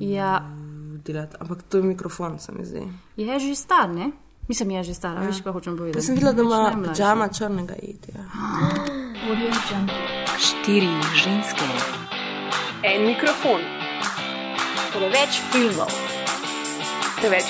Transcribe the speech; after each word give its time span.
Ja, 0.00 0.40
delati. 1.04 1.36
Ampak 1.40 1.62
to 1.62 1.76
je 1.76 1.82
mikrofon, 1.82 2.38
se 2.38 2.52
mi 2.52 2.64
zdi. 2.64 2.82
je 3.16 3.38
že 3.38 3.54
star, 3.54 3.88
ne? 3.88 4.10
Mislim, 4.48 4.70
je 4.70 4.82
že 4.82 4.94
star, 4.94 5.16
ja. 5.16 5.28
veš, 5.28 5.40
kaj 5.40 5.52
hočem 5.52 5.76
povedati. 5.76 5.98
Jaz 5.98 6.06
sem 6.06 6.14
videla, 6.14 6.32
da 6.32 6.42
ima 6.42 6.92
pijama 6.92 7.28
črnega 7.28 7.74
etija. 7.74 8.24
Štiri 10.38 10.88
ženske, 11.14 11.64
En 12.82 13.06
mikrofon, 13.06 13.60
Preveč 14.92 15.40
filmov. 15.52 15.92
preveč 17.20 17.44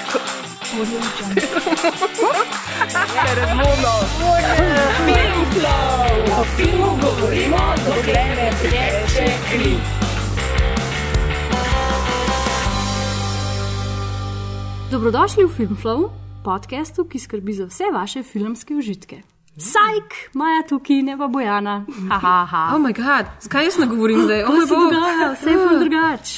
Dobrodošli 14.90 15.44
v 15.46 15.48
Filmflow, 15.54 16.10
podkastu, 16.42 17.04
ki 17.06 17.18
skrbi 17.18 17.52
za 17.54 17.64
vse 17.70 17.84
vaše 17.94 18.22
filmske 18.26 18.74
užitke. 18.74 19.22
Sajk, 19.54 20.34
Maja 20.34 20.64
tukaj, 20.66 21.02
ne 21.06 21.14
pa 21.18 21.28
Bojana. 21.30 21.86
Ha, 22.10 22.18
ha. 22.50 22.62
Oh, 22.74 22.80
moj 22.82 22.96
bog, 22.98 23.30
skaj 23.38 23.64
jaz 23.64 23.78
ne 23.78 23.86
govorim, 23.86 24.26
da 24.26 24.40
Kako 24.42 24.52
oh, 24.52 24.66
se 24.66 24.74
dogaja, 24.74 25.28
vse 25.34 25.50
je 25.50 25.58
ful 25.62 25.78
drugač. 25.78 26.34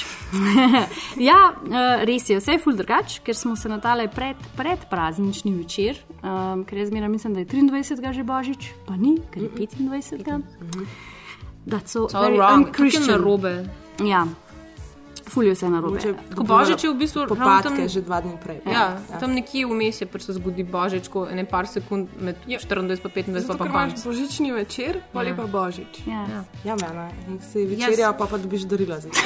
ja, 1.30 1.38
eh, 1.64 2.04
res 2.04 2.28
je, 2.28 2.36
vse 2.42 2.52
je 2.52 2.60
ful 2.60 2.76
drugač, 2.76 3.22
ker 3.24 3.32
smo 3.32 3.56
se 3.56 3.72
natale 3.72 4.10
pred, 4.12 4.36
pred 4.56 4.84
praznični 4.90 5.54
večer, 5.56 6.04
um, 6.20 6.66
ker 6.68 6.84
jaz 6.84 6.92
zmeraj 6.92 7.08
mislim, 7.08 7.32
da 7.32 7.40
je 7.40 7.46
23. 7.56 8.12
že 8.12 8.22
božič, 8.22 8.68
pa 8.84 9.00
ni, 9.00 9.16
ker 9.32 9.48
je 9.48 9.48
25. 9.56 10.44
That's 11.64 11.88
so 11.88 12.04
It's 12.04 12.12
all 12.12 12.28
very 12.28 12.36
wrong, 12.36 12.68
kako 12.68 12.84
je 12.84 12.92
unchristian. 12.92 13.16
narobe. 13.16 13.64
Ja, 15.22 15.30
ful 15.30 15.44
je 15.44 15.54
narobe. 15.70 15.98
Tako 16.30 16.44
Božič 16.44 16.84
je 16.84 16.90
v 16.90 16.94
bistvu 16.98 17.26
Popadke 17.28 17.68
tam- 17.68 17.88
že 17.88 18.00
dva 18.02 18.20
dni 18.20 18.36
prej. 18.42 18.60
Ja, 18.66 18.98
tam 19.20 19.34
nekje 19.34 19.66
vmes 19.66 20.00
je, 20.00 20.06
pač 20.06 20.22
se 20.22 20.32
zgodi 20.32 20.62
božič, 20.64 21.08
ko 21.08 21.26
ene 21.30 21.44
par 21.44 21.66
sekund 21.66 22.08
med 22.20 22.36
24 22.46 22.82
in 22.82 22.88
25 22.88 23.40
Zato, 23.40 23.58
pa 23.58 23.66
konc. 23.70 24.04
božični 24.04 24.52
večer, 24.52 25.00
pa 25.12 25.22
ja. 25.22 25.34
pa 25.34 25.46
božič. 25.46 26.02
Ja. 26.06 26.26
Ja. 26.28 26.44
Ja, 26.64 26.74
mena. 26.76 27.10
In 27.28 27.40
si 27.40 27.66
večerja, 27.66 28.12
pa 28.12 28.26
pa 28.26 28.38
dobiš 28.38 28.66
darila 28.66 29.00
za 29.00 29.08
to. 29.08 29.20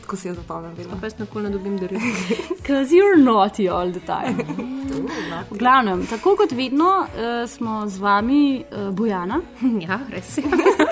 Tako 0.00 0.16
si 0.16 0.28
jaz 0.28 0.36
zapomnim. 0.36 0.74
Pa 1.00 1.06
jaz 1.06 1.18
nikoli 1.18 1.44
ne 1.44 1.50
dobim 1.50 1.78
daril. 1.78 2.00
Because 2.58 2.90
you're 2.96 3.18
naughty 3.18 3.68
all 3.68 3.90
the 3.92 4.00
time. 4.00 4.38
V 5.50 5.58
glavnem, 5.58 6.06
tako 6.06 6.36
kot 6.36 6.52
vedno, 6.52 7.06
uh, 7.06 7.48
smo 7.48 7.86
z 7.88 7.98
vami 7.98 8.64
uh, 8.72 8.94
Bojana, 8.94 9.40
ja, 9.80 10.00
res 10.10 10.38
je. 10.38 10.42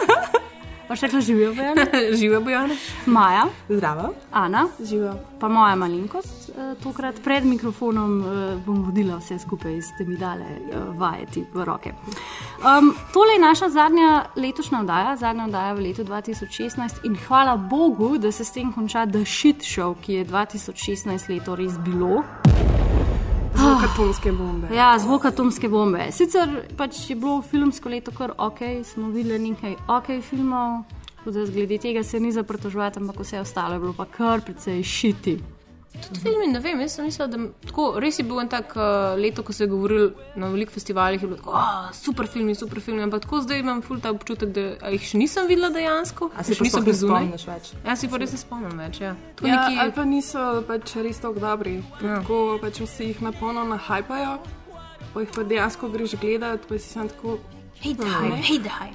pa 0.89 0.97
še 0.97 1.07
rekla 1.07 1.21
živijo 1.21 1.55
Bojana, 1.55 1.85
Žive 2.19 2.41
bojane. 2.41 2.77
Maja, 3.07 3.45
Zdravo. 3.69 4.15
Ana, 4.33 4.67
Živijo. 4.81 5.15
pa 5.41 5.49
moja 5.49 5.77
malenkost. 5.77 6.49
Uh, 6.49 6.73
tokrat 6.83 7.21
pred 7.25 7.45
mikrofonom 7.45 8.21
uh, 8.21 8.31
bom 8.67 8.83
vodila 8.83 9.19
vse 9.21 9.39
skupaj, 9.39 9.77
ste 9.83 10.05
mi 10.09 10.17
dale 10.17 10.49
uh, 10.49 10.89
vajeti 10.99 11.45
v 11.55 11.65
roke. 11.65 11.93
Um, 12.59 12.95
tole 13.13 13.37
je 13.37 13.45
naša 13.45 13.69
zadnja 13.69 14.25
letošnja 14.37 14.81
oddaja, 14.81 15.17
zadnja 15.17 15.45
oddaja 15.45 15.77
v 15.77 15.87
letu 15.91 16.05
2016 16.05 17.05
in 17.05 17.17
hvala 17.29 17.57
Bogu, 17.57 18.17
da 18.19 18.33
se 18.33 18.45
s 18.45 18.57
tem 18.57 18.73
konča 18.73 19.07
The 19.07 19.25
Shit 19.25 19.63
Show, 19.63 19.95
ki 20.03 20.23
je 20.23 20.25
2016 20.25 21.29
leto 21.29 21.57
res 21.57 21.79
bilo. 21.79 22.25
Zvok 23.59 23.83
atomske 23.83 24.33
bombe. 24.33 24.69
Ja, 24.75 24.99
zvok 24.99 25.25
atomske 25.25 25.69
bombe. 25.69 26.05
Sicer 26.15 26.53
pač 26.79 27.01
je 27.11 27.17
bilo 27.19 27.41
filmsko 27.43 27.91
leto 27.91 28.13
kar 28.15 28.33
ok, 28.39 28.61
smo 28.87 29.11
videli 29.11 29.51
nekaj 29.51 29.75
ok 29.91 30.11
filmov, 30.23 30.85
da 31.25 31.45
glede 31.51 31.79
tega 31.83 32.05
se 32.07 32.21
ni 32.21 32.31
zaprtožovati, 32.33 33.03
ampak 33.03 33.19
vse 33.21 33.41
ostalo 33.41 33.75
je 33.75 33.81
bilo 33.81 33.95
pa 33.99 34.07
kar 34.07 34.45
precej 34.47 34.83
šiti. 34.83 35.39
Tudi 35.99 36.21
filmi, 36.21 36.47
ne 36.47 36.61
vem, 36.61 36.81
jaz 36.81 36.93
sem 36.93 37.05
mislila, 37.05 37.27
da 37.27 37.39
tako, 37.67 37.99
res 37.99 38.19
je 38.19 38.25
bil 38.25 38.39
en 38.41 38.49
tak 38.49 38.71
uh, 38.77 38.83
leto, 39.17 39.43
ko 39.43 39.53
se 39.53 39.65
je 39.65 39.69
govoril 39.69 40.05
na 40.37 40.49
velikih 40.49 40.73
festivalih, 40.73 41.21
je 41.21 41.27
bilo 41.27 41.37
tako, 41.37 41.51
oh, 41.53 41.89
super 41.93 42.27
filmi, 42.27 42.55
super 42.55 42.81
filmi, 42.81 43.03
ampak 43.03 43.23
tako 43.23 43.41
zdaj 43.41 43.61
imam 43.61 43.83
ful 43.83 43.99
ta 43.99 44.11
občutek, 44.11 44.49
da 44.51 44.65
a 44.81 44.91
jih 44.91 45.03
še 45.03 45.19
nisem 45.19 45.47
videla 45.47 45.69
dejansko. 45.69 46.31
A 46.35 46.43
si 46.43 46.55
še 46.55 46.65
nisem 46.65 46.87
zunaj. 46.95 47.29
Jaz 47.85 47.99
si 47.99 48.09
pa 48.09 48.17
res 48.17 48.33
ne 48.33 48.39
spomnim 48.39 48.79
več. 48.79 49.01
Ja. 49.01 49.17
Tako 49.35 49.49
Ja, 49.49 49.59
neki- 49.61 49.81
ali 49.81 49.93
pa 49.93 50.05
niso 50.05 50.47
pač 50.65 50.95
res 50.97 51.19
tako 51.19 51.41
dobri. 51.41 51.77
Ja. 52.01 52.21
Tako 52.21 52.41
pač 52.61 52.81
vsi 52.81 53.11
jih 53.11 53.23
napolno 53.23 53.67
nahajpajo, 53.67 54.39
pa 55.13 55.21
jih 55.21 55.31
pa 55.35 55.43
dejansko 55.45 55.89
greš 55.89 56.17
gledati, 56.17 56.65
pa 56.69 56.79
si 56.79 56.89
sam 56.89 57.09
tako. 57.09 57.39
Hej, 57.83 57.95
daj, 57.95 58.33
hej, 58.43 58.59
daj. 58.61 58.91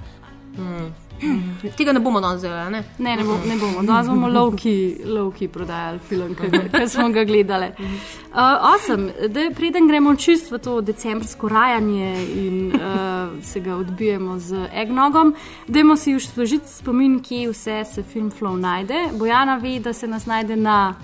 Tega 1.77 1.93
ne 1.93 1.99
bomo 1.99 2.21
danes 2.21 2.39
zdaj, 2.39 2.71
ne? 2.71 2.83
Ne, 2.97 3.15
ne, 3.15 3.23
bo, 3.23 3.37
ne 3.47 3.57
bomo, 3.59 3.83
danes 3.83 4.07
bomo 4.07 4.27
lovki, 4.27 4.97
lovki 5.05 5.47
prodajali 5.47 5.99
film, 6.09 6.35
ki 6.35 6.87
smo 6.87 7.09
ga 7.09 7.23
gledali. 7.23 7.71
Uh, 7.77 8.39
osem, 8.75 9.09
da 9.29 9.47
preden 9.55 9.87
gremo 9.87 10.15
čist 10.15 10.51
v 10.51 10.59
to 10.59 10.81
decembrsko 10.81 11.49
rajanje 11.49 12.11
in 12.35 12.71
uh, 12.75 13.43
se 13.43 13.59
ga 13.59 13.75
odbijemo 13.75 14.39
z 14.39 14.67
egnogom, 14.73 15.35
dajmo 15.67 15.95
si 15.97 16.15
už 16.15 16.27
složiti 16.27 16.69
spomin, 16.69 17.19
kje 17.23 17.49
vse 17.49 17.83
se 17.93 18.03
film 18.03 18.31
Flow 18.31 18.59
najde. 18.59 19.09
Bojana 19.13 19.55
ve, 19.55 19.79
da 19.79 19.93
se 19.93 20.07
nas 20.07 20.25
najde 20.25 20.55
na 20.55 20.95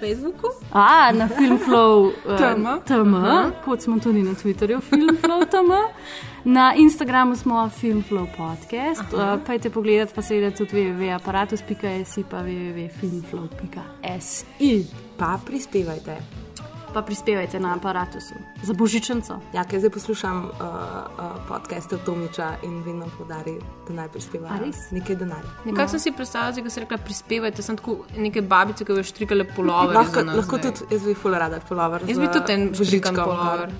Facebooku? 0.00 0.46
A, 0.72 1.12
na 1.12 1.28
Filmflow 1.28 2.12
TM. 2.38 2.66
uh, 2.66 2.82
TM, 2.84 3.14
kot 3.64 3.82
smo 3.82 3.98
tudi 3.98 4.22
na 4.22 4.34
Twitterju, 4.34 4.80
Filmflow 4.80 5.44
TM. 5.50 5.72
Na 6.44 6.74
Instagramu 6.76 7.36
smo 7.36 7.70
Filmflow 7.80 8.26
podcast, 8.36 9.12
uh, 9.12 9.18
pejte 9.46 9.70
pogledat 9.70 10.14
pa 10.14 10.22
seveda 10.22 10.56
tudi 10.56 10.72
www.aparatus.si 10.72 12.24
pa 12.30 12.36
www.filmflow.si. 12.42 14.86
Pa 15.18 15.38
prispevajte. 15.46 16.16
Pa 16.94 17.02
prispevajte 17.02 17.60
na 17.60 17.74
aparatusu 17.74 18.34
za 18.62 18.72
božičnico. 18.74 19.38
Ja, 19.54 19.64
ker 19.64 19.78
zdaj 19.78 19.90
poslušam 19.90 20.44
uh, 20.44 20.50
uh, 20.50 20.56
podcaste 21.48 21.96
Tomiča 22.06 22.52
in 22.64 22.82
vedno 22.82 23.06
podari, 23.18 23.54
da 23.88 23.94
naj 23.94 24.06
A 24.06 24.08
prispevajo 24.08 24.64
res? 24.64 24.76
nekaj 24.90 25.16
denarja. 25.16 25.50
Nekako 25.64 25.88
sem 25.88 26.00
si 26.00 26.12
predstavljala, 26.12 26.62
da 26.62 26.70
si 26.70 26.80
rekla, 26.80 26.98
prispevajte, 26.98 27.62
sem 27.62 27.76
tako 27.76 27.96
neke 28.16 28.42
babice, 28.42 28.84
ki 28.84 28.92
bi 28.92 29.02
štrikale 29.04 29.44
polovere. 29.56 29.98
Lahko, 29.98 30.14
za 30.14 30.22
nas 30.24 30.36
lahko 30.36 30.58
tudi, 30.58 30.80
jaz 30.90 31.02
bi 31.04 31.14
ful 31.14 31.32
rada 31.34 31.60
polover. 31.68 32.02
Jaz 32.08 32.18
bi 32.18 32.26
tudi 32.32 32.52
en 32.52 32.74
štrikan 32.74 33.14
polover. 33.14 33.68
Ja, 33.68 33.72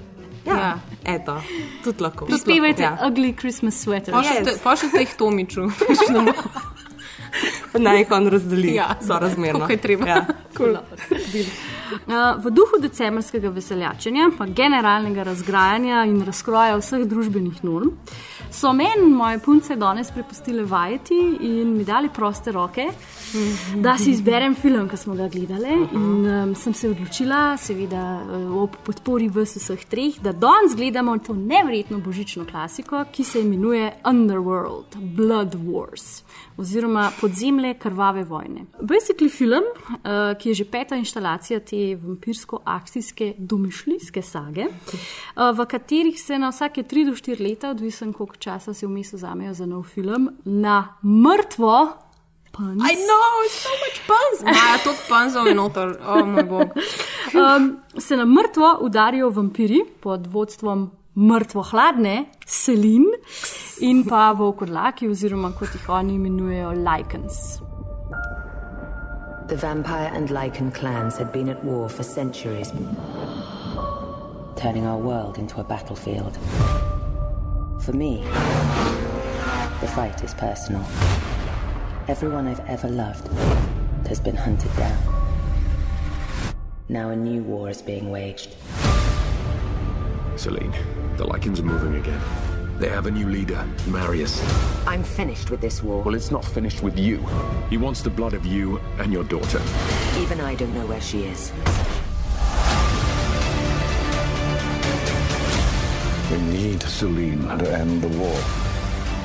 Ja. 0.46 0.54
ja. 0.54 0.78
eto, 1.04 1.40
tudi 1.84 2.02
lahko. 2.02 2.26
Prispevajte 2.26 2.82
Ja. 2.82 2.98
ugly 3.02 3.32
Christmas 3.32 3.86
sweater. 3.86 4.12
Pošljite 4.12 4.50
Yes. 4.50 4.58
pošljite 4.62 4.98
jih 4.98 5.14
Tomiču. 5.18 5.60
Naj 7.78 7.98
jih 7.98 8.10
on 8.10 8.26
razdeli, 8.26 8.74
Ja, 8.74 8.96
so 9.00 9.18
razmerno. 9.18 9.60
tako 9.60 9.72
je 9.72 9.78
treba. 9.78 10.06
Ja. 10.06 10.26
Uh, 10.58 12.44
v 12.44 12.50
duhu 12.50 12.78
decembrskega 12.80 13.48
veseljačenja, 13.48 14.30
pa 14.38 14.46
generalnega 14.46 15.22
razgrajanja 15.22 16.04
in 16.04 16.22
razkroja 16.24 16.76
vseh 16.76 17.04
družbenih 17.08 17.62
norm, 17.64 17.90
so 18.50 18.72
meni 18.72 19.10
moje 19.14 19.38
punce 19.38 19.76
danes 19.76 20.10
prepustile 20.10 20.64
vajeti 20.64 21.14
in 21.40 21.76
mi 21.76 21.84
dali 21.84 22.08
proste 22.14 22.52
roke, 22.52 22.88
da 23.76 23.96
si 23.98 24.10
izberem 24.10 24.54
film, 24.54 24.88
ki 24.88 24.96
smo 24.96 25.14
ga 25.14 25.28
gledali. 25.28 25.74
In 25.92 26.26
um, 26.26 26.54
sem 26.54 26.74
se 26.74 26.90
odločila, 26.90 27.56
seveda 27.60 28.04
uh, 28.22 28.56
ob 28.62 28.76
podpori 28.84 29.28
vas 29.28 29.56
vseh 29.56 29.84
treh, 29.88 30.20
da 30.22 30.32
danes 30.32 30.76
gledamo 30.76 31.18
to 31.18 31.34
nevrjetno 31.34 31.98
božično 31.98 32.46
klasiko, 32.48 33.04
ki 33.12 33.24
se 33.24 33.42
imenuje 33.42 33.92
Underworld, 34.04 34.96
Blood 35.16 35.54
Wars. 35.54 36.22
Oziroma 36.58 37.10
podzemlje 37.20 37.74
krvave 37.78 38.24
vojne. 38.24 38.64
Basically 38.80 39.30
film, 39.30 39.62
uh, 39.62 40.34
ki 40.38 40.48
je 40.48 40.54
že 40.54 40.64
peta 40.64 40.96
instalacija 40.96 41.60
te 41.60 41.76
vampirsko-akcijske 42.02 43.34
domišljijske 43.38 44.22
sage, 44.22 44.66
uh, 44.66 45.54
v 45.54 45.66
katerih 45.70 46.18
se 46.20 46.38
na 46.38 46.50
vsake 46.50 46.82
3 46.82 47.06
do 47.06 47.14
4 47.14 47.40
leta, 47.48 47.70
odvisen 47.70 48.12
koliko 48.12 48.36
časa 48.36 48.74
se 48.74 48.86
vmes 48.86 49.12
vzamejo 49.12 49.54
za 49.54 49.66
nov 49.66 49.82
film, 49.82 50.30
na 50.44 50.98
mrtvo. 51.02 51.92
Punz, 52.52 52.82
I 52.82 52.94
know, 53.06 53.28
it's 53.46 53.62
so 53.62 53.70
much 53.84 53.98
puns. 54.06 54.42
Maja, 54.42 54.78
toliko 54.84 55.02
punzov 55.08 55.46
je 55.46 55.54
noter, 55.54 55.94
oh, 56.08 56.26
moj 56.26 56.42
bog. 56.42 56.68
um, 57.38 57.76
se 57.98 58.16
na 58.16 58.24
mrtvo 58.24 58.78
udarijo 58.80 59.30
vampiri 59.30 59.84
pod 60.00 60.26
vodstvom 60.26 60.90
mrtvo 61.14 61.62
hladne, 61.62 62.24
Selin 62.46 63.04
in 63.80 64.04
pa 64.04 64.34
volkodlaki, 64.34 65.08
oziroma 65.08 65.52
kot 65.54 65.72
jih 65.74 65.88
oni 65.88 66.14
imenujejo, 66.18 66.72
Lycans. 66.84 67.60
The 69.48 69.56
vampire 69.56 70.10
and 70.14 70.30
lichen 70.30 70.70
clans 70.70 71.16
had 71.16 71.32
been 71.32 71.48
at 71.48 71.64
war 71.64 71.88
for 71.88 72.02
centuries, 72.02 72.72
turning 74.56 74.86
our 74.86 74.98
world 74.98 75.38
into 75.38 75.60
a 75.60 75.64
battlefield. 75.64 76.36
For 77.80 77.92
me, 77.92 78.22
the 79.80 79.88
fight 79.94 80.22
is 80.22 80.34
personal. 80.34 80.84
Everyone 82.08 82.46
I've 82.46 82.60
ever 82.68 82.88
loved 82.88 83.28
has 84.06 84.20
been 84.20 84.36
hunted 84.36 84.74
down. 84.76 84.98
Now 86.88 87.10
a 87.10 87.16
new 87.16 87.42
war 87.42 87.70
is 87.70 87.82
being 87.82 88.10
waged. 88.10 88.56
Celine, 90.36 90.72
the 91.16 91.24
lichens 91.24 91.60
are 91.60 91.64
moving 91.64 91.96
again. 91.96 92.20
They 92.78 92.88
have 92.90 93.06
a 93.06 93.10
new 93.10 93.28
leader, 93.28 93.66
Marius. 93.88 94.40
I'm 94.86 95.02
finished 95.02 95.50
with 95.50 95.60
this 95.60 95.82
war. 95.82 96.00
Well, 96.04 96.14
it's 96.14 96.30
not 96.30 96.44
finished 96.44 96.80
with 96.80 96.96
you. 96.96 97.18
He 97.70 97.76
wants 97.76 98.02
the 98.02 98.10
blood 98.10 98.34
of 98.34 98.46
you 98.46 98.78
and 98.98 99.12
your 99.12 99.24
daughter. 99.24 99.60
Even 100.16 100.40
I 100.40 100.54
don't 100.54 100.72
know 100.72 100.86
where 100.86 101.00
she 101.00 101.24
is. 101.24 101.50
We 106.30 106.38
need 106.56 106.80
Celine 106.84 107.48
to 107.58 107.76
end 107.76 108.00
the 108.00 108.16
war. 108.16 108.40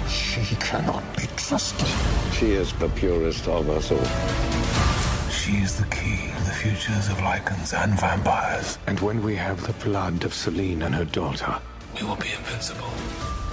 She 0.09 0.55
cannot 0.55 1.03
be 1.15 1.27
trusted. 1.35 1.87
She 2.33 2.53
is 2.53 2.73
the 2.73 2.89
purest 2.89 3.47
of 3.47 3.69
us 3.69 3.91
all. 3.91 5.29
She 5.29 5.57
is 5.57 5.77
the 5.77 5.85
key 5.95 6.31
to 6.35 6.43
the 6.45 6.51
futures 6.51 7.07
of 7.07 7.21
lichens 7.21 7.73
and 7.73 7.99
vampires. 7.99 8.79
And 8.87 8.99
when 8.99 9.21
we 9.21 9.35
have 9.35 9.61
the 9.67 9.73
blood 9.87 10.23
of 10.23 10.33
Celine 10.33 10.81
and 10.81 10.95
her 10.95 11.05
daughter, 11.05 11.59
we 11.95 12.07
will 12.07 12.15
be 12.15 12.31
invincible. 12.31 12.89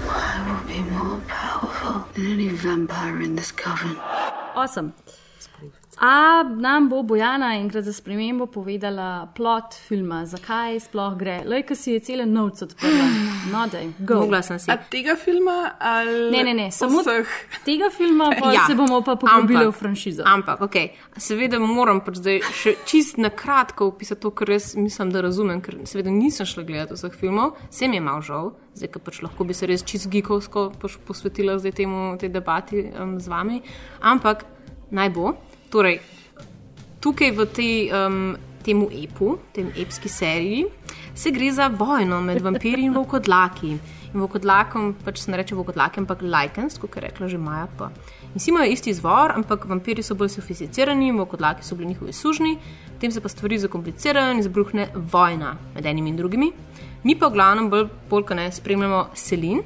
I 0.09 0.45
will 0.47 0.69
be 0.69 0.81
more 0.91 1.21
powerful 1.29 2.07
than 2.15 2.27
any 2.33 2.49
vampire 2.49 3.21
in 3.21 3.37
this 3.37 3.53
coven. 3.53 3.97
Awesome. 4.55 4.95
A 6.01 6.43
nam 6.57 6.89
bo 6.89 7.03
Bojana 7.03 7.55
enkrat 7.55 7.85
za 7.85 7.93
spremembo 7.93 8.47
povedala 8.47 9.29
plot 9.37 9.75
filma, 9.89 10.23
zakaj 10.27 10.81
sploh 10.81 11.17
gre. 11.17 11.43
Lej, 11.45 11.67
ki 11.69 11.77
si 11.77 11.93
je 11.93 12.01
cele 12.01 12.27
novce 12.27 12.65
odprla. 12.65 13.09
No, 13.53 13.65
daj, 13.69 13.87
go. 13.99 14.21
Mogla 14.21 14.43
sem 14.43 14.59
si. 14.59 14.71
A 14.71 14.77
tega 14.77 15.17
filma 15.17 15.75
ali 15.79 16.31
Ne, 16.31 16.43
ne, 16.45 16.55
ne, 16.55 16.67
samo 16.71 17.01
vseh? 17.01 17.29
tega 17.65 17.91
filma, 17.91 18.31
pa 18.41 18.53
ja, 18.53 18.65
se 18.67 18.75
bomo 18.75 19.01
pa 19.05 19.17
poglobili 19.17 19.67
v 19.67 19.73
franšizo. 19.73 20.23
Ampak, 20.27 20.61
ok, 20.65 20.77
seveda 21.17 21.59
moram 21.61 22.01
pač 22.05 22.21
zdaj 22.21 22.41
še 22.55 22.75
čist 22.89 23.21
na 23.21 23.33
kratko 23.33 23.91
opisati 23.93 24.23
to, 24.25 24.33
kar 24.33 24.49
res 24.55 24.73
mislim, 24.77 25.13
da 25.13 25.25
razumem, 25.25 25.61
ker 25.65 25.83
seveda 25.89 26.13
nisem 26.15 26.49
šla 26.49 26.65
gledati 26.69 26.97
vseh 26.97 27.17
filmov, 27.21 27.59
sem 27.75 27.93
je 27.97 28.01
mal 28.05 28.25
žal, 28.25 28.55
zdaj 28.79 28.93
pa 28.97 29.05
pač 29.11 29.21
lahko 29.25 29.45
bi 29.45 29.57
se 29.57 29.69
res 29.69 29.85
čist 29.85 30.09
gikovsko 30.13 30.71
posvetila 30.81 31.59
zdaj 31.61 31.77
temu, 31.83 32.15
tej 32.21 32.33
debati 32.33 32.87
um, 32.93 33.19
z 33.21 33.33
vami. 33.33 33.61
Ampak 34.01 34.47
naj 34.91 35.13
bo. 35.17 35.35
Torej, 35.71 36.01
tukaj 36.99 37.31
v 37.31 37.47
tej, 37.47 37.75
um, 37.95 38.35
temu 38.67 38.91
epu, 38.91 39.39
tem 39.55 39.71
epski 39.79 40.09
seriji, 40.11 40.67
se 41.15 41.31
gre 41.31 41.53
za 41.53 41.69
vojno 41.69 42.21
med 42.21 42.43
vampiri 42.43 42.83
in 42.83 42.95
volkodlaki. 42.95 43.77
In 44.11 44.19
volkodlakom, 44.19 44.97
pač 45.05 45.21
se 45.23 45.31
ne 45.31 45.39
reče 45.39 45.55
volkodlaki, 45.55 46.03
ampak 46.03 46.25
lajkens, 46.27 46.79
kot 46.83 46.97
je 46.97 47.05
rekla 47.05 47.29
že 47.31 47.39
Maja. 47.39 47.69
Pa. 47.79 47.93
In 48.33 48.43
vsi 48.43 48.51
imajo 48.51 48.73
isti 48.73 48.91
izvor, 48.91 49.31
ampak 49.31 49.69
vampiri 49.71 50.03
so 50.03 50.17
bolj 50.19 50.33
sofisticirani, 50.35 51.13
volkodlaki 51.15 51.63
so 51.63 51.79
bili 51.79 51.93
njihovi 51.93 52.13
sužni, 52.13 52.57
potem 52.95 53.13
se 53.13 53.21
pa 53.21 53.29
stvari 53.29 53.59
zakomplicirajo 53.59 54.33
in 54.35 54.43
izbruhne 54.43 54.89
vojna 55.13 55.55
med 55.75 55.87
enimi 55.87 56.11
in 56.11 56.17
drugimi. 56.17 56.51
Mi 57.05 57.15
pa 57.15 57.31
v 57.31 57.39
glavnem 57.39 57.71
bolj 57.71 57.87
polk 58.11 58.35
ne 58.35 58.51
spremljamo 58.53 59.07
Selin, 59.15 59.63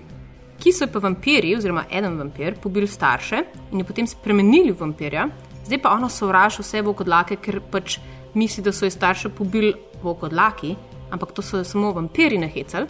ki 0.60 0.72
so 0.72 0.86
pa 0.86 1.00
vampiri, 1.00 1.56
oziroma 1.56 1.86
eden 1.90 2.20
vampir, 2.20 2.60
pobili 2.60 2.86
starše 2.86 3.42
in 3.72 3.80
jo 3.80 3.88
potem 3.88 4.06
spremenili 4.06 4.72
v 4.72 4.80
vampirja. 4.84 5.28
Zdaj 5.64 5.82
pa 5.82 5.94
ona 5.96 6.08
sovraži 6.08 6.62
vse 6.62 6.82
volkodlake, 6.82 7.36
ker 7.36 7.60
pač 7.70 7.98
misli, 8.34 8.62
da 8.64 8.72
so 8.72 8.84
jo 8.84 8.90
starše 8.90 9.28
pobili 9.28 9.74
volkodlaki, 10.02 10.74
ampak 11.10 11.32
to 11.32 11.42
so 11.42 11.60
jo 11.60 11.64
samo 11.64 11.92
vampiri 11.92 12.38
nahecali. 12.38 12.86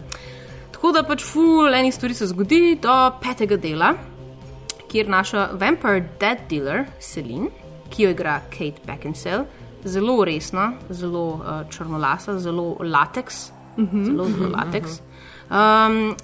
Tako 0.75 0.93
da 0.93 1.05
pač 1.07 1.23
ful 1.25 1.75
enih 1.75 1.95
stvari 1.95 2.15
se 2.15 2.27
zgodi 2.27 2.79
do 2.83 2.95
petega 3.23 3.57
dela, 3.57 3.95
kjer 4.91 5.09
naša 5.11 5.49
Vampire 5.59 6.09
Dead 6.21 6.47
Dealer, 6.51 6.85
Celine, 7.01 7.51
ki 7.91 8.07
jo 8.07 8.11
igra 8.15 8.41
Kate 8.51 8.83
Beckinsale, 8.87 9.47
zelo 9.85 10.25
resna, 10.25 10.73
zelo 10.91 11.25
uh, 11.35 11.63
črnolasa, 11.71 12.39
zelo 12.39 12.77
lateks, 12.81 13.51
mm 13.77 13.87
-hmm. 13.87 14.05
zelo, 14.05 14.29
zelo 14.29 14.51
lateks. 14.51 15.01
Um, 15.51 16.15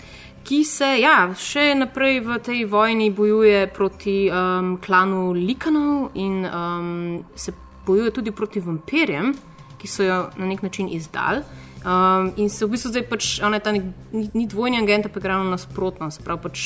Ki 0.44 0.64
se 0.64 0.86
ja, 1.00 1.30
še 1.36 1.74
naprej 1.76 2.20
v 2.24 2.38
tej 2.42 2.64
vojni 2.64 3.10
bojuje 3.12 3.66
proti 3.76 4.30
um, 4.32 4.78
klanu 4.80 5.32
Likanov 5.36 6.16
in 6.16 6.46
um, 6.48 7.24
se 7.36 7.52
bojuje 7.86 8.10
tudi 8.10 8.32
proti 8.32 8.60
vampirjem, 8.60 9.34
ki 9.78 9.88
so 9.88 10.04
jo 10.04 10.30
na 10.36 10.46
nek 10.48 10.62
način 10.62 10.88
izdali. 10.88 11.44
Um, 11.84 12.32
in 12.36 12.48
se 12.48 12.66
v 12.66 12.74
bistvu 12.74 12.90
zdaj 12.92 13.06
pač, 13.08 13.28
ona 13.44 13.56
je 13.56 13.64
ta 13.64 13.72
nek, 13.72 13.84
ni, 14.12 14.26
ni 14.34 14.46
dvojni 14.48 14.80
agent, 14.82 15.06
ampak 15.08 15.24
ravno 15.24 15.52
nasprotno, 15.52 16.10
se 16.10 16.24
pravi 16.24 16.42
pač 16.42 16.64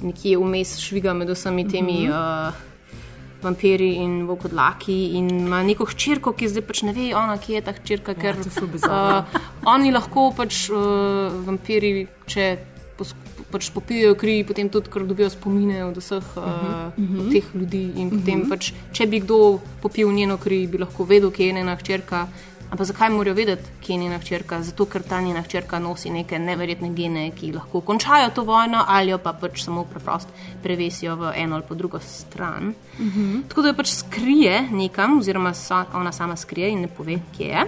nekje 0.00 0.40
vmes 0.40 0.74
šviga 0.80 1.14
med 1.16 1.30
vsemi 1.30 1.68
temi. 1.68 2.08
Mm 2.08 2.12
-hmm. 2.12 2.48
uh, 2.48 2.66
Vampiri 3.40 3.94
in 3.94 4.26
vokodlaki, 4.26 5.16
in 5.16 5.30
ima 5.30 5.62
neko 5.62 5.84
hčerko, 5.84 6.32
ki 6.32 6.48
zdaj 6.48 6.62
pač 6.62 6.82
ne 6.82 6.92
ve, 6.92 7.14
ona, 7.16 7.38
kje 7.38 7.54
je 7.54 7.60
ta 7.62 7.72
hčerka, 7.72 8.14
ker 8.14 8.36
uh, 8.36 9.24
oni 9.64 9.92
lahko 9.92 10.32
pač 10.36 10.68
uh, 10.68 10.76
vampiri, 11.46 12.06
če 12.26 12.58
pač 13.50 13.70
popijajo 13.74 14.14
kri, 14.14 14.40
potem 14.46 14.68
tudi, 14.70 14.90
ker 14.90 15.04
dobijo 15.06 15.30
spomine 15.30 15.82
od 15.84 15.98
vseh 15.98 16.36
uh, 16.36 16.44
uh 16.44 16.92
-huh. 16.94 17.32
teh 17.32 17.44
ljudi. 17.54 17.82
In 17.96 18.06
uh 18.06 18.12
-huh. 18.12 18.20
potem, 18.20 18.48
pač, 18.48 18.72
če 18.92 19.06
bi 19.06 19.20
kdo 19.20 19.60
popil 19.82 20.12
njeno 20.12 20.36
kri, 20.36 20.66
bi 20.66 20.78
lahko 20.78 21.04
vedel, 21.04 21.30
kje 21.30 21.46
je 21.46 21.52
njena 21.52 21.76
hčerka. 21.76 22.26
Ampak 22.70 22.86
zakaj 22.86 23.10
morajo 23.10 23.34
vedeti, 23.34 23.62
kje 23.80 23.94
je 23.94 23.98
njena 23.98 24.18
hčerka? 24.18 24.62
Zato, 24.62 24.84
ker 24.84 25.02
ta 25.02 25.20
njena 25.20 25.42
hčerka 25.42 25.78
nosi 25.78 26.10
neke 26.10 26.38
neverjetne 26.38 26.90
gene, 26.94 27.30
ki 27.30 27.52
lahko 27.52 27.80
končajo 27.80 28.30
to 28.30 28.42
vojno, 28.42 28.84
ali 28.88 29.10
jo 29.10 29.18
pa 29.18 29.32
pač 29.32 29.64
samo 29.64 29.84
preprosto 29.84 30.30
prevesijo 30.62 31.16
v 31.16 31.32
eno 31.36 31.54
ali 31.54 31.64
pa 31.68 31.74
drugo 31.74 31.98
stran. 31.98 32.74
Uh 32.98 33.06
-huh. 33.06 33.42
Tako 33.48 33.62
da 33.62 33.68
jo 33.68 33.74
pač 33.74 33.88
skrije 33.88 34.68
nekam, 34.70 35.18
oziroma 35.18 35.54
sa, 35.54 35.84
ona 35.94 36.12
sama 36.12 36.36
skrije 36.36 36.70
in 36.70 36.80
ne 36.80 36.88
pove, 36.88 37.18
kje 37.36 37.46
je. 37.46 37.64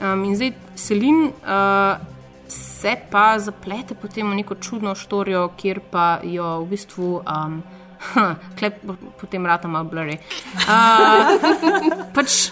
Um, 0.00 0.24
in 0.24 0.36
zdaj 0.36 0.52
Selin. 0.74 1.24
Uh, 1.24 2.15
se 2.52 2.96
pa 3.10 3.38
zaplete 3.38 3.94
potem 3.94 4.30
v 4.30 4.42
neko 4.42 4.54
čudno 4.60 4.94
štorijo, 4.94 5.48
kjer 5.56 5.80
pa 5.90 6.20
jo 6.24 6.60
v 6.64 6.68
bistvu. 6.70 7.22
Um, 7.22 7.62
Klep, 8.58 8.82
potem 9.20 9.46
rata 9.46 9.68
malo 9.68 9.88
blurry. 9.88 10.18
Uh, 10.66 12.10
pač 12.14 12.50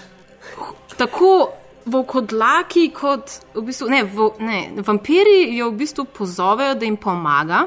tako 0.96 1.50
volkodlaki, 1.84 2.88
kot 2.94 3.40
v 3.54 3.64
bistvu, 3.66 3.88
ne, 3.92 4.02
v, 4.06 4.28
ne, 4.44 4.58
vampiri 4.86 5.56
jo 5.56 5.70
v 5.72 5.80
bistvu 5.82 6.06
pozovejo, 6.16 6.76
da 6.78 6.86
jim 6.86 6.96
pomaga, 6.96 7.64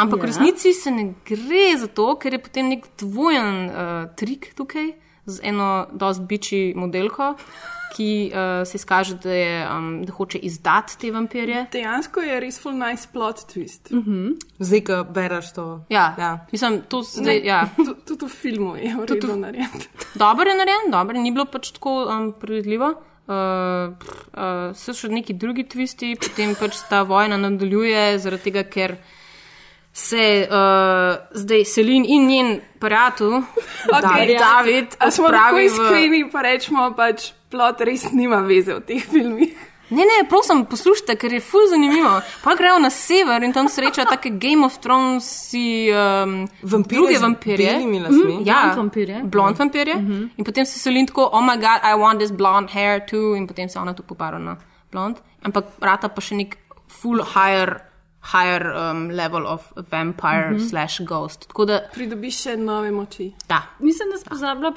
ampak 0.00 0.20
ja. 0.20 0.22
v 0.22 0.30
resnici 0.30 0.72
se 0.72 0.92
ne 0.94 1.10
gre 1.26 1.74
za 1.80 1.90
to, 1.90 2.14
ker 2.20 2.38
je 2.38 2.42
potem 2.44 2.70
nek 2.72 2.86
dvojen 3.02 3.50
uh, 3.68 3.90
trik 4.16 4.52
tukaj 4.56 4.94
z 5.26 5.42
eno 5.50 5.86
dosti 5.92 6.24
biči 6.30 6.62
modelko 6.78 7.34
ki 7.96 8.32
uh, 8.32 8.38
se 8.66 8.76
izkaže, 8.76 9.14
da, 9.14 9.32
je, 9.32 9.68
um, 9.68 10.04
da 10.04 10.12
hoče 10.12 10.38
izdati 10.38 10.98
te 10.98 11.10
vampirje. 11.10 11.66
Dejansko 11.72 12.20
je 12.20 12.40
res 12.40 12.60
full 12.62 12.78
nice 12.78 13.08
plot 13.12 13.36
twist. 13.50 13.90
Mm 13.90 14.02
-hmm. 14.06 14.40
Zdaj, 14.58 14.80
ko 14.80 15.04
bereš 15.04 15.52
to. 15.52 15.84
Ja, 15.88 16.14
ja. 16.18 16.46
mislim, 16.52 16.80
to 16.88 17.02
zdaj. 17.02 17.40
Ne, 17.40 17.46
Ja. 17.46 17.68
Tudi 18.06 18.24
v 18.24 18.28
filmu 18.28 18.76
je 18.76 18.96
vredno 18.96 19.36
narediti. 19.36 19.88
Dobro 20.14 20.50
je 20.50 20.56
narejen, 20.56 20.90
dobro, 20.90 21.18
ni 21.18 21.30
bilo 21.32 21.44
pač 21.44 21.70
tako 21.70 22.04
um, 22.04 22.32
predvidljivo. 22.40 22.94
Uh, 23.26 23.36
uh, 24.34 24.74
so 24.74 24.92
še 24.92 25.08
neki 25.08 25.32
drugi 25.32 25.62
twisti, 25.64 26.16
potem 26.18 26.54
pač 26.54 26.76
ta 26.88 27.02
vojna 27.02 27.36
nadaljuje, 27.36 28.18
zaradi 28.18 28.42
tega, 28.42 28.62
ker 28.62 28.96
se 29.92 30.48
uh, 30.50 31.16
zdaj 31.34 31.64
Selin 31.64 32.04
in 32.08 32.26
njen 32.26 32.60
prijatelj, 32.78 33.42
Okay. 33.96 34.38
David, 34.38 34.86
A 34.98 35.10
smo 35.10 35.28
tako 35.28 35.36
odpravi 35.36 35.62
v- 35.62 35.66
iskreni, 35.66 36.30
pa 36.32 36.42
rečemo, 36.42 36.92
pač 36.96 37.32
plot 37.50 37.80
res 37.80 38.12
nima 38.12 38.40
veze 38.46 38.74
v 38.74 38.80
teh 38.86 39.04
filmih. 39.12 39.54
Ne, 39.90 40.04
ne, 40.06 40.28
prosim, 40.28 40.62
poslušajte, 40.70 41.16
ker 41.18 41.32
je 41.34 41.40
fuz 41.42 41.72
zanimivo. 41.72 42.12
Pa 42.44 42.54
grejo 42.54 42.78
na 42.78 42.92
sever 42.94 43.42
in 43.42 43.52
tam 43.52 43.66
srečajo 43.68 44.06
take 44.06 44.30
Game 44.38 44.62
of 44.66 44.76
Thrones, 44.78 45.26
um, 45.54 46.36
Vampirje 46.62 47.00
druge 47.00 47.18
vampirje. 47.18 47.72
Mhm, 47.78 48.46
ja, 48.46 48.60
Blond 48.62 48.76
vampirje. 48.76 49.22
Blond 49.24 49.58
vampirje. 49.58 49.96
Mm 49.96 50.06
-hmm. 50.06 50.28
In 50.36 50.44
potem 50.44 50.66
se 50.66 50.78
selin 50.78 51.06
tako, 51.06 51.30
oh 51.32 51.42
my 51.42 51.56
god, 51.56 51.82
I 51.82 51.94
want 51.98 52.18
this 52.18 52.30
blonde 52.32 52.72
hair 52.72 53.06
too. 53.10 53.34
In 53.34 53.46
potem 53.46 53.68
se 53.68 53.78
ona 53.78 53.94
tu 53.94 54.02
popara 54.02 54.38
na 54.38 54.56
blond. 54.92 55.16
Ampak 55.42 55.64
rata 55.80 56.08
pa 56.08 56.20
še 56.20 56.34
nek 56.34 56.56
full 56.86 57.22
higher, 57.34 57.80
higher 58.22 58.72
um, 58.76 59.08
level 59.10 59.46
of 59.46 59.72
vampire 59.90 60.50
mm 60.50 60.56
-hmm. 60.56 60.68
slash 60.68 61.00
ghost. 61.00 61.48
Tako 61.48 61.64
da, 61.64 61.80
Pridobiš 61.94 62.42
še 62.42 62.56
nove 62.56 62.90
moči. 62.90 63.32
da. 63.48 63.62
Mislim, 63.78 64.10
da 64.10 64.18
sem 64.18 64.28
pozabila 64.28 64.72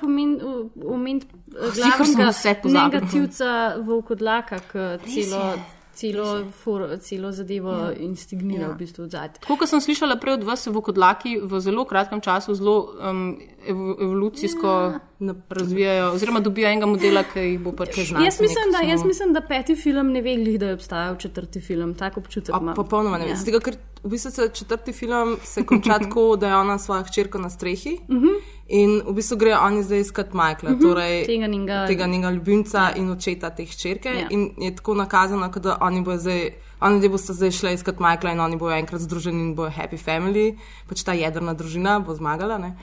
omeniti 0.86 1.28
Sicer 1.74 1.92
sem 1.92 2.16
glavnega 2.16 2.30
vse 2.30 2.56
pozabila. 2.64 2.84
negativca 2.84 3.76
volkodlaka, 3.78 4.60
ki 4.60 5.24
celo, 5.24 5.54
celo, 5.94 6.52
for, 6.52 6.98
celo 7.02 7.32
zadevo 7.32 7.72
ja. 7.72 7.94
instignira 7.94 8.68
ja. 8.68 8.72
v 8.74 8.78
bistvu 8.78 9.06
odzad. 9.06 9.38
Tako 9.40 9.58
kot 9.62 9.70
sem 9.70 9.82
slišala 9.82 10.18
prej 10.22 10.40
od 10.40 10.44
vas, 10.48 10.66
se 10.66 10.74
vokodlaki 10.74 11.38
v 11.44 11.62
zelo 11.62 11.86
kratkem 11.86 12.22
času 12.22 12.56
zelo 12.56 12.78
um, 12.98 13.38
ev 13.62 13.78
evolucijsko 14.02 14.68
ja. 14.68 15.36
razvijajo, 15.50 16.12
oziroma 16.18 16.40
dobijo 16.40 16.70
enega 16.70 16.90
modela, 16.90 17.24
ki 17.24 17.48
jih 17.54 17.60
bo 17.64 17.76
pač 17.78 18.00
znal. 18.10 18.26
Jaz 18.26 18.42
mislim, 18.42 18.74
da, 18.74 18.84
jaz 18.88 19.06
mislim, 19.06 19.34
da 19.34 19.42
peti 19.42 19.76
film 19.76 20.12
ne 20.12 20.22
ve, 20.22 20.36
glih, 20.42 20.60
da 20.60 20.74
je 20.74 20.80
obstajal 20.82 21.18
četrti 21.18 21.62
film. 21.62 21.94
Tak 21.94 22.18
občutek 22.18 22.56
imam. 22.62 22.76
popolnoma 22.76 23.18
ne 23.18 23.30
vem. 23.30 23.36
Ja. 23.36 23.54
Ja. 23.54 23.93
V 24.04 24.10
bistvu 24.10 24.32
se 24.32 24.50
četrti 24.54 24.94
film 24.94 25.38
se 25.44 25.66
konča 25.66 26.00
tako, 26.04 26.36
da 26.36 26.48
je 26.48 26.56
ona 26.56 26.78
svojo 26.78 27.04
hčerko 27.04 27.38
na 27.38 27.50
strehi. 27.50 28.00
Uh 28.08 28.16
-huh. 28.16 28.42
In 28.68 29.02
v 29.08 29.14
bistvu 29.14 29.38
grejo 29.38 29.58
oni 29.62 29.84
zdaj 29.84 30.00
iskat 30.00 30.34
Michaela, 30.34 30.76
uh 30.76 30.78
-huh. 30.78 30.82
torej 30.82 31.26
Tega 31.26 31.48
njega- 31.48 31.88
tega 31.88 32.06
njega 32.08 32.32
ljubimca 32.32 32.92
in 32.96 33.12
očeta 33.12 33.50
te 33.50 33.66
hčerke. 33.66 34.10
Ja. 34.10 34.20
Ja. 34.20 34.28
In 34.30 34.52
je 34.58 34.76
tako 34.76 34.94
nakazano, 34.94 35.48
da 35.48 35.78
oni 35.82 36.02
bodo 36.02 36.18
zdaj. 36.18 36.50
Oni 36.82 36.94
ljudje 36.96 37.10
bodo 37.10 37.24
zdaj 37.34 37.52
šli 37.52 37.74
iskat 37.74 38.00
Michaela 38.00 38.32
in 38.32 38.40
oni 38.40 38.58
bodo 38.58 38.76
enkrat 38.76 39.02
združeni 39.02 39.42
in 39.42 39.56
bodo 39.56 39.72
happy 39.72 39.98
family, 40.06 40.58
pač 40.90 41.04
ta 41.04 41.14
jedrna 41.14 41.54
družina 41.54 42.00
bo 42.00 42.16
zmagala. 42.16 42.58
ne. 42.58 42.76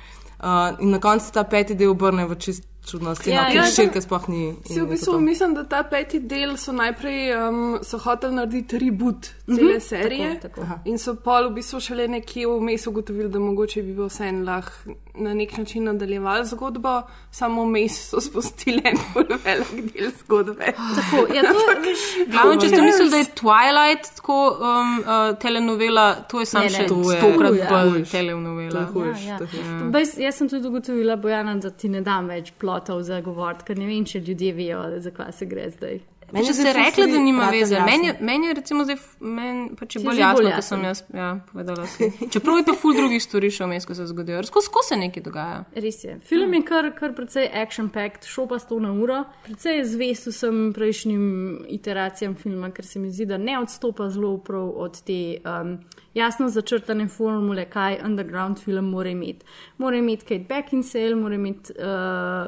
Uh, 0.43 0.47
in 0.81 0.91
na 0.91 0.99
koncu 1.00 1.33
ta 1.33 1.45
peti 1.45 1.75
del 1.75 1.91
obrne 1.91 2.27
v 2.27 2.35
čist 2.35 2.70
čudno 2.87 3.15
sceno, 3.15 3.37
Ja, 3.37 3.49
ja, 3.49 3.55
ja, 3.55 3.65
širke 3.71 4.01
sploh 4.01 4.29
ni. 4.29 4.55
Si 4.67 4.75
in 4.75 4.85
v 4.85 4.89
bistvu 4.91 5.21
mislim, 5.21 5.55
da 5.55 5.65
ta 5.65 5.83
peti 5.83 6.21
del 6.21 6.57
so 6.57 6.73
najprej 6.73 7.35
um, 7.49 7.79
so 7.83 7.99
hoteli 7.99 8.35
narediti 8.35 8.79
reboot 8.79 9.27
cele 9.47 9.63
mm 9.63 9.69
-hmm. 9.77 9.81
serije. 9.81 10.41
tako, 10.41 10.61
tako. 10.61 10.79
In 10.85 10.99
so 10.99 11.15
pol 11.15 11.49
v 11.51 11.55
bistvu 11.55 11.81
šele 11.81 12.09
nekje 12.09 12.47
vmes 12.47 12.87
ugotovili, 12.87 13.29
da 13.29 13.39
mogoče 13.39 13.83
bi 13.83 13.93
bil 13.95 14.07
vseeno 14.07 14.45
lahko 14.45 14.91
na 15.15 15.35
nek 15.35 15.59
način 15.59 15.85
nadaljeval 15.85 16.45
zgodbo, 16.45 17.03
samo 17.31 17.65
vmes 17.65 18.09
so 18.11 18.21
spustili 18.21 18.83
en 18.85 18.97
bolj 19.15 19.37
velik 19.45 19.93
del 19.95 20.11
zgodbe. 20.19 20.67
Tako, 20.97 21.35
ja, 21.35 21.43
to 21.43 21.71
je, 21.89 22.27
Glavno, 22.31 22.61
če 22.61 22.69
ste 22.69 22.83
mislili, 22.83 23.11
da 23.11 23.17
je 23.17 23.25
Twilight 23.25 24.15
tako 24.17 24.57
um, 24.61 24.99
uh, 24.99 25.39
telenovela, 25.39 26.15
to 26.15 26.41
je 26.41 26.47
samo 26.47 26.69
še 26.69 26.85
stokrat 27.19 27.55
Ja. 27.59 27.69
bolj 27.85 28.05
To 28.05 28.11
telenovela. 28.11 28.81
je 28.81 28.87
hujš, 28.87 29.27
Ja, 29.27 29.39
to 29.39 29.45
je 29.45 29.51
hujš. 29.51 29.67
ja. 29.67 29.89
Bejs, 29.91 30.19
jaz 30.19 30.35
sem 30.35 30.49
tudi 30.49 30.69
ugotovila, 30.69 31.17
Bojana, 31.17 31.55
da 31.55 31.71
ti 31.71 31.89
ne 31.89 32.01
dam 32.01 32.27
več 32.29 32.53
plotov 32.71 33.03
za 33.03 33.21
govoriti, 33.21 33.67
ker 33.67 33.79
ne 33.79 33.91
vem, 33.91 34.07
če 34.07 34.23
ljudje 34.23 34.55
vejo, 34.55 34.83
za 35.03 35.11
kaj 35.15 35.33
se 35.35 35.50
gre 35.50 35.67
zdaj. 35.75 36.00
Meni 36.33 36.47
Če 36.47 36.55
ste 36.55 36.73
rekli, 36.73 37.07
da 37.11 37.19
nima 37.19 37.49
veze, 37.51 37.75
jasno. 37.75 37.87
meni 37.87 38.13
meni 38.21 38.47
je 38.47 38.55
recimo 38.55 38.85
zdaj, 38.85 38.97
meni 39.21 39.77
pač 39.79 39.97
bolj 39.99 40.21
jasno, 40.21 40.37
bolj 40.39 40.47
kot 40.47 40.57
jasno. 40.57 40.77
sem 40.77 40.85
jaz 40.85 41.03
ja, 41.15 41.31
povedala. 41.53 41.87
sem. 41.87 42.13
Čeprav 42.33 42.61
je 42.61 42.65
pa 42.69 42.75
ful 42.79 42.95
drugih 42.95 43.23
stvari 43.23 43.51
še 43.51 43.67
vmes, 43.67 43.87
ko 43.87 43.95
se 43.99 44.07
zgodijo. 44.07 44.43
Skozi 44.47 44.73
ko 44.73 44.83
se 44.87 44.99
nekaj 45.01 45.25
dogaja. 45.27 45.65
Res 45.75 46.05
je. 46.05 46.19
Film 46.29 46.55
je 46.55 46.63
kar, 46.69 46.91
kar 46.99 47.15
precej 47.19 47.49
action-packed, 47.63 48.29
šel 48.31 48.47
pa 48.51 48.61
sto 48.63 48.79
na 48.83 48.93
uro. 48.93 49.25
Precej 49.49 49.81
je 49.81 49.89
zvest 49.95 50.31
vsem 50.31 50.61
prejšnjim 50.77 51.25
iteracijam 51.69 52.37
filma, 52.39 52.71
ker 52.75 52.87
se 52.87 53.03
mi 53.03 53.11
zdi, 53.11 53.27
da 53.27 53.39
ne 53.41 53.59
odstopa 53.59 54.11
zelo 54.11 54.37
prav 54.39 54.71
od 54.87 55.03
te 55.07 55.21
um, 55.43 55.77
jasno 56.15 56.49
začrtane 56.49 57.09
formule, 57.09 57.67
kaj 57.71 58.01
underground 58.05 58.59
film 58.59 58.91
mora 58.91 59.11
imeti. 59.11 59.47
Mora 59.79 59.97
imeti 59.97 60.27
Kate 60.27 60.47
Beckinsale, 60.49 61.15
mora 61.15 61.35
imeti 61.35 61.73
uh, 61.77 61.85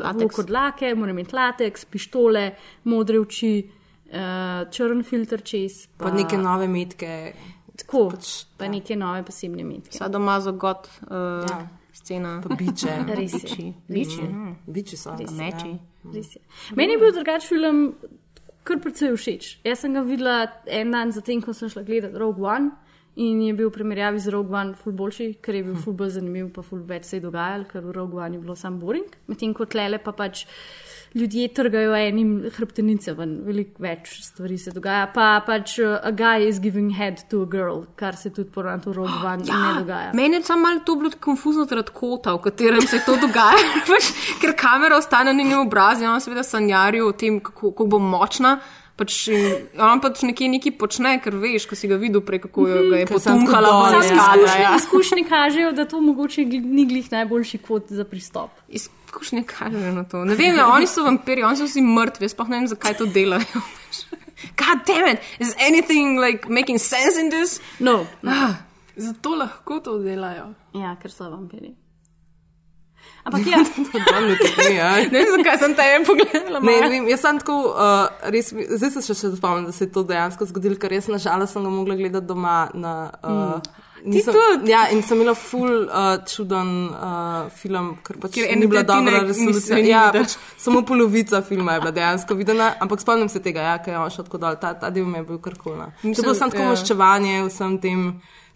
Lateks. 0.05 0.37
kodlake, 0.37 0.95
mora 0.95 1.11
imeti 1.11 1.37
lateks, 1.37 1.85
pištole, 1.85 2.51
modre 2.85 3.21
oči, 3.21 3.72
uh, 4.13 4.71
črn 4.71 5.03
filter 5.05 5.43
čez. 5.43 5.87
Pa 5.99 6.13
neke 6.15 6.39
nove 6.39 6.69
metke. 6.69 7.33
Tako, 7.83 8.11
pač, 8.13 8.33
pa 8.61 8.69
neke 8.69 8.97
nove 8.97 9.23
posebne 9.27 9.65
metke. 9.65 9.95
Vsa 9.97 10.09
doma 10.13 10.39
za 10.41 10.53
god 10.53 10.89
uh, 11.09 11.43
Ja. 11.49 11.63
scena. 11.93 12.41
Pa 12.45 12.55
biče. 12.55 12.99
Res 13.19 13.33
je. 13.33 13.41
Biči. 13.49 13.73
Biči. 13.89 14.29
Biči 14.67 14.97
so. 14.97 15.17
Meči. 15.17 15.73
Res 16.13 16.37
je. 16.37 16.43
Meni 16.77 16.97
je 16.97 16.99
bil 17.03 17.13
drugač 17.17 17.49
film 17.49 17.83
kar 18.63 18.79
precej 18.79 19.17
všeč. 19.17 19.49
Jaz 19.67 19.81
sem 19.83 19.95
ga 19.97 20.05
videla 20.07 20.47
en 20.67 20.93
dan 20.95 21.11
zatem, 21.13 21.41
ko 21.43 21.53
sem 21.57 21.69
šla 21.73 21.83
gledati 21.83 22.19
Rogue 22.21 22.45
One. 22.47 22.71
In 23.21 23.43
je 23.45 23.53
bil 23.53 23.69
v 23.69 23.75
primerjavi 23.75 24.21
z 24.25 24.31
Rogue 24.33 24.55
One 24.57 24.73
ful 24.79 24.95
boljši, 24.97 25.27
ker 25.45 25.55
je 25.59 25.65
bil 25.67 25.75
ful 25.77 25.93
bolj 25.93 26.15
zanimiv, 26.15 26.47
pa 26.55 26.63
ful 26.65 26.81
več 26.89 27.05
se 27.11 27.19
je 27.19 27.25
dogajalo, 27.27 27.67
ker 27.69 27.83
v 27.85 27.93
Rogue 27.93 28.17
One 28.23 28.39
je 28.39 28.41
bilo 28.41 28.55
sam 28.57 28.79
boring. 28.81 29.11
Medtem 29.29 29.53
ko 29.53 29.67
tlele 29.69 29.99
pa 30.01 30.15
pač 30.17 30.47
ljudje 31.15 31.49
trgajo 31.55 31.95
enim 31.97 32.51
hrbtenice 32.57 33.13
ven, 33.17 33.35
veliko 33.47 33.83
več 33.83 34.15
stvari 34.25 34.59
se 34.59 34.73
dogaja. 34.75 35.07
Pa 35.15 35.43
pač 35.47 35.79
uh, 35.83 35.99
a 36.03 36.13
guy 36.17 36.49
is 36.49 36.61
giving 36.61 36.93
head 36.97 37.23
to 37.31 37.43
a 37.43 37.47
girl, 37.47 37.85
kar 37.97 38.17
se 38.17 38.31
tudi 38.31 38.51
po 38.51 38.63
v 38.63 38.93
Rogue 38.93 39.19
One 39.33 39.45
ja. 39.49 39.59
ne 39.59 39.81
dogaja. 39.81 40.13
Meni 40.15 40.41
je 40.41 40.43
samo 40.49 40.63
malo 40.69 40.81
to 40.85 40.97
bilo 40.97 41.11
konfuzno 41.21 41.65
zaradi 41.65 41.93
kota, 41.95 42.35
v 42.35 42.43
katerem 42.49 42.87
se 42.87 43.03
to 43.07 43.17
dogaja, 43.21 43.65
pač, 43.89 44.13
ker 44.41 44.55
kamera 44.57 44.97
ostane 44.97 45.33
na 45.33 45.43
njenem 45.43 45.67
obrazu 45.67 46.05
in 46.05 46.11
on 46.11 46.21
seveda 46.21 46.43
sanjarijo 46.47 47.09
o 47.09 47.13
tem, 47.13 47.41
kako, 47.41 47.73
kako 47.73 47.87
bo 47.87 47.99
močna. 47.99 48.59
Pač, 48.93 49.25
on 49.81 50.03
pač 50.05 50.21
nekje 50.23 50.51
nekaj 50.53 50.75
počne, 50.79 51.15
ker 51.25 51.35
veš, 51.41 51.65
ko 51.67 51.75
si 51.75 51.89
ga 51.89 51.97
videl 51.99 52.21
prej, 52.23 52.43
kako 52.45 52.67
jo 52.69 52.83
ga 52.91 53.01
je 53.01 53.07
sem 53.09 53.17
potunkala 53.17 53.71
dol, 53.73 54.03
iz 54.05 54.11
ja. 54.13 54.27
Izkušnje, 54.37 54.63
Ja. 54.63 54.73
izkušnje 54.77 55.23
kažejo, 55.29 55.71
da 55.73 55.87
to 55.89 56.01
mogoče 56.05 56.45
ni 56.45 56.85
glih 56.87 57.09
najboljši 57.11 57.59
kot 57.65 57.89
za 57.89 58.05
pristop. 58.05 58.53
Izkušnje 59.13 59.43
kažejo 59.45 59.93
na 59.93 60.05
to. 60.05 60.25
Ne 60.25 60.35
vem, 60.35 60.57
ja, 60.57 60.67
oni 60.73 60.87
so 60.89 61.05
vampiri, 61.05 61.43
oni 61.45 61.57
so 61.57 61.67
vsi 61.69 61.83
mrtvi, 61.85 62.25
jaz 62.25 62.33
sploh 62.33 62.49
ne 62.49 62.57
vem, 62.57 62.69
zakaj 62.71 62.95
to 62.97 63.05
delajo. 63.07 63.61
God 64.61 64.81
damn 64.89 65.05
it, 65.11 65.21
is 65.39 65.53
anything 65.61 66.17
like 66.19 66.49
making 66.49 66.81
sense 66.81 67.21
in 67.21 67.29
this? 67.31 67.59
No, 67.79 68.07
Ah, 68.27 68.55
Zato 68.97 69.37
lahko 69.37 69.81
to 69.85 69.99
delajo. 70.01 70.55
ja, 70.75 70.97
ker 70.97 71.13
so 71.13 71.29
vampiri. 71.29 71.75
Ampak 73.25 73.45
ja, 73.47 73.61
Ja. 74.81 74.91
ne 74.97 75.13
vem, 75.13 75.29
zakaj 75.37 75.59
sem 75.61 75.75
te 75.77 75.85
pogledala. 76.09 76.59
Ne, 76.65 76.81
ne 76.81 76.89
vem, 76.91 77.05
jaz 77.13 77.21
sem 77.23 77.39
tako, 77.39 77.59
uh, 77.77 78.09
res, 78.33 78.49
zdaj 78.51 78.91
se 78.97 79.03
še, 79.11 79.15
še 79.15 79.31
spomnim, 79.37 79.69
da 79.69 79.77
se 79.77 79.85
je 79.85 79.93
to 79.95 80.03
dejansko 80.09 80.49
zgodilo, 80.51 80.81
ker 80.81 80.91
res 80.97 81.07
nažalost 81.13 81.53
sem 81.55 81.63
ga 81.63 81.71
mogla 81.71 82.01
gledati 82.01 82.27
doma. 82.27 82.57
Na, 82.75 82.97
uh, 83.23 83.61
Nisem, 84.05 84.35
ja, 84.67 84.89
in 84.91 85.03
sem 85.03 85.21
imela 85.21 85.35
ful 85.39 85.85
uh, 85.85 86.17
čuden 86.27 86.71
uh, 86.91 87.51
film, 87.55 87.93
ker 88.03 88.19
pač 88.23 88.35
Kjer 88.35 88.57
ni 88.59 88.67
bila 88.67 88.83
dobra 88.87 89.23
resolucija. 89.29 89.79
Ja, 89.87 90.03
pač, 90.15 90.35
samo 90.59 90.83
polovica 90.87 91.43
filma 91.47 91.77
je 91.77 91.85
bila 91.85 91.95
dejansko 91.95 92.35
videna, 92.35 92.73
ampak 92.83 93.05
spomnim 93.05 93.31
se 93.31 93.43
tega, 93.45 93.63
ja, 93.71 93.79
ker 93.83 93.95
je 93.95 94.01
on 94.03 94.11
šel 94.11 94.27
tako 94.27 94.43
dol. 94.43 94.59
Ta, 94.63 94.75
ta 94.75 94.91
del 94.91 95.07
mi 95.07 95.21
je 95.21 95.29
bil 95.31 95.39
kar 95.45 95.55
kul. 95.61 95.79
no. 95.79 95.93
To 96.03 96.11
je 96.11 96.19
bilo 96.19 96.35
samo 96.35 96.55
tako 96.55 96.67
ja. 96.67 96.75
maščevanje 96.75 97.39
vsem 97.47 97.79
tem 97.83 98.05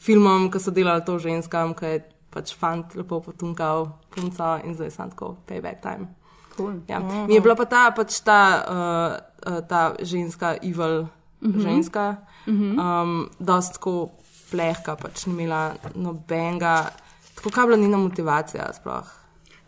filmom, 0.02 0.50
ki 0.50 0.62
so 0.62 0.74
delali 0.74 1.06
to 1.06 1.18
ženskam, 1.22 1.76
ki 1.78 1.94
je 1.94 2.04
pač 2.34 2.52
fant 2.58 2.98
lepo 2.98 3.22
potunkal 3.24 3.90
punco 4.12 4.56
in 4.64 4.74
zdaj 4.76 4.92
sem 4.92 5.12
tako 5.14 5.36
payback 5.48 5.80
time. 5.84 6.10
cool. 6.56 6.80
Ja. 6.88 7.00
Mi 7.00 7.34
je 7.34 7.40
bila 7.40 7.54
pa 7.54 7.68
ta, 7.68 7.90
pač 7.92 8.20
ta, 8.24 8.40
uh, 8.64 9.12
uh, 9.46 9.60
ta 9.68 9.94
ženska, 10.00 10.56
evil 10.62 11.06
uh 11.06 11.08
-huh. 11.40 11.60
ženska, 11.62 12.16
um, 12.46 13.28
dost 13.38 13.72
tako 13.72 14.10
plehka, 14.50 14.96
pač 14.96 15.26
ni 15.26 15.34
imela 15.34 15.74
nobenega, 15.94 16.90
tako 17.34 17.50
kaj 17.54 17.66
bila 17.66 17.78
njena 17.82 17.98
motivacija 17.98 18.70
sploh. 18.76 19.12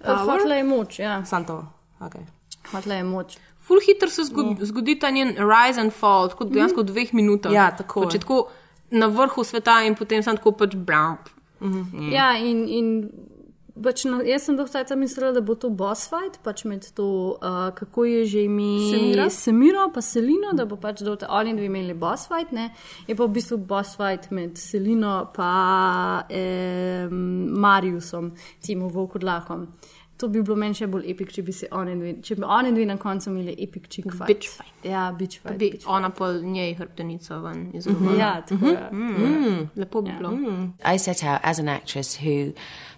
Hotla 0.05 0.55
je 0.55 0.65
moč, 0.65 0.99
ja. 0.99 1.25
Sam 1.27 1.45
to. 1.45 1.61
Okay. 2.01 2.25
Hotla 2.73 2.95
je 2.95 3.05
moč. 3.05 3.39
Ful 3.69 3.81
hitro 3.87 4.09
se 4.09 4.25
zgodi, 4.25 4.67
zgodi 4.67 4.95
ta 4.99 5.11
njen 5.11 5.35
rise 5.37 5.81
and 5.81 5.93
fall, 5.93 6.31
tako 6.33 6.47
dejansko 6.49 6.81
v 6.81 6.93
dveh 6.93 7.11
minutah. 7.13 7.53
Ja, 7.53 7.71
tako 7.77 8.07
Pač 8.07 8.15
je. 8.15 8.21
tako 8.21 8.49
na 8.91 9.07
vrhu 9.13 9.45
sveta 9.45 9.83
in 9.85 9.97
potem 9.99 10.23
sem 10.23 10.37
tako 10.39 10.55
pač 10.57 10.77
blam. 10.77 11.19
Ja, 12.13 12.37
in, 12.39 12.69
in 12.69 13.11
pač 13.83 14.05
na, 14.09 14.21
jaz 14.27 14.47
sem 14.47 14.57
dolgo 14.59 14.73
časa 14.73 14.97
mislila, 14.99 15.33
da 15.33 15.43
bo 15.45 15.55
to 15.59 15.71
boss 15.71 16.09
fight, 16.11 16.39
pač 16.45 16.65
med 16.69 16.87
to, 16.97 17.09
uh, 17.39 17.69
kako 17.77 18.05
je 18.05 18.25
že 18.33 18.45
ime 18.47 18.69
Semira? 18.91 19.29
Semiro, 19.31 19.89
pa 19.95 20.03
Selino, 20.05 20.55
da 20.57 20.67
bo 20.69 20.77
pač 20.81 21.03
do 21.07 21.17
oni 21.29 21.55
dve 21.57 21.69
imeli 21.71 21.95
boss 21.95 22.29
fight, 22.29 22.53
ne? 22.53 22.71
je 23.07 23.17
pa 23.17 23.27
v 23.27 23.37
bistvu 23.39 23.59
boss 23.59 23.97
fight 23.99 24.31
med 24.31 24.59
Selino 24.59 25.31
pa 25.35 26.25
eh, 26.31 27.09
Mariusom, 27.09 28.33
tem 28.65 28.83
Vokodlahom. 28.83 29.69
To 30.19 30.29
bi 30.29 30.43
bilo 30.43 30.57
meni 30.57 30.75
še 30.75 30.87
bolj 30.91 31.05
epik, 31.13 31.31
če 31.33 31.43
bi 31.47 31.53
se 31.53 31.69
oni 31.73 31.93
dve, 31.95 32.13
če 32.23 32.35
bi 32.37 32.43
oni 32.43 32.73
dve 32.75 32.87
na 32.87 32.97
koncu 32.99 33.31
imeli 33.31 33.55
epik 33.63 33.85
chick 33.89 34.11
fight. 34.13 34.27
Bitch 34.27 34.49
fight. 34.51 34.85
Ja, 34.85 35.13
bitch 35.19 35.39
fight. 35.39 35.59
Bi 35.59 35.71
bitch 35.71 35.87
ona 35.87 36.11
pa 36.11 36.33
njej 36.33 36.75
hrbtenico 36.75 37.39
ven 37.45 37.65
fight. 37.65 37.75
izgubila. 37.75 38.11
Mhm. 38.11 38.19
Ja, 38.21 38.41
tako 38.49 38.67
je. 38.67 38.89
Mhm. 38.93 39.23
Mhm. 39.23 39.69
Lepo 39.77 40.03
bi 40.03 40.11
bilo. 40.19 40.33
I 40.95 40.99
set 40.99 41.23
out 41.25 41.41
as 41.43 41.59
an 41.59 41.69
actress 41.69 42.17
who 42.23 42.53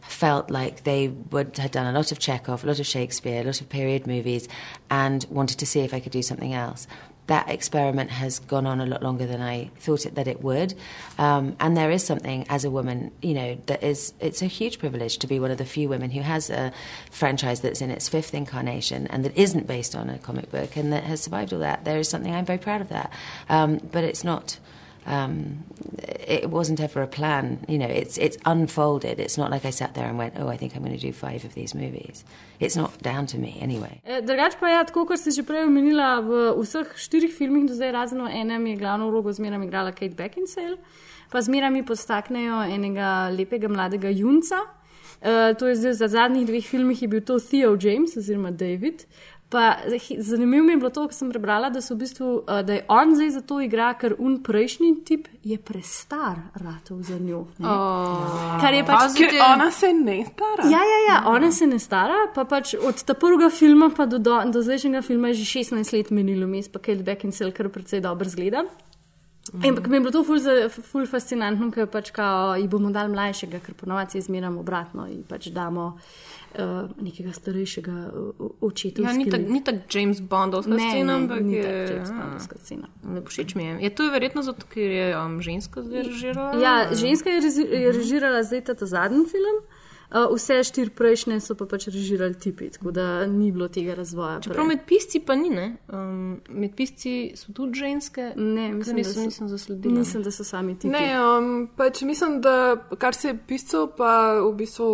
felt 0.09 0.51
like 0.51 0.83
they 0.85 1.13
would 1.31 1.59
had 1.59 1.71
done 1.73 1.87
a 1.87 1.93
lot 1.93 2.11
of 2.13 2.19
Chekhov, 2.19 2.65
a 2.65 2.67
lot 2.67 2.81
of 2.81 2.87
Shakespeare, 2.87 3.41
a 3.41 3.45
lot 3.45 3.61
of 3.61 3.69
period 3.69 4.07
movies, 4.07 4.49
and 4.91 5.27
wanted 5.31 5.59
to 5.59 5.67
see 5.67 5.81
if 5.81 5.93
I 5.93 6.01
could 6.01 6.13
do 6.13 6.23
something 6.23 6.55
else. 6.55 6.87
That 7.31 7.49
experiment 7.49 8.11
has 8.11 8.41
gone 8.41 8.67
on 8.67 8.81
a 8.81 8.87
lot 8.87 9.05
longer 9.05 9.25
than 9.25 9.41
I 9.41 9.71
thought 9.79 10.05
it, 10.05 10.17
that 10.17 10.27
it 10.27 10.43
would, 10.43 10.75
um, 11.17 11.55
and 11.61 11.77
there 11.77 11.93
is 11.93 12.03
something 12.03 12.45
as 12.49 12.65
a 12.65 12.71
woman, 12.71 13.13
you 13.23 13.35
know, 13.35 13.57
that 13.67 13.85
is 13.85 14.13
it's 14.19 14.43
a 14.43 14.47
huge 14.47 14.81
privilege 14.81 15.17
to 15.19 15.29
be 15.29 15.39
one 15.39 15.53
of 15.53 15.59
the 15.59 15.65
few 15.65 15.89
women 15.89 16.11
who 16.11 16.23
has 16.23 16.51
a 16.51 16.73
franchise 17.11 17.61
that's 17.61 17.81
in 17.81 17.91
its 17.91 18.09
fifth 18.09 18.35
incarnation 18.35 19.07
and 19.07 19.25
that 19.25 19.37
isn't 19.37 19.69
based 19.69 19.95
on 19.95 20.11
a 20.11 20.19
comic 20.19 20.51
book 20.51 20.77
and 20.77 20.93
that 20.93 21.05
has 21.05 21.21
survived 21.21 21.53
all 21.53 21.61
that. 21.61 21.85
There 21.85 22.01
is 22.01 22.09
something 22.09 22.35
I'm 22.35 22.45
very 22.45 22.59
proud 22.59 22.81
of 22.81 22.89
that, 22.89 23.13
um, 23.49 23.79
but 23.93 24.03
it's 24.03 24.25
not 24.25 24.59
um, 25.11 25.65
it 26.39 26.51
wasn't 26.51 26.81
ever 26.81 27.03
a 27.03 27.07
plan. 27.07 27.59
You 27.69 27.79
know, 27.79 27.91
it's 28.03 28.17
it's 28.19 28.39
unfolded. 28.47 29.19
It's 29.19 29.37
not 29.37 29.51
like 29.51 29.65
I 29.65 29.71
sat 29.71 29.95
there 29.95 30.07
and 30.07 30.17
went, 30.17 30.35
"Oh, 30.39 30.49
I 30.49 30.57
think 30.57 30.77
I'm 30.77 30.83
going 30.83 30.97
to 30.97 31.07
do 31.07 31.13
five 31.13 31.45
of 31.45 31.55
these 31.55 31.75
movies." 31.75 32.25
It's 32.61 32.77
not 32.77 33.03
down 33.03 33.27
to 33.27 33.39
me 33.39 33.59
anyway. 33.61 34.01
E, 34.05 34.21
Drugač 34.23 34.59
pa 34.61 34.69
je, 34.69 34.85
tako 34.93 35.07
kot 35.11 35.19
ste 35.19 35.35
že 35.35 35.43
prej 35.43 35.67
omenila, 35.67 36.21
v 36.21 36.55
vseh 36.63 36.93
štirih 36.95 37.33
filmih 37.33 37.67
do 37.67 37.75
zdaj, 37.75 37.93
razen 37.93 38.23
v 38.23 38.31
enem, 38.31 38.67
je 38.71 38.77
glavno 38.77 39.11
vlogo 39.11 39.33
zmeraj 39.33 39.65
igrala 39.67 39.93
Kate 39.93 40.15
Beckinsale, 40.15 40.77
pa 41.33 41.41
zmeraj 41.43 41.73
mi 41.73 41.83
postaknejo 41.83 42.63
enega 42.69 43.33
lepega 43.35 43.69
mladega 43.69 44.13
junca. 44.13 44.69
Uh, 45.21 45.53
to 45.59 45.69
je 45.69 45.77
zdaj 45.77 45.93
za 45.93 46.09
zadnjih 46.09 46.47
dveh 46.49 46.65
filmih 46.65 47.03
je 47.03 47.09
bil 47.09 47.21
to 47.21 47.37
Theo 47.37 47.77
James 47.77 48.17
oziroma 48.17 48.51
David. 48.51 49.05
Pa, 49.51 49.77
zanimivo 50.19 50.63
mi 50.63 50.73
je 50.73 50.77
bilo 50.77 50.91
to, 50.95 51.09
ko 51.11 51.15
sem 51.15 51.31
prebrala, 51.31 51.73
da, 51.75 51.81
v 51.83 51.97
bistvu, 51.99 52.27
uh, 52.47 52.61
da 52.63 52.77
je 52.77 52.85
on 52.89 53.15
zdaj 53.19 53.31
za 53.35 53.41
to 53.43 53.57
igra, 53.61 53.89
ker 53.99 54.15
un 54.19 54.37
prejšnji 54.47 54.91
tip 55.05 55.27
je 55.43 55.57
prestar 55.59 56.39
ratov 56.55 57.01
za 57.03 57.19
njo. 57.19 57.41
ne. 57.59 57.73
Kar 58.63 58.75
je 58.75 58.85
pač. 58.87 59.17
Ker 59.19 59.35
ona 59.49 59.71
se 59.75 59.91
ne 59.93 60.21
stara. 60.29 60.69
Ja, 60.71 60.85
ja, 60.87 61.01
ja, 61.09 61.17
ona 61.27 61.51
se 61.53 61.67
ne 61.67 61.81
stara, 61.83 62.29
pa 62.35 62.45
pač 62.45 62.77
od 62.79 63.03
ta 63.03 63.19
prvega 63.19 63.51
filma 63.51 63.91
pa 63.97 64.07
do, 64.07 64.23
do, 64.23 64.39
do 64.47 64.63
zdajšnjega 64.63 65.03
filma 65.03 65.35
je 65.35 65.43
že 65.43 65.51
16 65.59 65.97
let 65.99 66.15
minilo, 66.15 66.47
mes 66.47 66.71
pa 66.71 66.79
Kate 66.79 67.03
Beckinsale 67.03 67.51
kar 67.51 67.73
precej 67.75 68.07
dobro 68.07 68.31
zgleda. 68.31 68.63
Ampak 69.67 69.87
mi 69.87 69.97
je 69.97 70.01
bilo 70.01 70.13
to 70.13 70.23
ful, 70.25 70.39
ful 70.71 71.07
fascinantno, 71.11 71.73
ker 71.75 71.89
pač 71.91 72.13
kao, 72.15 72.55
ji 72.55 72.69
bomo 72.71 72.93
dali 72.95 73.11
mlajšega, 73.11 73.59
ker 73.65 73.75
ponovadi 73.75 74.21
zmeramo 74.23 74.61
obratno 74.61 75.09
in 75.11 75.25
pač 75.27 75.49
damo 75.51 75.97
uh, 76.59 76.91
nekega 77.03 77.33
starejšega 77.33 77.97
uh, 78.13 78.51
očeta. 78.61 79.03
Ja, 79.03 79.13
ni 79.13 79.31
tako 79.31 79.61
tak 79.65 79.95
James 79.95 80.21
Bondovska 80.21 80.75
ne, 80.75 80.91
scena, 80.91 81.17
ampak 81.17 81.41
ni 81.41 81.55
je. 81.55 81.63
tako 81.63 81.93
James 81.93 82.09
ja, 82.09 82.15
Bondovska 82.23 82.59
scena. 82.59 82.89
Ne 83.03 83.23
všeč 83.27 83.55
mi 83.55 83.65
je. 83.65 83.77
Je 83.81 83.91
to 83.95 84.11
verjetno 84.11 84.43
zato, 84.43 84.67
ker 84.67 84.91
je 84.91 85.11
um, 85.19 85.43
ženska 85.43 85.83
zdaj 85.83 86.03
režirala? 86.03 86.63
Ja, 86.63 86.95
ženska 86.95 87.31
je, 87.31 87.41
rezi, 87.41 87.63
je 87.63 87.93
režirala 87.93 88.43
zdaj 88.43 88.65
ta, 88.65 88.75
ta 88.75 88.87
zadnji 88.87 89.27
film. 89.31 89.63
Uh, 90.11 90.27
vse 90.35 90.65
štiri 90.67 90.91
prejšnje 90.91 91.37
so 91.39 91.55
pa 91.55 91.69
pač 91.71 91.87
režirali 91.87 92.35
tipi, 92.35 92.67
tako 92.75 92.91
da 92.91 93.27
ni 93.31 93.53
bilo 93.55 93.69
tega 93.71 93.95
razvoja. 93.95 94.41
Čeprav 94.43 94.67
med 94.67 94.83
pisci 94.83 95.21
pa 95.23 95.37
ni, 95.39 95.53
ne? 95.55 95.77
Um, 95.87 96.41
med 96.51 96.75
pisci 96.75 97.31
so 97.39 97.55
tudi 97.55 97.79
ženske. 97.79 98.33
Ne, 98.35 98.73
mislim, 98.75 98.97
da 98.97 98.99
nisem, 98.99 99.15
so- 99.15 99.27
nisem 99.31 99.49
zasledila. 99.49 99.95
Mislim, 100.03 100.25
da 100.27 100.33
so 100.35 100.45
sami 100.45 100.75
tipi. 100.75 100.91
Ne, 100.91 101.15
um, 101.15 101.69
pač 101.77 102.03
mislim, 102.03 102.41
da 102.43 102.75
kar 102.99 103.15
se 103.15 103.37
piscev, 103.47 103.93
pa 103.95 104.41
v 104.43 104.51
bistvu 104.59 104.91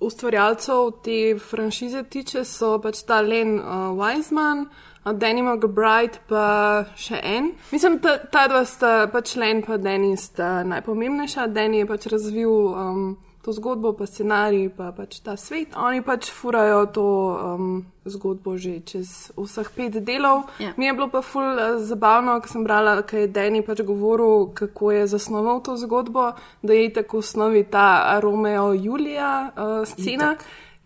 ustvarjalcev 0.00 0.90
te 1.04 1.38
franšize 1.38 2.02
tiče, 2.02 2.44
so 2.44 2.78
pač 2.82 3.02
ta 3.06 3.20
Len 3.20 3.58
uh, 3.58 3.90
Wiseman, 3.98 4.66
uh, 5.04 5.12
Danny 5.12 5.42
McBride, 5.42 6.20
pa 6.28 6.84
še 6.96 7.20
en. 7.22 7.52
Mislim, 7.72 7.98
ta, 8.00 8.16
ta 8.32 8.46
dva 8.48 8.64
sta, 8.68 8.94
pač 9.12 9.36
Len 9.40 9.62
pa 9.66 9.76
Danny 9.80 10.16
sta 10.20 10.60
najpomembnejša. 10.68 11.48
Danny 11.52 11.82
je 11.82 11.90
pač 11.90 12.08
razvil 12.12 12.50
um, 12.50 13.04
to 13.42 13.52
zgodbo, 13.52 13.92
pa 13.96 14.06
scenarij, 14.06 14.68
pa 14.76 14.90
pač 14.92 15.20
ta 15.24 15.36
svet. 15.36 15.72
Oni 15.76 16.02
pač 16.04 16.28
furajo 16.28 16.84
to 16.92 17.06
um, 17.32 17.68
zgodbo 18.04 18.56
že 18.60 18.80
čez 18.84 19.32
vseh 19.36 19.68
pet 19.72 19.96
delov. 20.04 20.44
Ja. 20.60 20.74
Mi 20.76 20.86
je 20.86 20.92
bilo 20.92 21.08
pa 21.08 21.22
ful 21.24 21.56
uh, 21.56 21.80
zabavno, 21.80 22.36
ko 22.40 22.48
sem 22.48 22.64
brala, 22.64 23.00
kaj 23.02 23.24
je 23.24 23.32
Danny 23.32 23.64
pač 23.64 23.80
govoril, 23.80 24.52
kako 24.52 24.92
je 24.92 25.06
zasnoval 25.06 25.64
to 25.64 25.76
zgodbo, 25.80 26.32
da 26.62 26.72
je 26.76 26.92
tako 26.92 27.24
osnovi 27.24 27.64
ta 27.64 28.20
Romeo 28.20 28.72
Julija 28.72 29.52
uh, 29.56 29.88
scena. 29.88 30.36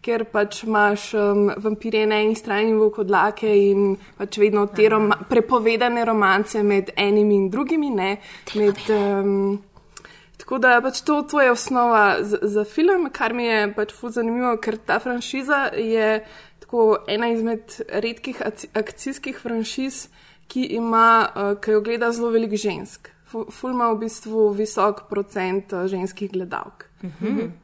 Ker 0.05 0.27
pač 0.29 0.67
imaš 0.69 1.15
um, 1.17 1.47
vampirje 1.57 2.05
na 2.07 2.19
eni 2.21 2.35
strani 2.37 2.69
in 2.69 2.77
vokodlake 2.77 3.49
in 3.49 3.95
pač 4.19 4.37
vedno 4.37 4.67
te 4.69 4.85
roma 4.93 5.17
prepovedane 5.31 6.05
romance 6.05 6.61
med 6.63 6.93
enimi 6.93 7.39
in 7.41 7.47
drugimi, 7.49 7.89
ne. 7.91 8.19
Med, 8.53 8.83
um, 8.93 9.57
tako 10.37 10.59
da 10.59 10.81
pač 10.83 11.01
to, 11.03 11.23
to 11.23 11.41
je 11.41 11.51
osnova 11.51 12.19
za, 12.23 12.39
za 12.43 12.65
film, 12.65 13.09
kar 13.13 13.33
mi 13.35 13.45
je 13.45 13.75
pač 13.75 13.93
ful 13.95 14.11
zanimivo, 14.11 14.57
ker 14.57 14.77
ta 14.77 14.99
franšiza 14.99 15.71
je 15.77 16.25
tako 16.61 16.97
ena 17.09 17.29
izmed 17.33 17.63
redkih 17.89 18.43
akcijskih 18.75 19.39
franšiz, 19.39 20.09
ki 20.49 20.63
ima, 20.77 21.29
uh, 21.37 21.61
ki 21.61 21.71
jo 21.71 21.81
gleda 21.81 22.13
zelo 22.13 22.31
veliko 22.31 22.57
žensk. 22.57 23.09
Fu- 23.25 23.47
Ful 23.51 23.71
ima 23.73 23.89
v 23.93 23.99
bistvu 24.05 24.51
visok 24.53 25.07
procent 25.09 25.73
uh, 25.73 25.87
ženskih 25.89 26.33
gledalk. 26.33 26.85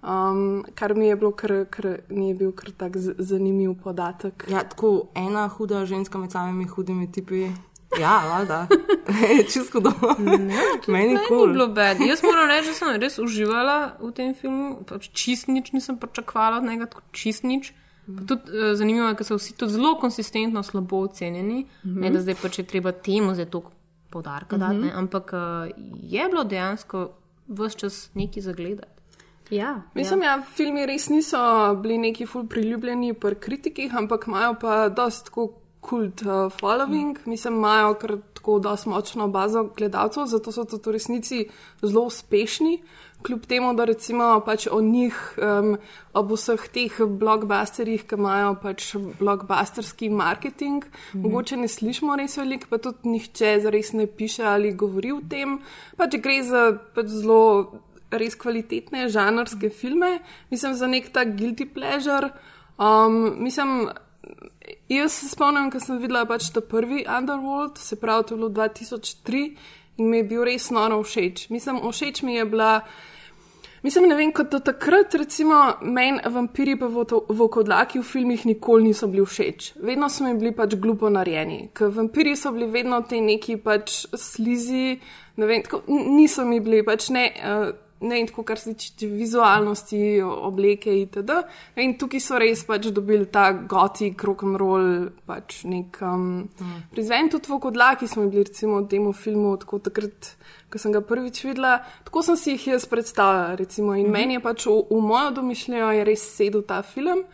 Um, 0.02 0.64
kar 0.74 0.94
mi 0.94 1.06
je 1.06 1.16
bilo, 1.16 1.30
kar, 1.32 1.64
kar 1.70 1.86
mi 2.08 2.28
je 2.28 2.34
bil 2.34 2.52
kar 2.52 2.70
tak 2.76 2.96
zanimiv 2.96 3.74
podatek. 3.84 4.44
Ja, 4.48 4.62
tako 4.64 5.08
ena 5.16 5.48
huda 5.48 5.84
ženska 5.86 6.18
med 6.18 6.32
samimi 6.32 6.64
hudimi 6.68 7.06
tipi. 7.12 7.46
Ja, 7.98 8.22
valjda. 8.28 8.66
Čisto 9.52 9.80
dobro. 9.80 10.14
Meni 10.86 11.18
kul. 11.28 11.46
ni 11.46 11.52
bilo 11.52 11.66
bed. 11.68 12.00
Jaz 12.08 12.22
moram 12.22 12.48
reči, 12.48 12.68
da 12.68 12.74
sem 12.74 13.00
res 13.00 13.18
uživala 13.18 13.96
v 14.00 14.12
tem 14.12 14.34
filmu. 14.34 14.84
Pač 14.86 15.10
čist 15.12 15.48
nič 15.48 15.72
nisem 15.72 15.98
pričakovala 15.98 16.60
od 16.62 16.68
njega, 16.70 16.86
tako 16.86 17.02
čist 17.12 17.42
nič. 17.42 17.72
Pa 18.06 18.22
Tudi, 18.26 18.50
uh, 18.50 18.72
zanimivo 18.78 19.08
je, 19.08 19.18
ker 19.18 19.26
so 19.26 19.38
vsi 19.38 19.56
tudi 19.58 19.74
zelo 19.74 19.94
konsistentno 20.00 20.62
slabo 20.62 21.02
ocenjeni. 21.06 21.64
Mm 21.64 21.90
-hmm. 21.90 22.00
Ne, 22.00 22.10
da 22.10 22.20
zdaj 22.20 22.34
pač 22.42 22.58
je 22.58 22.64
treba 22.64 22.92
temu 22.92 23.34
zdaj 23.34 23.46
toliko 23.46 23.70
podarka 24.10 24.56
mm 24.56 24.60
-hmm. 24.60 24.66
dati, 24.66 24.78
ne, 24.78 24.92
ampak 24.94 25.32
uh, 25.32 25.70
je 26.02 26.28
bilo 26.28 26.44
dejansko 26.44 27.10
vse 27.48 27.78
čas 27.78 28.10
neki 28.14 28.40
zagledati. 28.40 29.00
Ja, 29.50 29.82
Mislim, 29.94 30.22
ja. 30.22 30.36
Ja, 30.36 30.42
filmi 30.54 30.86
res 30.86 31.08
niso 31.08 31.74
bili 31.82 31.98
neki 31.98 32.26
ful 32.26 32.46
priljubljeni 32.46 33.14
pri 33.14 33.34
kritikih, 33.34 33.96
ampak 33.96 34.24
imajo 34.26 34.54
pa 34.60 34.88
dost 34.88 35.24
tako 35.24 35.59
kult 35.80 36.22
uh, 36.22 36.52
following, 36.60 37.18
mislim, 37.26 37.54
imajo 37.54 37.94
kar 37.94 38.16
tako 38.34 38.58
dost 38.58 38.86
močno 38.86 39.28
bazo 39.28 39.64
gledalcev, 39.76 40.26
zato 40.26 40.52
so 40.52 40.64
tudi 40.64 40.88
v 40.88 40.92
resnici 40.92 41.44
zelo 41.82 42.06
uspešni. 42.08 42.82
Kljub 43.22 43.44
temu, 43.46 43.74
da 43.76 43.84
recimo 43.84 44.28
pač 44.46 44.66
o 44.72 44.80
njih, 44.80 45.16
um, 45.36 45.74
ob 46.16 46.30
vseh 46.32 46.62
teh 46.72 47.00
blockbusterjih, 47.20 48.06
ki 48.08 48.16
imajo 48.16 48.54
pač 48.62 48.94
blockbusterski 49.18 50.08
marketing, 50.08 50.84
mm 50.84 50.90
-hmm. 51.12 51.22
mogoče 51.22 51.56
ne 51.56 51.68
slišimo 51.68 52.16
res 52.16 52.36
veliko, 52.36 52.66
pa 52.70 52.78
tudi 52.78 53.08
nihče 53.08 53.60
zares 53.60 53.92
ne 53.92 54.06
piše 54.06 54.44
ali 54.44 54.72
govori 54.72 55.12
o 55.12 55.20
tem. 55.30 55.60
Pač 55.96 56.16
gre 56.16 56.42
za 56.42 56.78
pač 56.94 57.06
zelo 57.06 57.72
res 58.10 58.34
kvalitetne 58.34 59.08
žanrske 59.08 59.70
filme, 59.70 60.18
mislim 60.50 60.74
za 60.74 60.86
nek 60.86 61.12
tak 61.12 61.28
guilty 61.28 61.68
pleasure. 61.74 62.30
Um, 62.78 63.34
mislim, 63.42 63.88
jaz 64.88 65.12
se 65.12 65.28
spomnim, 65.28 65.70
ko 65.70 65.80
sem 65.80 66.00
videla 66.02 66.24
pač 66.28 66.50
ta 66.54 66.60
prvi 66.60 67.04
Underworld, 67.08 67.78
se 67.78 67.96
pravi, 68.00 68.26
to 68.28 68.34
je 68.34 68.38
bilo 68.38 68.50
2003 68.50 69.44
in 70.00 70.10
mi 70.10 70.20
je 70.20 70.28
bil 70.32 70.44
res 70.44 70.70
noro 70.70 71.02
všeč. 71.04 71.48
Mislim, 71.50 71.80
všeč 71.84 72.22
mi 72.22 72.34
je 72.34 72.44
bila. 72.44 72.80
Mislim, 73.82 74.10
ne 74.10 74.16
vem, 74.16 74.32
kot 74.36 74.50
do 74.52 74.58
takrat, 74.60 75.14
recimo, 75.16 75.56
meni 75.80 76.20
vampiri 76.28 76.74
pa 76.76 76.88
vokodlaki 76.88 78.02
v 78.02 78.04
filmih 78.04 78.42
nikoli 78.44 78.90
niso 78.90 79.08
bili 79.08 79.24
všeč. 79.24 79.70
Vedno 79.80 80.10
so 80.12 80.24
mi 80.24 80.34
bili 80.36 80.52
pač 80.56 80.76
glupo 80.76 81.08
narejeni, 81.08 81.70
ker 81.72 81.88
vampiri 81.96 82.34
so 82.36 82.52
bili 82.52 82.68
vedno 82.68 83.00
ti 83.08 83.22
neki 83.24 83.56
pač 83.64 84.02
slizi, 84.12 84.98
ne 85.40 85.48
vem, 85.48 85.64
tako, 85.64 85.80
niso 85.88 86.44
mi 86.44 86.60
bili 86.60 86.82
pač 86.84 87.08
ne. 87.16 87.24
Uh, 87.40 87.72
Ne, 88.00 88.20
in 88.20 88.26
tako, 88.30 88.42
kar 88.48 88.58
se 88.58 88.72
tiče 88.74 89.06
vizualnosti, 89.12 90.22
obleke 90.24 90.94
itd. 91.02 91.34
In 91.84 91.98
tukaj 92.00 92.22
so 92.24 92.38
res 92.40 92.62
pač 92.64 92.88
dobili 92.96 93.26
ta 93.28 93.50
gotik, 93.52 94.24
rock 94.24 94.46
and 94.48 94.56
roll, 94.60 95.10
pač 95.28 95.60
nek 95.68 96.00
um, 96.08 96.24
mm. 96.48 96.78
prizven. 96.94 97.28
Tudi 97.34 97.52
vokodlaki 97.52 98.08
smo 98.08 98.24
bili 98.30 98.46
recimo 98.48 98.80
v 98.80 98.88
tem 98.88 99.12
filmu, 99.12 99.52
tako 99.60 99.82
takrat, 99.84 100.32
ko 100.72 100.80
sem 100.80 100.96
ga 100.96 101.04
prvič 101.04 101.42
videla, 101.44 101.76
tako 102.08 102.24
sem 102.24 102.40
si 102.40 102.56
jih 102.56 102.68
jaz 102.72 102.88
predstavljala. 102.88 103.58
Recimo. 103.60 103.92
In 104.00 104.08
mm. 104.08 104.16
meni 104.16 104.38
je 104.38 104.44
pač 104.48 104.66
v, 104.70 104.80
v 104.88 105.04
mojo 105.04 105.36
domišljijo 105.42 105.92
je 105.98 106.08
res 106.08 106.28
sedel 106.38 106.64
ta 106.64 106.80
film. 106.80 107.26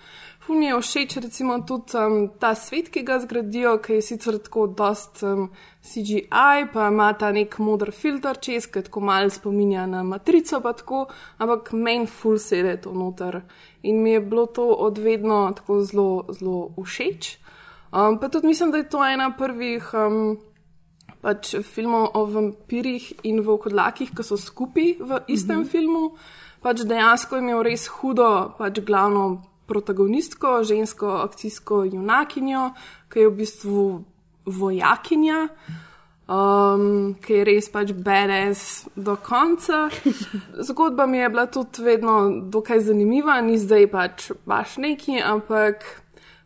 Ful 0.47 0.59
mi 0.59 0.67
je 0.67 0.77
všeč 0.79 1.17
recimo 1.17 1.59
tudi 1.67 1.97
um, 1.99 2.29
ta 2.39 2.55
svet, 2.55 2.87
ki 2.95 3.03
ga 3.03 3.17
zgradijo, 3.19 3.73
ki 3.83 3.97
je 3.99 4.03
sicer 4.03 4.37
tako 4.39 4.69
dost 4.71 5.25
um, 5.27 5.49
CGI, 5.83 6.69
pa 6.71 6.85
ima 6.87 7.09
ta 7.19 7.33
nek 7.35 7.57
modr 7.59 7.91
filter 7.91 8.39
čez, 8.39 8.69
ki 8.71 8.85
tako 8.87 9.03
malo 9.09 9.31
spominja 9.35 9.89
na 9.91 10.05
matrico, 10.07 10.61
pa 10.63 10.71
tako, 10.79 11.01
ampak 11.43 11.73
meni 11.75 12.07
ful 12.07 12.39
sede 12.39 12.77
to 12.85 12.93
noter. 12.95 13.41
In 13.83 13.99
mi 14.03 14.13
je 14.15 14.21
bilo 14.21 14.47
to 14.47 14.69
odvedno 14.87 15.41
tako 15.57 15.81
zelo, 15.83 16.07
zelo 16.31 16.71
všeč. 16.79 17.33
Um, 17.91 18.21
pa 18.23 18.29
tudi 18.29 18.47
mislim, 18.47 18.71
da 18.71 18.85
je 18.85 18.89
to 18.89 19.03
ena 19.03 19.33
prvih. 19.35 19.91
Um, 19.95 20.39
pač 21.27 21.57
filmov 21.59 22.13
o 22.15 22.23
vampirjih 22.31 23.11
in 23.27 23.43
vokodlakih, 23.43 24.15
ki 24.15 24.23
so 24.23 24.39
skupaj 24.39 24.95
v 25.01 25.21
istem 25.27 25.59
mm 25.59 25.63
-hmm. 25.65 25.71
filmu. 25.71 26.15
Pač 26.63 26.87
dejansko 26.87 27.37
je 27.37 27.43
imel 27.43 27.63
res 27.63 27.89
hudo, 27.89 28.55
pač 28.59 28.81
glavno 28.81 29.43
protagonistko, 29.67 30.61
žensko 30.65 31.09
akcijsko 31.25 31.85
junakinjo, 31.85 32.71
ki 33.13 33.21
je 33.21 33.29
v 33.29 33.35
bistvu 33.43 33.83
vojakinja. 34.47 35.49
Um, 36.27 37.13
ki 37.23 37.37
je 37.37 37.43
res 37.47 37.69
pač 37.71 37.93
BDS 37.95 38.89
do 38.99 39.15
konca. 39.23 39.85
Zgodba 40.69 41.07
mi 41.07 41.21
je 41.21 41.29
bila 41.31 41.45
tudi 41.47 41.85
vedno 41.87 42.17
dokaj 42.51 42.83
zanimiva, 42.89 43.39
ni 43.47 43.61
zdaj 43.63 43.87
pač 43.93 44.33
baš 44.43 44.75
neki, 44.83 45.21
ampak 45.23 45.87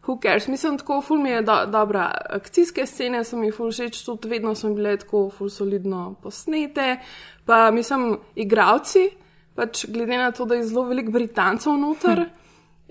who 0.04 0.18
cares. 0.20 0.48
Mislim, 0.48 0.76
tako 0.78 1.00
ful 1.00 1.22
mi 1.22 1.30
je 1.30 1.42
do, 1.42 1.56
dobra. 1.72 2.10
Akcijske 2.28 2.84
scene 2.86 3.24
so 3.24 3.40
mi 3.40 3.48
ful 3.52 3.72
všeč, 3.72 4.02
tudi 4.04 4.28
vedno 4.28 4.54
so 4.54 4.68
bile 4.74 4.98
tako 5.00 5.30
ful 5.30 5.48
solidno 5.48 6.14
posnete. 6.22 6.98
Pa 7.48 7.70
mislim, 7.70 8.18
igravci, 8.36 9.08
pač 9.56 9.86
glede 9.88 10.20
na 10.20 10.30
to, 10.30 10.44
da 10.44 10.60
je 10.60 10.68
zelo 10.68 10.84
veliko 10.92 11.16
Britancev 11.16 11.80
noter. 11.80 12.26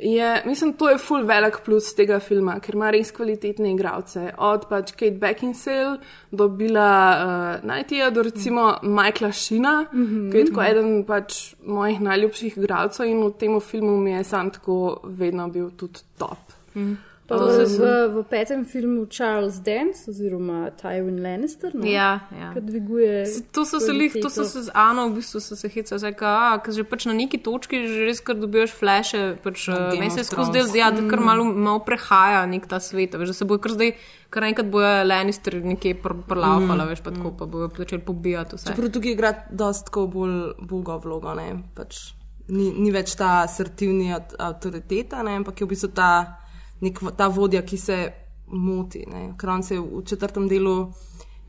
Je, 0.01 0.43
mislim, 0.45 0.73
to 0.73 0.89
je 0.89 0.97
full 0.97 1.25
velik 1.27 1.57
plus 1.65 1.91
tega 1.95 2.19
filma, 2.23 2.55
ker 2.63 2.75
ima 2.75 2.91
res 2.91 3.11
kvalitetne 3.11 3.73
igralce. 3.73 4.29
Od 4.37 4.67
pač 4.69 4.93
Kate 4.95 5.17
Beckinsale 5.19 5.97
do 6.31 6.47
Bila 6.47 6.91
uh, 7.11 7.67
Najtija 7.67 8.09
do 8.15 8.23
recimo 8.23 8.77
Michaela 8.83 9.31
Šina, 9.31 9.85
mm 9.91 10.05
-hmm. 10.05 10.31
ki 10.31 10.37
je 10.37 10.45
tako 10.45 10.63
eden 10.63 11.03
pač 11.03 11.55
mojih 11.65 12.01
najljubših 12.01 12.57
igralcev 12.57 13.05
in 13.05 13.23
v 13.23 13.31
tem 13.39 13.59
filmu 13.59 13.97
mi 13.97 14.11
je 14.11 14.23
sam 14.23 14.51
tako 14.51 14.99
vedno 15.03 15.47
bil 15.47 15.69
tudi 15.69 15.99
top. 16.17 16.39
Mm. 16.75 17.08
Pa 17.29 17.37
To 17.37 17.45
se- 17.61 17.77
v, 17.77 17.83
v 18.09 18.23
petem 18.25 18.65
filmu 18.65 19.05
Charles 19.05 19.59
Dance 19.59 20.09
oziroma 20.09 20.71
Tywin 20.73 21.21
Lannister, 21.21 21.69
ne, 21.75 21.85
Ja, 21.85 22.25
ja. 22.33 22.49
dviguje. 22.55 23.25
Se- 23.25 23.43
To 23.51 23.65
so 23.65 23.77
se 23.79 23.93
lih, 23.93 24.09
to 24.13 24.29
so 24.29 24.43
se 24.43 24.63
z 24.63 24.69
Ano, 24.73 25.09
v 25.09 25.13
bistvu 25.13 25.37
so 25.39 25.53
se 25.55 25.69
hecali, 25.69 26.13
ker 26.13 26.73
že 26.73 26.83
pač 26.83 27.05
na 27.05 27.13
neki 27.13 27.37
točki 27.37 27.85
že 27.85 28.01
res 28.01 28.19
kar 28.19 28.33
dobivaš 28.35 28.71
fleše, 28.71 29.37
pač 29.37 29.69
Game 29.69 29.99
meni 29.99 30.09
se 30.09 30.23
skozi 30.23 30.51
del, 30.51 30.65
ja, 30.73 30.89
da 30.89 31.05
kar 31.05 31.19
malo, 31.19 31.43
malo 31.45 31.79
prehaja 31.79 32.45
nek 32.45 32.65
ta 32.65 32.79
svet, 32.79 33.13
a 33.13 33.17
veš, 33.17 33.27
da 33.27 33.33
se 33.33 33.45
bojo 33.45 33.59
kar 33.59 33.71
zdaj, 33.71 33.93
kar 34.29 34.43
enkrat 34.43 34.65
bojo 34.65 35.03
Lannister 35.05 35.53
nekje 35.55 36.01
pr- 36.01 36.23
prlaufala, 36.25 36.85
veš, 36.85 37.01
pa 37.01 37.11
tako, 37.11 37.31
pa 37.31 37.45
bojo 37.45 37.69
začeli 37.69 38.01
pobijati 38.01 38.55
vse. 38.55 38.73
Čeprav 38.73 38.89
tukaj 38.89 39.11
igra 39.11 39.33
dosti 39.51 39.85
tako 39.85 40.07
bolj 40.07 40.35
boga 40.59 40.97
vlogo, 40.97 41.33
ne? 41.33 41.61
Pač 41.75 42.17
ni, 42.47 42.73
ni 42.73 42.89
več 42.89 43.13
ta 43.13 43.43
asertivni 43.43 44.09
avt- 44.09 44.33
avtoriteta, 44.39 45.21
ne? 45.21 45.35
ampak 45.35 45.61
je 45.61 45.65
v 45.65 45.69
bistvu 45.69 45.93
ta, 45.93 46.38
nek, 46.81 47.01
v- 47.01 47.11
ta 47.17 47.27
vodja, 47.27 47.61
ki 47.61 47.77
se 47.77 48.13
moti. 48.47 49.05
ne. 49.07 49.33
Ker 49.37 49.49
on 49.49 49.63
se 49.63 49.75
je 49.75 49.81
v 49.81 50.03
četrtem 50.05 50.47
delu 50.47 50.91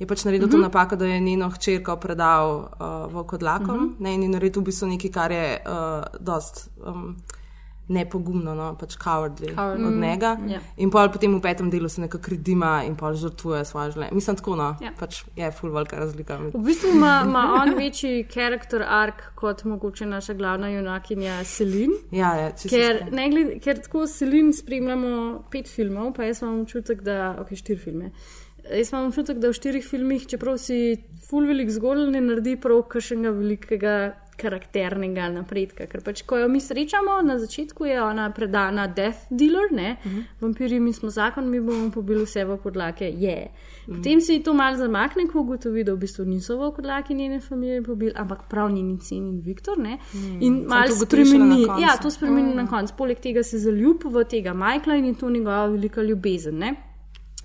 je 0.00 0.06
pač 0.06 0.24
naredil 0.24 0.48
mm 0.48 0.50
-hmm. 0.50 0.56
to 0.56 0.62
napako, 0.62 0.96
da 0.96 1.06
je 1.06 1.20
njeno 1.20 1.50
hčerko 1.50 1.96
predal 1.96 2.58
uh, 2.58 3.12
vokodlakom 3.12 3.76
mm 3.76 3.88
-hmm. 3.88 3.94
ne, 3.98 4.14
in 4.14 4.22
je 4.22 4.28
naredil 4.28 4.62
v 4.62 4.64
bistvu 4.64 4.88
nekaj, 4.88 5.10
kar 5.10 5.32
je 5.32 5.58
uh, 5.66 6.04
dost. 6.20 6.70
Um, 6.86 7.16
Nepogumno, 7.90 8.52
no, 8.54 8.68
pač 8.78 8.94
cowardly 8.96 9.50
Cowardly. 9.50 9.86
od 9.88 9.96
njega. 9.98 10.36
Ja. 10.48 10.60
In 10.78 10.92
pol 10.94 11.08
potem 11.10 11.32
v 11.34 11.40
petem 11.42 11.70
delu 11.72 11.88
se 11.90 12.00
nekako 12.00 12.30
redima 12.30 12.84
in 12.86 12.94
pol 12.96 13.16
žrtvuje 13.18 13.64
svoje 13.66 13.90
življenje. 13.90 14.14
Mislim, 14.14 14.36
tako 14.38 14.54
no, 14.56 14.68
Ja. 14.80 14.92
pač 14.98 15.24
je 15.36 15.50
full 15.50 15.72
velika 15.74 15.98
razlika. 15.98 16.36
V 16.54 16.62
bistvu 16.64 16.92
ima, 16.94 17.16
ima 17.26 17.42
on 17.58 17.74
večji 17.74 18.24
karakter 18.30 18.84
ark 18.86 19.32
kot 19.34 19.64
mogoče 19.64 20.06
naša 20.06 20.34
glavna 20.34 20.70
junakinja 20.70 21.40
Selin. 21.44 21.90
Ja, 22.12 22.34
ja, 22.36 22.52
če 22.52 22.68
se 22.68 22.76
Ker, 22.76 23.02
ne, 23.10 23.26
gled, 23.30 23.56
ker 23.64 23.82
tako 23.82 24.06
Selin 24.06 24.52
spremljamo 24.54 25.42
pet 25.50 25.66
filmov, 25.68 26.12
pa 26.14 26.30
jaz 26.30 26.42
imam 26.42 26.60
občutek, 26.62 27.02
da 27.02 27.34
ok, 27.42 27.56
štiri 27.58 27.78
filme. 27.78 28.12
Jaz 28.70 28.92
imam 28.92 29.08
občutek, 29.10 29.38
da 29.42 29.48
v 29.50 29.56
štirih 29.56 29.82
filmih, 29.82 30.26
čeprav 30.30 30.58
si 30.62 30.76
full 31.26 31.46
velik 31.48 31.70
zgolj, 31.72 32.06
ne 32.12 32.20
naredi 32.20 32.54
prav 32.60 32.82
kakšnega 32.92 33.30
velikega 33.34 33.94
karakternega 34.40 35.28
napredka. 35.32 35.86
Ker 35.90 36.02
pač, 36.04 36.22
ko 36.26 36.38
jo 36.40 36.48
mi 36.48 36.60
srečamo, 36.60 37.20
na 37.26 37.38
začetku 37.38 37.84
je 37.84 37.98
ona 38.02 38.30
predana 38.36 38.86
Death 38.86 39.28
Dealer, 39.30 39.72
ne, 39.72 39.96
uh 40.04 40.12
-huh. 40.12 40.24
vampiri, 40.40 40.80
mi 40.80 40.92
smo 40.92 41.10
zakon, 41.10 41.50
mi 41.50 41.60
bomo 41.60 41.90
pobili 41.90 42.24
vse 42.24 42.44
v 42.44 42.56
podlake, 42.56 43.04
je. 43.04 43.36
Yeah. 43.36 43.48
Potem 43.96 44.20
si 44.20 44.38
to 44.42 44.54
malo 44.54 44.76
zamakne, 44.76 45.26
ko 45.26 45.40
ugotovi, 45.40 45.84
da 45.84 45.94
v 45.94 45.98
bistvu 45.98 46.24
niso 46.24 46.56
v 46.58 46.70
podlaki 46.76 47.14
njene 47.14 47.40
familije 47.40 47.82
pobili, 47.82 48.12
ampak 48.14 48.48
prav 48.48 48.70
njeni 48.70 48.98
cen 49.00 49.26
in 49.28 49.40
Viktor, 49.40 49.78
ne. 49.78 49.98
In 50.40 50.64
malo 50.68 50.86
to 50.86 50.94
ugotovi 50.94 51.24
šele 51.24 51.38
na 51.38 51.54
spremeni, 51.54 51.82
ja, 51.82 51.96
to 52.02 52.10
spremeni 52.10 52.54
na 52.54 52.66
koncu. 52.66 52.94
Poleg 52.98 53.18
tega 53.20 53.42
se 53.42 53.58
zaljub 53.58 54.04
v 54.04 54.24
tega 54.24 54.54
Majkla 54.54 54.94
in 54.94 55.04
je 55.04 55.14
to 55.14 55.30
njegova 55.30 55.66
velika 55.66 56.02
ljubezen. 56.02 56.58
Ne? 56.58 56.74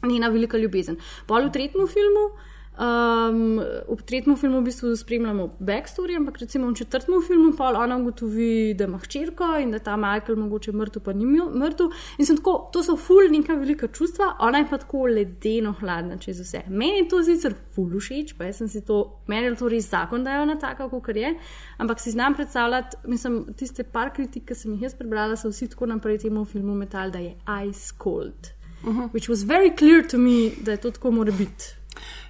Njena 0.04 0.28
velika 0.28 0.58
ljubezen. 0.58 0.98
Pol 1.28 1.48
v 1.48 1.52
tretjem 1.52 1.88
filmu. 1.88 2.30
Um, 2.76 3.60
v 3.88 4.02
tretjem 4.04 4.36
filmu 4.36 4.60
v 4.60 4.68
bistvu 4.68 4.90
spremljamo 5.00 5.46
backstory, 5.64 6.18
ampak 6.18 6.42
recimo 6.42 6.68
v 6.68 6.76
četrtem 6.76 7.22
filmu 7.24 7.54
pol 7.56 7.78
ona 7.80 7.96
ugotovi, 7.98 8.74
da 8.76 8.84
ima 8.84 8.98
hčerko 9.00 9.48
in 9.64 9.72
da 9.72 9.80
ta 9.80 9.96
Michael 9.96 10.36
mogoče 10.36 10.74
mrtev, 10.76 11.04
pa 11.06 11.14
ni 11.14 11.26
mrtev. 11.26 11.94
In 12.20 12.28
sem 12.28 12.36
tako, 12.36 12.70
to 12.74 12.84
so 12.84 12.98
ful 13.00 13.32
neka 13.32 13.56
velika 13.56 13.88
čustva, 13.88 14.34
ona 14.44 14.60
je 14.60 14.68
pa 14.70 14.78
tako 14.78 15.06
ledeno 15.08 15.72
hladna 15.80 16.18
čez 16.18 16.42
vse. 16.44 16.66
Meni 16.68 16.98
je 16.98 17.08
to 17.14 17.22
sicer 17.24 17.56
ful 17.76 17.96
všeč, 17.96 18.36
pa 18.36 18.50
jaz 18.52 18.60
sem 18.60 18.68
si 18.68 18.84
to, 18.84 19.00
meni 19.32 19.48
je 19.48 19.56
to 19.56 19.72
res 19.72 19.88
zakon, 19.90 20.28
da 20.28 20.36
je 20.36 20.44
ona 20.44 20.58
taka, 20.60 20.90
kot 20.90 21.16
je, 21.16 21.32
ampak 21.78 22.04
si 22.04 22.12
znam 22.12 22.36
predstavljati, 22.36 22.98
mislim, 23.08 23.54
tiste 23.56 23.84
par 23.88 24.12
kritik, 24.12 24.50
ki 24.50 24.56
sem 24.56 24.76
jih 24.76 24.90
jaz 24.90 25.00
prebrala, 25.00 25.40
so 25.40 25.54
vsi 25.54 25.72
tako 25.72 25.88
naprej 25.96 26.26
temu 26.28 26.44
filmu 26.46 26.76
metal, 26.76 27.12
da 27.12 27.24
je 27.24 27.38
ice 27.70 27.96
cold. 28.04 28.52
Uh 28.84 28.92
-huh. 28.92 29.10
Which 29.14 29.30
was 29.30 29.48
very 29.48 29.72
clear 29.78 30.08
to 30.08 30.18
me, 30.18 30.52
da 30.62 30.72
je 30.72 30.78
to 30.78 30.92
tako 30.92 31.12
mora 31.12 31.32
biti. 31.32 31.85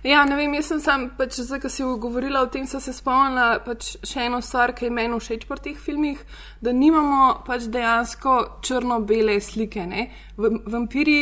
Ja, 0.05 0.25
ne 0.25 0.35
vem, 0.37 0.53
jaz 0.53 0.67
sem 0.69 0.81
sam, 0.83 1.07
pač, 1.17 1.39
zdaj, 1.41 1.63
ko 1.63 1.69
si 1.69 1.83
govorila 1.83 2.43
o 2.45 2.49
tem, 2.53 2.67
sem 2.69 2.81
se 2.83 2.93
spomnila 2.93 3.59
pač 3.65 3.95
še 4.05 4.27
eno 4.27 4.41
stvar, 4.45 4.75
ki 4.77 4.85
je 4.85 4.93
meni 4.93 5.17
všeč 5.17 5.47
pri 5.49 5.63
teh 5.63 5.79
filmih, 5.81 6.21
da 6.61 6.73
nimamo 6.75 7.41
pač 7.47 7.65
dejansko 7.73 8.61
črno-bele 8.61 9.39
slike. 9.41 9.87
Ne? 9.89 10.07
V, 10.37 10.53
vampiri 10.69 11.19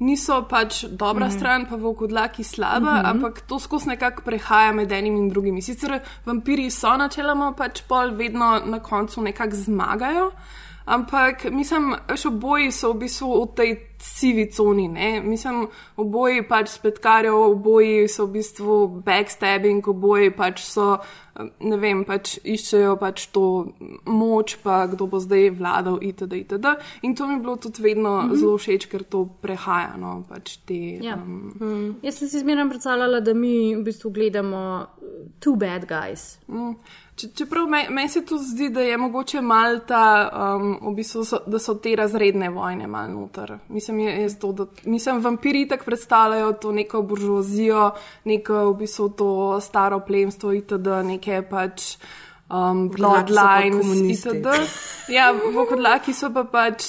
niso 0.00 0.38
pač 0.48 0.84
dobra 0.84 1.26
mm. 1.26 1.34
stran, 1.34 1.66
pa 1.68 1.76
vokodlaki 1.76 2.44
slaba, 2.44 2.78
mm 2.78 3.02
-hmm. 3.02 3.10
ampak 3.10 3.40
to 3.40 3.58
skozi 3.58 3.88
nekako 3.88 4.22
prehaja 4.22 4.72
med 4.72 4.92
enim 4.92 5.16
in 5.16 5.28
drugim. 5.28 5.60
Sicer 5.62 6.00
vampiri 6.24 6.70
so 6.70 6.96
načeloma 6.96 7.52
pač 7.52 7.82
pol 7.88 8.14
vedno 8.16 8.60
na 8.64 8.78
koncu 8.78 9.22
nekako 9.22 9.56
zmagajo. 9.56 10.30
Ampak, 10.84 11.44
mislim, 11.50 11.94
veš, 12.08 12.26
oboji 12.26 12.72
so 12.72 12.92
v 12.92 12.98
bistvu 13.04 13.42
v 13.44 13.54
tej 13.54 13.70
sivi 14.00 14.46
coni. 14.50 14.88
Ne? 14.88 15.20
Mislim, 15.20 15.68
oboji 15.96 16.42
pač 16.48 16.68
spletkarijo, 16.72 17.36
oboji 17.52 18.08
so 18.08 18.26
v 18.26 18.38
bistvu 18.38 18.76
backstabbing, 19.04 19.88
oboji 19.88 20.30
pač 20.32 20.62
so, 20.64 20.96
ne 21.60 21.76
vem, 21.80 22.04
pač 22.08 22.38
iščejo 22.42 22.96
pač 23.00 23.26
to 23.34 23.44
moč, 24.08 24.56
pa 24.64 24.86
kdo 24.90 25.06
bo 25.06 25.20
zdaj 25.20 25.50
vladal, 25.58 26.00
itd. 26.02 26.40
itd. 26.40 26.72
In 27.02 27.14
to 27.14 27.28
mi 27.28 27.36
je 27.36 27.40
bilo 27.44 27.56
tudi 27.56 27.82
vedno 27.82 28.22
mm 28.22 28.30
-hmm. 28.30 28.36
zelo 28.36 28.58
všeč, 28.58 28.86
ker 28.86 29.02
to 29.04 29.28
prehaja. 29.40 29.96
No, 29.96 30.24
pač 30.28 30.56
te, 30.56 30.98
Ja. 31.00 31.14
um, 31.14 31.52
Hmm. 31.60 31.94
Jaz 32.02 32.14
sem 32.18 32.28
si 32.28 32.38
zmeraj 32.38 32.68
predstavljala, 32.68 33.20
da 33.20 33.34
mi 33.34 33.76
v 33.76 33.82
bistvu 33.84 34.10
gledamo 34.10 34.86
uh, 35.02 35.08
two 35.40 35.56
bad 35.56 35.86
guys. 35.86 36.38
Mm. 36.48 36.74
Če, 37.20 37.28
čeprav 37.36 37.66
meni 37.68 37.92
men 37.92 38.08
se 38.08 38.22
tu 38.24 38.38
zdi, 38.40 38.70
da 38.72 38.80
je 38.80 38.96
mogoče 38.96 39.42
mal 39.44 39.80
ta, 39.88 40.04
um, 40.56 40.70
v 40.88 40.94
bistvu 40.96 41.24
so, 41.28 41.40
da 41.46 41.58
so 41.60 41.74
te 41.82 41.92
razredne 41.98 42.48
vojne 42.54 42.86
mal 42.88 43.10
noter. 43.12 43.58
Mislim, 43.68 44.00
je 44.06 44.28
to, 44.40 44.52
da, 44.56 44.66
mislim, 44.88 45.20
vampiri 45.24 45.66
tako 45.68 45.90
predstavljajo 45.90 46.52
to 46.62 46.72
neko 46.72 47.02
buržoazijo, 47.02 47.90
neko 48.24 48.64
v 48.70 48.74
bistvu 48.80 49.08
to 49.20 49.30
staro 49.60 50.00
plemstvo 50.06 50.54
itd., 50.56 50.96
neke 51.12 51.42
pač. 51.50 51.94
Um, 52.50 52.88
bloodlines, 52.90 53.76
komunisti. 53.78 54.28
itd. 54.28 54.48
Ja, 55.08 55.30
vokodlaki 55.54 56.10
so 56.14 56.32
pa 56.34 56.42
pač 56.50 56.88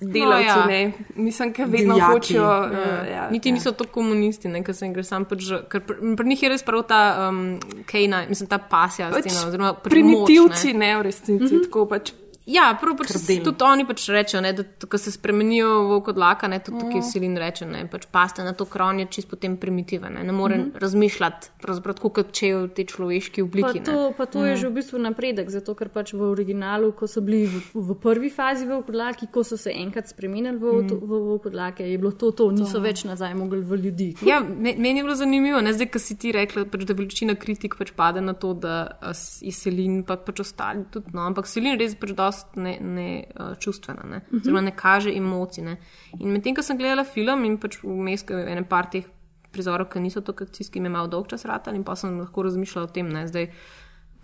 delavci, 0.00 0.46
ja. 0.48 0.56
no, 0.64 0.72
ja. 0.72 0.90
Mislim, 1.16 1.52
ker 1.52 1.68
vedno 1.68 1.98
Divjaki. 1.98 2.12
hočejo. 2.12 2.48
Uh, 2.48 3.04
ja, 3.10 3.26
Niti 3.32 3.52
ja. 3.52 3.54
niso 3.58 3.72
to 3.76 3.84
komunisti, 3.84 4.48
ne, 4.48 4.62
ker 4.64 4.76
sem 4.76 4.92
gre 4.96 5.04
sam 5.04 5.28
pač, 5.28 5.50
ker 5.68 5.84
pri, 5.84 6.16
pri 6.16 6.28
njih 6.32 6.46
je 6.46 6.52
res 6.54 6.64
prav 6.64 6.86
ta 6.88 7.02
um, 7.28 7.44
kejna, 7.88 8.24
mislim, 8.32 8.48
ta 8.48 8.58
pasja 8.58 9.10
Pač 9.12 9.28
scena, 9.28 9.46
oziroma 9.48 9.74
pač 9.76 9.92
primitivci, 9.92 10.72
moč, 10.72 10.80
ne. 10.80 10.86
ne 10.86 10.98
v 10.98 11.06
resnici. 11.10 11.36
Mm 11.36 11.48
-hmm. 11.48 11.64
Tako 11.68 11.86
pač 11.92 12.14
Ja, 12.46 12.66
prav 12.80 12.98
pač 12.98 13.08
tudi 13.16 13.64
oni 13.64 13.86
pač 13.88 14.04
rečejo, 14.12 14.42
ne, 14.44 14.50
da 14.52 14.64
ko 14.88 14.98
se 15.00 15.08
spremenijo 15.12 15.68
v 15.88 16.00
kodlaka, 16.04 16.48
ne, 16.52 16.58
tudi 16.60 16.82
tukaj 16.82 17.02
Silin 17.08 17.38
reče, 17.40 17.64
ne, 17.64 17.86
pač 17.88 18.04
paste 18.12 18.44
na 18.44 18.52
to 18.52 18.66
kron 18.68 19.00
je 19.00 19.06
čist 19.16 19.30
potem 19.30 19.56
primitiven, 19.56 20.12
ne, 20.12 20.24
ne 20.24 20.32
more 20.32 20.58
mm 20.58 20.64
-hmm. 20.64 20.80
razmišljati, 20.80 21.48
pravzaprav 21.62 21.94
tako 21.94 22.08
kot 22.10 22.32
če 22.32 22.46
je 22.46 22.56
v 22.56 22.68
tej 22.68 22.84
človeški 22.84 23.40
Pa 23.40 23.46
obliki. 23.46 23.78
ne. 23.80 23.84
to, 23.84 24.12
pa 24.16 24.26
to 24.26 24.44
je 24.44 24.56
že 24.56 24.68
v 24.68 24.72
bistvu 24.72 24.98
napredek, 24.98 25.50
zato 25.50 25.74
ker 25.74 25.88
pač 25.88 26.12
v 26.12 26.20
originalu, 26.20 26.92
ko 26.92 27.06
so 27.06 27.20
bili 27.20 27.46
v, 27.46 27.62
v 27.74 27.94
prvi 27.94 28.30
fazi 28.30 28.66
v 28.66 28.82
podlaki, 28.82 29.26
ko 29.32 29.44
so 29.44 29.56
se 29.56 29.70
enkrat 29.70 30.08
spremenili 30.08 30.58
v, 30.58 30.84
v, 31.00 31.36
v 31.36 31.38
podlake, 31.38 31.80
je 31.80 31.98
bilo 31.98 32.12
to, 32.12 32.30
to 32.30 32.50
niso 32.50 32.80
več 32.80 33.04
nazaj 33.04 33.34
mogli 33.34 33.60
v 33.60 33.76
ljudi. 33.76 34.16
Ja, 34.22 34.40
me- 34.40 34.76
meni 34.78 34.98
je 34.98 35.02
bilo 35.02 35.14
zanimivo, 35.14 35.60
ne 35.60 35.72
zdaj, 35.72 35.86
ko 35.86 35.98
si 35.98 36.16
ti 36.16 36.32
rekla, 36.32 36.64
pač, 36.64 36.84
da 36.84 36.94
večina 36.94 37.34
kritik 37.34 37.76
pač 37.78 37.92
pade 37.96 38.20
na 38.20 38.32
to, 38.32 38.52
da 38.54 38.98
je 39.40 39.52
Selin 39.52 40.02
pa 40.04 40.16
pač 40.16 40.40
ostali 40.40 40.84
tudi. 40.90 41.06
No, 41.12 41.20
ampak 41.20 41.46
Selin 41.46 41.78
res 41.78 41.94
pač 41.94 42.12
dost 42.34 42.56
ne, 42.56 42.78
ne 42.80 43.08
uh, 43.38 43.54
čustvena, 43.58 44.04
ne, 44.10 44.20
oziroma 44.34 44.60
ne 44.60 44.72
kaže 44.76 45.12
emocij. 45.14 45.64
Ne. 45.64 45.76
In 46.20 46.32
medtem, 46.32 46.54
ko 46.54 46.62
sem 46.62 46.78
gledala 46.78 47.04
film 47.04 47.44
in 47.44 47.58
pač 47.62 47.78
vmes, 47.82 48.24
ko 48.26 48.38
je 48.38 48.48
ene 48.50 48.64
par 48.68 48.90
teh 48.90 49.06
prizorov, 49.54 49.88
ki 49.92 50.02
niso 50.02 50.20
tako 50.24 50.48
akcijski, 50.48 50.80
mi 50.80 50.90
je 50.90 50.96
malo 50.96 51.10
dolg 51.10 51.30
čas 51.30 51.46
rata 51.46 51.74
in 51.74 51.84
pa 51.86 51.94
sem 51.96 52.18
lahko 52.18 52.42
razmišljala 52.42 52.88
o 52.88 52.92
tem, 52.92 53.08
ne, 53.08 53.26
zdaj, 53.30 53.50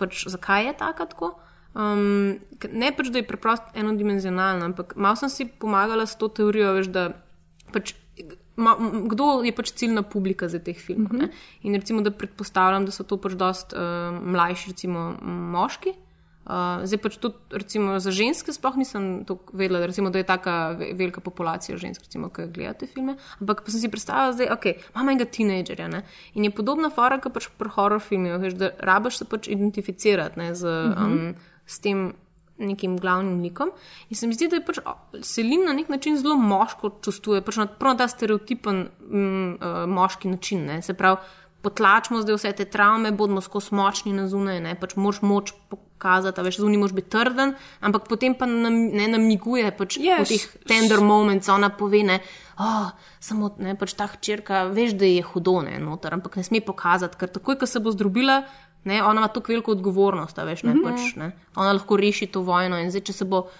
pač, 0.00 0.26
zakaj 0.32 0.66
je 0.66 0.76
taka 0.80 1.06
tako. 1.06 1.34
Um, 1.70 2.40
ker 2.58 2.72
ne 2.74 2.90
pač, 2.96 3.12
da 3.14 3.22
je 3.22 3.28
preprosto 3.28 3.70
enodimenzionalna, 3.78 4.72
ampak 4.72 4.96
malo 4.98 5.20
sem 5.20 5.30
si 5.30 5.46
pomagala 5.46 6.06
s 6.06 6.18
to 6.18 6.28
teorijo, 6.34 6.74
veš, 6.80 6.90
da 6.90 7.06
pač, 7.70 7.94
ma, 8.58 8.74
kdo 9.12 9.30
je 9.46 9.54
pač 9.54 9.70
ciljna 9.78 10.02
publika 10.02 10.50
za 10.50 10.58
teh 10.58 10.74
filmov. 10.74 11.14
Uh 11.14 11.22
-huh. 11.22 11.42
In 11.62 11.78
recimo, 11.78 12.02
da 12.02 12.10
predpostavljam, 12.10 12.90
da 12.90 12.92
so 12.92 13.06
to 13.06 13.16
pač 13.16 13.38
dost 13.38 13.72
uh, 13.72 14.10
mlajši, 14.18 14.74
recimo 14.74 15.14
moški. 15.22 15.94
Uh, 16.40 16.80
zdaj 16.88 16.98
pač 17.04 17.16
tudi 17.20 17.36
recimo, 17.52 17.98
za 18.00 18.10
ženske, 18.10 18.50
sploh 18.56 18.78
nisem 18.80 19.26
to 19.28 19.36
vedela, 19.52 19.84
recimo, 19.86 20.08
da 20.10 20.18
je 20.18 20.26
tako 20.26 20.54
velika 20.96 21.20
populacija 21.20 21.76
žensk, 21.78 22.06
recimo, 22.08 22.30
ki 22.32 22.48
gledajo 22.48 22.78
te 22.80 22.88
filme. 22.88 23.18
Ampak 23.44 23.60
pa 23.66 23.74
sem 23.74 23.84
si 23.84 23.90
predstavljala, 23.92 24.38
da 24.38 24.48
okay, 24.56 24.80
imamo 24.94 25.12
enega 25.12 25.28
tinejdžerja 25.28 25.90
ne? 25.92 26.00
in 26.34 26.48
je 26.48 26.54
podobna 26.56 26.88
fora, 26.90 27.20
kot 27.20 27.36
pač 27.36 27.50
pri 27.60 27.74
horror 27.76 28.00
filmih, 28.00 28.40
da 28.56 28.72
rabaš 28.80 29.20
se 29.20 29.28
pač 29.28 29.50
identificirati 29.52 30.40
ne, 30.40 30.48
z, 30.56 30.72
um, 30.96 31.20
s 31.68 31.78
tem 31.84 32.08
nekim 32.60 32.96
glavnim 33.00 33.42
likom. 33.42 33.70
In 34.08 34.16
se 34.16 34.26
mi 34.26 34.34
zdi, 34.34 34.48
da 34.48 34.58
je 34.58 34.64
pač 34.64 34.80
o, 34.84 34.96
Selin 35.24 35.64
na 35.68 35.76
nek 35.76 35.88
način 35.92 36.18
zelo 36.20 36.36
moško 36.40 36.96
čustvuje, 37.04 37.44
pač 37.44 37.60
na, 37.60 37.68
prav 37.68 37.98
ta 38.00 38.08
stereotipen 38.08 38.86
mm, 38.88 39.52
uh, 39.60 39.84
moški 39.88 40.32
način. 40.32 40.66
Ne? 40.68 40.80
Se 40.82 40.96
pravi, 40.96 41.20
potlačimo 41.62 42.22
zdaj 42.22 42.34
vse 42.36 42.52
te 42.52 42.64
travme, 42.64 43.12
bodimo 43.12 43.40
skozi 43.40 43.74
močni 43.74 44.12
na 44.12 44.28
zunaj, 44.28 44.60
ne 44.60 44.74
pač 44.80 44.96
moč 44.96 45.20
moč 45.22 45.52
pokazati, 45.68 46.40
veš, 46.40 46.56
zunaj 46.62 46.78
moš 46.80 46.92
biti 46.96 47.10
trden, 47.12 47.54
ampak 47.80 48.08
potem 48.08 48.34
pa 48.34 48.46
nam, 48.46 48.72
ne 48.92 49.08
namiguje, 49.08 49.68
pač 49.76 49.98
Ja, 50.00 50.22
v 50.24 50.28
teh 50.28 50.46
tender 50.66 51.00
moments, 51.04 51.48
ona 51.48 51.68
pove, 51.68 52.02
ne, 52.02 52.20
oh, 52.58 52.88
samo 53.20 53.54
ne, 53.58 53.74
pač 53.76 53.92
ta 53.94 54.06
hčerka, 54.08 54.64
veš, 54.72 54.96
da 54.96 55.04
je 55.04 55.22
hudo, 55.22 55.60
ne, 55.62 55.78
noter, 55.78 56.14
ampak 56.16 56.36
ne 56.36 56.42
sme 56.42 56.60
pokazati, 56.64 57.18
ker 57.20 57.28
takoj, 57.28 57.58
ko 57.60 57.66
se 57.66 57.80
bo 57.80 57.92
zdrobila, 57.92 58.44
ne, 58.84 59.02
ona 59.04 59.20
ima 59.20 59.28
tako 59.28 59.52
veliko 59.52 59.72
odgovornost, 59.76 60.38
a 60.38 60.44
veš, 60.48 60.62
ne, 60.64 60.74
Mhm. 60.74 60.82
pač, 60.84 61.16
ne, 61.16 61.32
ona 61.56 61.72
lahko 61.76 61.96
reši 61.96 62.26
to 62.32 62.40
vojno 62.40 62.80
in 62.80 62.88
zdaj, 62.90 63.04
če 63.04 63.12
se 63.12 63.24
bo 63.24 63.50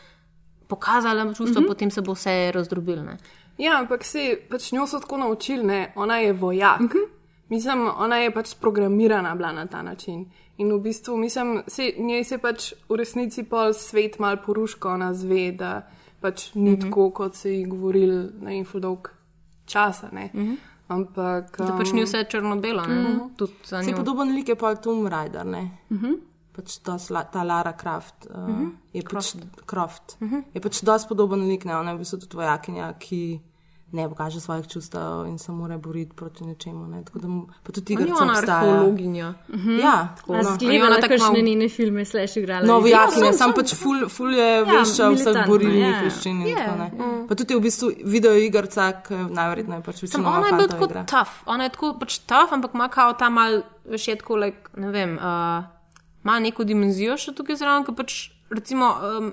pokazala 0.69 1.35
čustva, 1.35 1.63
potem 1.67 1.91
se 1.91 2.01
bo 2.01 2.15
vse 2.15 2.53
razdrobil. 2.55 3.05
Ja, 3.59 3.79
ampak 3.79 4.05
se 4.05 4.39
pač 4.51 4.73
njo 4.73 4.87
so 4.87 5.01
tako 5.01 5.17
naučili, 5.19 5.65
ne? 5.67 5.93
ona 5.97 6.17
je 6.19 6.33
vojak. 6.33 6.81
Uh 6.81 6.87
-huh. 6.87 7.20
Mislim, 7.51 7.89
ona 7.97 8.17
je 8.17 8.31
pač 8.31 8.55
programirana 8.61 9.35
bila 9.35 9.53
na 9.53 9.67
ta 9.67 9.83
način. 9.83 10.27
In 10.57 10.73
v 10.73 10.79
bistvu, 10.81 11.17
mislim, 11.17 11.63
se, 11.67 11.93
njej 11.99 12.25
se 12.25 12.39
pač 12.39 12.73
v 12.89 12.97
resnici 12.97 13.43
pol 13.43 13.73
svet 13.75 14.19
mal 14.19 14.37
poruško, 14.45 14.89
ona 14.89 15.15
zve, 15.15 15.53
da 15.53 15.89
pač 16.21 16.55
ni 16.55 16.73
uh 16.73 16.79
-huh. 16.79 16.83
tako, 16.83 17.11
kot 17.11 17.35
se 17.35 17.53
ji 17.55 17.65
govorili 17.65 18.29
na 18.41 18.53
info 18.53 18.79
dolg 18.79 19.09
časa. 19.67 20.09
Uh 20.13 20.19
-huh. 20.19 20.57
Ampak. 20.89 21.59
Da 21.59 21.77
pač 21.79 21.93
ni 21.93 22.01
um, 22.01 22.05
vse 22.07 22.25
črno-belo, 22.25 22.87
ne, 22.87 23.19
tudi 23.37 23.53
za 23.65 23.83
Se 23.83 23.93
podoben 23.95 24.35
lik 24.35 24.49
je 24.49 24.55
pa 24.55 24.75
Tomb 24.75 25.07
Raider, 25.09 25.47
ne? 25.47 25.71
Mhm. 25.91 26.07
-huh. 26.07 26.19
Pač 26.53 26.79
ta, 26.79 26.99
ta 27.33 27.43
Lara 27.43 27.73
Croft 27.73 28.27
uh, 28.27 28.37
uh 28.37 28.49
-huh. 28.49 28.71
je 28.93 29.03
pač 29.03 29.37
Croft. 29.67 30.17
Uh 30.21 30.33
-huh. 30.33 30.43
Je 30.55 30.61
pač 30.61 30.83
dosti 30.83 31.09
podoben 31.09 31.49
lik, 31.49 31.65
ne? 31.65 31.77
Ona 31.77 31.91
je 31.91 31.97
v 31.97 31.99
bistvu 31.99 32.19
tudi 32.19 32.37
vojakinja, 32.37 32.93
ki 32.99 33.41
ne 33.93 34.09
pokaže 34.09 34.41
svojih 34.41 34.67
čustev 34.67 35.01
in 35.27 35.39
se 35.39 35.53
mora 35.53 35.79
boriti 35.79 36.15
proti 36.15 36.45
nečemu, 36.45 36.87
ne? 36.87 37.05
Tako 37.05 37.19
da 37.19 37.29
mu- 37.29 37.47
pa 37.63 37.73
tudi 37.73 37.95
Pa 37.95 38.01
ni 38.01 38.07
igrca 38.07 38.23
ona 38.23 38.33
obstaja. 38.33 38.59
arheologinja. 38.61 39.35
Ja, 39.79 40.15
tako, 40.17 40.33
A 40.33 40.37
no. 40.37 40.49
Ona 40.51 40.97
tako 40.97 41.09
kakšne 41.09 41.19
malo- 41.27 41.43
njene 41.43 41.69
filme, 41.69 42.05
slash 42.05 42.37
igrala. 42.37 42.63
No, 42.63 42.73
Ja, 42.73 42.81
vojakinja, 42.81 43.25
sem- 43.25 43.33
sam 43.35 43.53
pač 43.53 43.75
ful, 43.75 44.09
ful 44.09 44.31
je 44.33 44.65
vešča 44.65 45.11
vseh 45.11 45.47
borilnih 45.47 45.81
ja. 45.89 46.03
veščin 46.03 46.41
in 46.41 46.47
Je, 46.47 46.55
tako 46.57 46.77
ne. 46.77 46.89
Pa 47.29 47.35
tudi 47.35 47.55
v 47.55 47.61
bistvu 47.61 47.87
video 48.05 48.33
igrca, 48.35 48.93
ki 49.03 49.15
najverjetneje 49.31 49.83
pač 49.83 49.95
Sam 49.97 50.03
večinoma 50.03 50.29
ona 50.33 50.47
je 50.47 50.53
bila 50.55 50.69
tako 50.69 50.85
igra. 50.85 51.05
tough, 51.07 51.33
ona 51.47 51.65
je 51.65 51.71
tako 51.71 51.95
pač 51.99 52.19
tough, 52.21 52.53
ampak 52.53 52.71
ima 52.75 52.89
kao 52.89 53.13
ta 53.15 53.29
mal, 53.31 53.63
veš, 53.85 54.09
je 54.09 54.17
tako, 54.17 54.37
like, 54.37 54.59
ne 54.77 54.91
vem, 54.91 55.15
uh, 55.15 55.65
ima 56.23 56.39
neko 56.39 56.65
dimenzijo 56.65 57.17
še 57.17 57.33
tukaj 57.33 57.57
zraven, 57.57 57.85
ker 57.85 57.95
pač 57.95 58.17
recimo. 58.51 58.87
Um, 59.19 59.33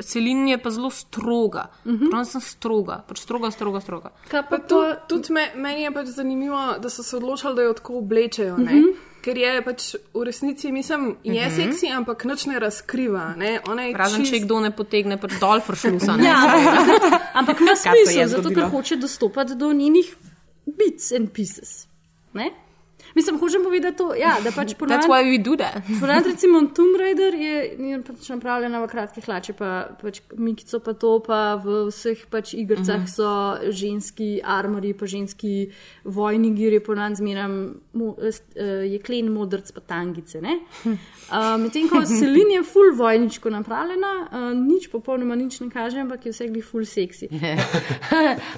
Selin 0.00 0.48
je 0.48 0.58
pa 0.58 0.70
zelo 0.70 0.90
stroga, 0.90 1.66
uh 1.84 1.92
-huh. 1.92 2.10
prav 2.10 2.24
sem 2.24 2.40
stroga, 2.40 3.04
pač 3.08 3.18
stroga, 3.18 3.50
stroga, 3.50 3.80
stroga. 3.80 4.10
Kaj 4.28 4.42
pa 4.42 4.48
Pa 4.48 4.58
to? 4.58 4.94
tudi 5.08 5.32
me, 5.32 5.52
meni 5.56 5.82
je 5.82 5.92
pač 5.92 6.06
zanimivo, 6.08 6.78
da 6.78 6.90
so 6.90 7.02
se 7.02 7.16
odločili, 7.16 7.54
da 7.54 7.62
jo 7.62 7.72
tako 7.72 7.98
oblečejo. 7.98 8.54
Uh 8.54 8.60
Mhm. 8.60 8.68
-huh. 8.70 8.94
Ker 9.22 9.36
je 9.38 9.62
pač 9.62 9.82
v 10.14 10.22
resnici, 10.22 10.72
mislim, 10.72 11.16
je 11.24 11.46
uh 11.46 11.48
-huh. 11.48 11.56
seksi, 11.64 11.88
ampak 11.88 12.24
nič 12.24 12.46
ne 12.46 12.58
razkriva. 12.58 13.34
Ne? 13.36 13.60
Ona 13.66 13.82
je 13.82 13.96
Razen 13.96 14.20
čist- 14.20 14.30
če 14.30 14.38
kdo 14.40 14.60
ne 14.60 14.70
potegne, 14.70 15.16
pač 15.16 15.32
dol 15.40 15.60
fršlusa. 15.60 16.16
ne. 16.16 16.24
Ja, 16.24 16.36
ampak 17.34 17.60
ima 17.60 17.72
smisel, 17.74 18.28
zato 18.28 18.48
ker 18.50 18.64
hoče 18.64 18.96
dostopati 18.96 19.54
do 19.54 19.72
njenih 19.72 20.16
bits 20.68 21.12
and 21.12 21.30
pieces. 21.30 21.86
Ne? 22.32 22.50
Mislim, 23.14 23.38
hočem 23.38 23.62
povedati 23.62 23.96
to, 23.96 24.14
ja, 24.14 24.36
da 24.44 24.50
pač 24.50 24.68
That's 24.74 24.78
ponavadi. 24.78 25.08
why 25.08 25.22
we 25.22 25.38
do 25.42 25.56
that. 25.56 25.82
Ponavadi, 26.00 26.30
recimo, 26.30 26.60
Tomb 26.74 26.96
Raider 26.98 27.34
je, 27.34 27.54
je 27.78 28.02
pač 28.02 28.28
napravljena 28.28 28.80
v 28.82 28.88
kratkih 28.90 29.24
hlačah, 29.24 29.56
pa 29.56 29.70
pač 30.02 30.20
mikico 30.36 30.80
pa 30.80 30.94
to, 30.98 31.12
pa 31.26 31.40
v 31.62 31.84
vseh 31.90 32.26
pač 32.30 32.54
igrcah 32.54 32.98
uh 32.98 33.06
-huh. 33.06 33.14
so 33.14 33.70
ženski 33.70 34.40
armori, 34.44 34.94
pa 34.94 35.06
ženski 35.06 35.70
vojni 36.04 36.54
giri, 36.54 36.80
ponad 36.80 37.16
zmeram 37.16 37.74
mo, 37.92 38.04
uh, 38.04 38.92
jeklen 38.92 39.32
modrc 39.32 39.72
pa 39.72 39.80
tangice. 39.80 40.40
ne. 40.40 40.58
Uh, 40.84 40.94
Medtem 41.62 41.88
ko 41.88 42.06
Selin 42.06 42.50
je 42.50 42.62
full 42.62 42.96
vojničko 42.96 43.50
napravljena, 43.50 44.28
uh, 44.32 44.58
nič 44.58 44.88
popolnoma 44.88 45.34
nič 45.34 45.60
ne 45.60 45.70
kaže, 45.70 46.00
ampak 46.00 46.26
je 46.26 46.32
vse 46.32 46.48
glih 46.48 46.64
full 46.64 46.84
seksi. 46.84 47.28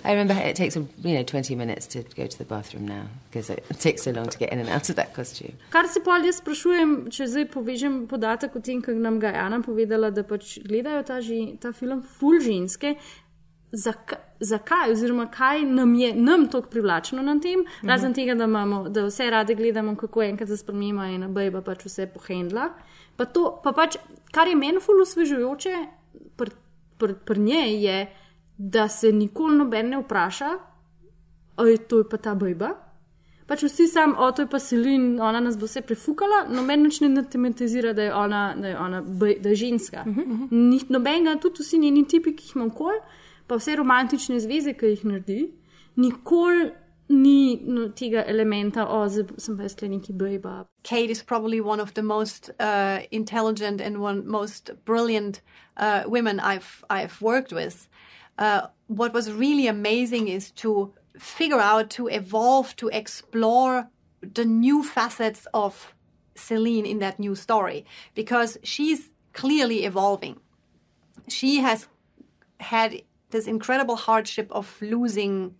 I 0.05 0.11
remember 0.11 0.37
it 0.51 0.57
takes 0.57 0.77
you 0.77 1.15
know 1.15 1.25
20 1.25 1.57
minutes 1.57 1.87
to 1.87 1.99
go 2.17 2.27
to 2.27 2.37
the 2.37 2.45
bathroom 2.45 2.87
now 2.87 3.05
because 3.31 3.53
it 3.53 3.81
takes 3.81 4.03
so 4.03 4.11
long 4.11 4.26
to 4.29 4.39
get 4.39 4.53
in 4.53 4.61
and 4.61 4.69
out 4.69 4.91
of 4.91 4.97
that 4.97 5.15
costume. 5.17 5.53
Kar 5.71 5.89
se 5.89 6.01
pa 6.05 6.19
jaz 6.19 6.39
sprašujem, 6.41 7.11
če 7.11 7.27
zdaj 7.27 7.47
povežem 7.53 8.07
podatek 8.09 8.57
o 8.57 8.61
tem, 8.61 8.83
kar 8.83 8.95
nam 8.95 9.21
ga 9.21 9.29
je 9.29 9.39
Ana 9.41 9.61
povedala, 9.63 10.11
da 10.11 10.23
pač 10.23 10.59
gledajo 10.65 11.03
ta, 11.03 11.21
že, 11.21 11.57
ta 11.61 11.73
film 11.73 12.03
full 12.03 12.41
ženske. 12.41 12.97
Zakaj, 13.73 14.19
zakaj, 14.41 14.93
oziroma 14.93 15.27
kaj 15.31 15.65
nam 15.67 15.95
je 15.95 16.13
nam 16.15 16.47
tako 16.49 16.69
privlačno 16.71 17.23
na 17.23 17.35
tem, 17.41 17.61
Mhm. 17.61 17.89
razen 17.89 18.15
tega, 18.15 18.35
da, 18.35 18.45
imamo, 18.45 18.89
da 18.89 19.05
vse 19.05 19.31
rade 19.31 19.55
gledamo, 19.55 19.97
kako 19.97 20.23
enkrat 20.23 20.49
se 20.49 20.57
spremema 20.57 21.09
in 21.11 21.27
bejba 21.35 21.61
pač 21.63 21.85
vse 21.85 22.07
pohendla. 22.07 22.69
Pa 23.17 23.25
to, 23.25 23.61
pa 23.65 23.73
pač, 23.73 23.97
kar 24.33 24.49
je 24.49 24.55
meni 24.57 24.79
fully 24.79 25.03
osvežujoče 25.03 25.75
pri 26.37 26.51
pr, 26.99 27.15
pr 27.25 27.39
njej, 27.39 27.85
je, 27.85 27.99
da 28.59 28.89
se 28.89 29.13
nikoli 29.13 29.57
noben 29.59 29.91
ne 29.91 29.99
vpraša, 29.99 30.51
ali 31.57 31.79
to 31.79 31.99
je 31.99 32.09
pa 32.09 32.17
ta 32.17 32.35
bejba. 32.35 32.71
Pač 33.47 33.63
vsi 33.63 33.87
sam, 33.87 34.17
o 34.19 34.31
to 34.35 34.43
je 34.43 34.49
pa 34.51 34.59
Selin, 34.59 35.21
ona 35.23 35.41
nas 35.41 35.59
bo 35.59 35.69
vse 35.69 35.83
prefukala, 35.87 36.47
noben 36.51 36.83
nič 36.83 37.01
ne 37.01 37.23
tematizira, 37.23 37.93
da 37.95 38.09
je 38.09 38.15
ona, 38.15 38.41
da 38.59 38.69
je, 38.69 38.79
ona 38.79 39.03
da 39.41 39.49
je 39.49 39.55
ženska. 39.55 40.05
Uh 40.07 40.17
-huh. 40.17 40.49
Ni 40.51 40.81
nobenega, 40.89 41.39
tudi 41.41 41.63
vsi 41.63 41.79
njeni 41.79 42.09
tipi, 42.09 42.37
ki 42.37 42.45
jih 42.45 42.57
ima 42.57 42.65
okoli, 42.65 42.99
pa 43.47 43.57
vse 43.57 43.77
romantične 43.77 44.41
zveze, 44.41 44.75
ki 44.75 44.87
jih 44.87 45.05
naredi, 45.05 45.53
nikoli 45.97 46.71
ni 47.09 47.61
no, 47.63 47.89
tega 47.89 48.25
elementa, 48.27 48.87
o, 48.87 49.09
zdaj 49.09 49.25
sem 49.39 49.57
pa 49.57 49.63
jaz 49.63 49.83
le 49.83 49.89
neki 49.89 50.13
bejba. 50.13 50.65
Kate 50.83 51.11
is 51.11 51.23
probably 51.23 51.61
one 51.61 51.83
of 51.83 51.93
the 51.93 52.03
most 52.03 52.51
uh, 52.61 52.99
intelligent 53.11 53.81
and 53.81 53.97
one 53.97 54.23
most 54.27 54.71
brilliant 54.85 55.41
uh, 55.77 56.03
women 56.07 56.41
I've 56.41 56.85
I've 56.91 57.23
worked 57.23 57.53
with. 57.53 57.89
Uh, 58.39 58.61
what 58.89 59.15
was 59.15 59.31
really 59.33 59.69
amazing 59.69 60.29
is 60.29 60.51
to 60.51 60.93
figure 61.19 61.61
out, 61.61 61.91
to 61.91 62.09
evolve, 62.09 62.77
to 62.77 62.89
explore 62.89 63.89
the 64.23 64.45
new 64.45 64.83
facets 64.83 65.47
of 65.53 65.95
Celine 66.35 66.87
in 66.87 66.99
that 66.99 67.19
new 67.19 67.35
story 67.35 67.85
because 68.15 68.59
she's 68.63 69.11
clearly 69.33 69.85
evolving. 69.85 70.39
She 71.29 71.59
has 71.59 71.89
had 72.61 73.03
this 73.31 73.47
incredible 73.47 73.97
hardship 73.97 74.49
of 74.51 74.77
losing 74.81 75.57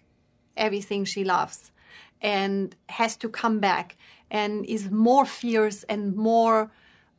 everything 0.57 1.05
she 1.05 1.25
loves 1.25 1.73
and 2.21 2.75
has 2.89 3.17
to 3.19 3.29
come 3.29 3.61
back 3.61 3.97
and 4.31 4.65
is 4.67 4.91
more 4.91 5.27
fierce 5.27 5.83
and 5.85 6.17
more 6.17 6.71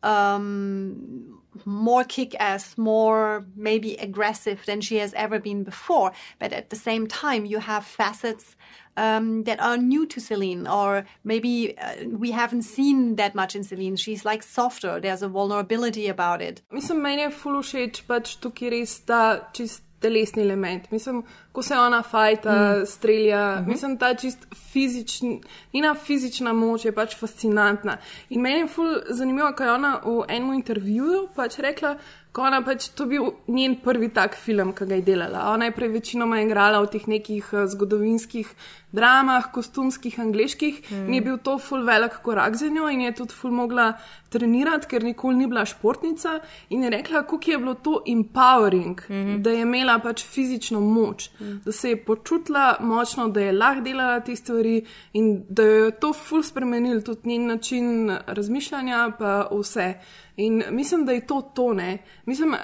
um, 0.04 1.42
more 1.66 2.04
kick-ass 2.04 2.78
more 2.78 3.46
maybe 3.56 3.96
aggressive 3.96 4.66
than 4.66 4.82
she 4.82 4.98
has 4.98 5.14
ever 5.14 5.40
been 5.40 5.64
before. 5.64 6.12
But 6.40 6.54
at 6.54 6.70
the 6.70 6.76
same 6.76 7.08
time 7.08 7.46
you 7.46 7.60
have 7.60 7.86
facets 7.86 8.56
um, 8.98 9.44
that 9.44 9.62
are 9.62 9.78
new 9.78 10.06
to 10.08 10.20
Celine 10.20 10.68
or 10.68 11.06
maybe 11.24 11.78
uh, 11.78 11.96
we 12.10 12.32
haven't 12.32 12.64
seen 12.64 13.16
that 13.16 13.36
much 13.36 13.56
in 13.56 13.64
Celine. 13.64 13.96
She's 13.96 14.26
like 14.26 14.44
softer. 14.44 15.00
There's 15.00 15.22
a 15.22 15.30
vulnerability 15.30 16.08
about 16.08 16.42
it. 16.42 16.62
Mislim, 16.72 17.02
meni 17.02 17.22
je 17.22 17.30
ful 17.32 17.62
všeč 17.62 18.04
pač 18.10 18.38
tukaj 18.42 18.72
res 18.74 19.00
ta 19.06 19.22
čist 19.54 19.87
telesni 20.00 20.42
element. 20.44 20.92
Mislim, 20.92 21.24
ko 21.52 21.62
se 21.62 21.76
ona 21.76 22.04
fajta, 22.04 22.52
mm. 22.52 22.86
strelja, 22.86 23.56
mm 23.56 23.64
-hmm. 23.64 23.68
mislim, 23.68 23.98
ta 23.98 24.14
čist 24.14 24.48
fizična, 24.72 25.30
njena 25.74 25.96
fizična 25.96 26.54
moč 26.54 26.86
je 26.86 26.92
pač 26.92 27.16
fascinantna. 27.20 27.98
In 28.30 28.42
meni 28.42 28.60
je 28.60 28.68
ful 28.68 28.96
zanimivo, 29.10 29.52
kaj 29.58 29.68
je 29.68 29.74
ona 29.74 30.02
v 30.06 30.24
enem 30.28 30.54
intervjuju 30.54 31.28
pač 31.36 31.60
rekla, 31.60 31.98
ko 32.32 32.42
ona 32.46 32.62
pač 32.62 32.90
to 32.94 33.06
bil 33.10 33.32
njen 33.48 33.80
prvi 33.84 34.10
tak 34.14 34.36
film, 34.38 34.74
ki 34.78 34.86
ga 34.86 35.00
je 35.00 35.06
delala. 35.06 35.48
Ona 35.54 35.70
je 35.70 35.76
prej 35.78 35.94
večinoma 35.96 36.42
igrala 36.42 36.82
v 36.84 36.92
teh 36.94 37.08
nekih 37.08 37.54
uh, 37.54 37.66
zgodovinskih 37.66 38.52
dramah, 38.92 39.50
kostumskih, 39.52 40.20
angliških, 40.20 40.80
mm. 40.92 41.08
in 41.08 41.14
je 41.14 41.22
bil 41.22 41.38
to 41.44 41.58
ful 41.60 41.84
velik 41.86 42.22
korak 42.24 42.56
za 42.56 42.70
njo 42.72 42.88
in 42.90 43.02
je 43.02 43.16
tudi 43.16 43.36
ful 43.36 43.52
mogla 43.52 43.94
trenirati, 44.30 44.88
ker 44.88 45.04
nikoli 45.04 45.36
ni 45.36 45.48
bila 45.48 45.66
športnica 45.66 46.40
in 46.70 46.84
je 46.84 46.90
rekla, 46.90 47.24
kako 47.24 47.52
je 47.52 47.58
bilo 47.58 47.74
to 47.74 48.02
empowering, 48.08 49.02
mm 49.10 49.14
-hmm. 49.14 49.42
da 49.42 49.50
je 49.50 49.62
imela 49.62 50.00
pač 50.00 50.24
fizično 50.26 50.80
moč, 50.80 51.30
mm. 51.40 51.62
da 51.66 51.72
se 51.72 51.90
je 51.90 52.04
počutila 52.06 52.78
močno, 52.80 53.28
da 53.28 53.42
je 53.42 53.52
lahko 53.52 53.82
delala 53.82 54.20
te 54.20 54.36
stvari 54.36 54.86
in 55.14 55.44
da 55.50 55.64
jo 55.64 55.86
je 55.86 55.92
to 55.92 56.14
ful 56.14 56.44
spremenil, 56.44 57.02
tudi 57.02 57.30
njen 57.30 57.48
način 57.48 58.18
razmišljanja, 58.28 59.12
pa 59.20 59.48
vse. 59.52 59.94
In 60.38 60.64
mislim, 60.72 61.06
da 61.06 61.12
je 61.12 61.28
to 61.28 61.42
tone. 61.42 61.98
Mislim, 62.26 62.56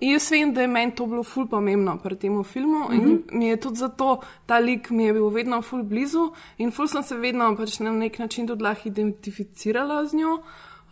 Jaz 0.00 0.30
vem, 0.30 0.52
da 0.54 0.60
je 0.60 0.68
meni 0.68 0.92
to 0.94 1.06
bilo 1.06 1.22
ful 1.24 1.46
pomembno 1.48 1.94
pri 2.02 2.16
tem 2.16 2.44
filmu 2.44 2.78
mm 2.78 2.92
-hmm. 2.92 3.02
in 3.02 3.22
mi 3.32 3.46
je 3.46 3.56
tudi 3.60 3.76
zato 3.76 4.20
ta 4.46 4.58
lik 4.58 4.90
mi 4.90 5.04
je 5.04 5.12
bil 5.12 5.28
vedno 5.28 5.62
ful 5.62 5.82
blizu 5.82 6.32
in 6.58 6.70
ful 6.70 6.86
sem 6.86 7.02
se 7.02 7.16
vedno 7.16 7.56
pač 7.56 7.78
na 7.80 7.90
nek 7.90 8.18
način 8.18 8.46
tudi 8.46 8.62
lahko 8.62 8.88
identificirala 8.88 10.06
z 10.06 10.16
njo. 10.16 10.42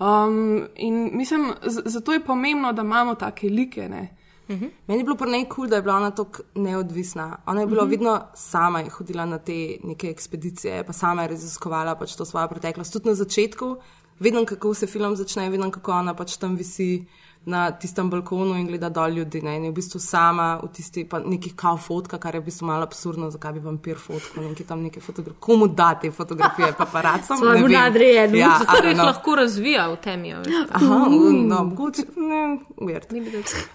Um, 0.01 0.66
in 0.77 1.11
mislim, 1.12 1.53
zato 1.62 2.12
je 2.12 2.25
pomembno, 2.25 2.73
da 2.73 2.83
imamo 2.83 3.14
take 3.14 3.49
like. 3.49 3.88
Ne? 3.88 4.16
Uh 4.49 4.57
-huh. 4.57 4.70
Meni 4.87 5.01
je 5.01 5.05
bilo 5.05 5.16
pri 5.16 5.31
njej 5.31 5.44
kul, 5.44 5.55
cool, 5.55 5.68
da 5.68 5.77
je 5.77 5.83
bila 5.83 5.97
ona 5.97 6.11
tako 6.11 6.42
neodvisna. 6.55 7.37
Ona 7.47 7.61
je 7.61 7.66
bila 7.66 7.83
uh 7.83 7.88
-huh. 7.88 7.90
vedno 7.90 8.20
sama, 8.35 8.81
je 8.81 8.90
hodila 8.90 9.25
na 9.25 9.38
te 9.38 9.79
neke 9.85 10.11
ekspedicije, 10.11 10.85
pa 10.85 10.92
sama 10.92 11.23
je 11.23 11.29
raziskovala 11.29 11.94
pač 11.94 12.16
to 12.16 12.25
svojo 12.25 12.49
preteklost. 12.49 12.92
Tudi 12.92 13.09
na 13.09 13.14
začetku, 13.14 13.77
vedno 14.20 14.44
kako 14.44 14.74
se 14.74 14.87
film 14.87 15.16
začne, 15.16 15.50
vedno 15.50 15.70
kako 15.70 15.92
ona 15.92 16.14
pač 16.14 16.37
tam 16.37 16.57
visi 16.57 17.05
na 17.46 17.70
tistem 17.70 18.11
balkonu 18.11 18.54
in 18.59 18.66
gleda 18.66 18.88
dol 18.88 19.11
ljudi. 19.11 19.42
Ne? 19.42 19.57
In 19.57 19.64
je 19.64 19.70
v 19.70 19.74
bistvu 19.74 20.00
sama 20.00 20.61
v 20.62 20.68
tisti 20.72 21.07
neki 21.24 21.52
kao 21.57 21.76
fotka, 21.76 22.18
kar 22.18 22.35
je 22.35 22.40
v 22.40 22.44
bistvu 22.44 22.66
malo 22.66 22.83
absurdno, 22.83 23.30
zakaj 23.30 23.52
bi 23.52 23.61
vampir 23.61 23.98
fotko, 23.98 24.40
neki 24.40 24.64
tam 24.64 24.83
neke 24.83 25.00
fotografije. 25.00 25.40
Komu 25.40 25.66
dati 25.66 26.11
fotografije, 26.11 26.72
pa 26.78 26.87
paracom? 26.92 27.38
Svoje 27.38 27.68
nadrejeno. 27.68 28.37
Ja, 28.37 28.59
kar 28.66 28.85
jih 28.85 28.98
lahko 28.98 29.35
razvija 29.35 29.88
v 29.92 29.96
temi. 29.96 30.35
Aha, 30.35 31.07
no, 31.33 31.64
mogoče, 31.64 32.02
ne, 32.16 32.59
weird. 32.80 33.12
Maybe 33.12 33.30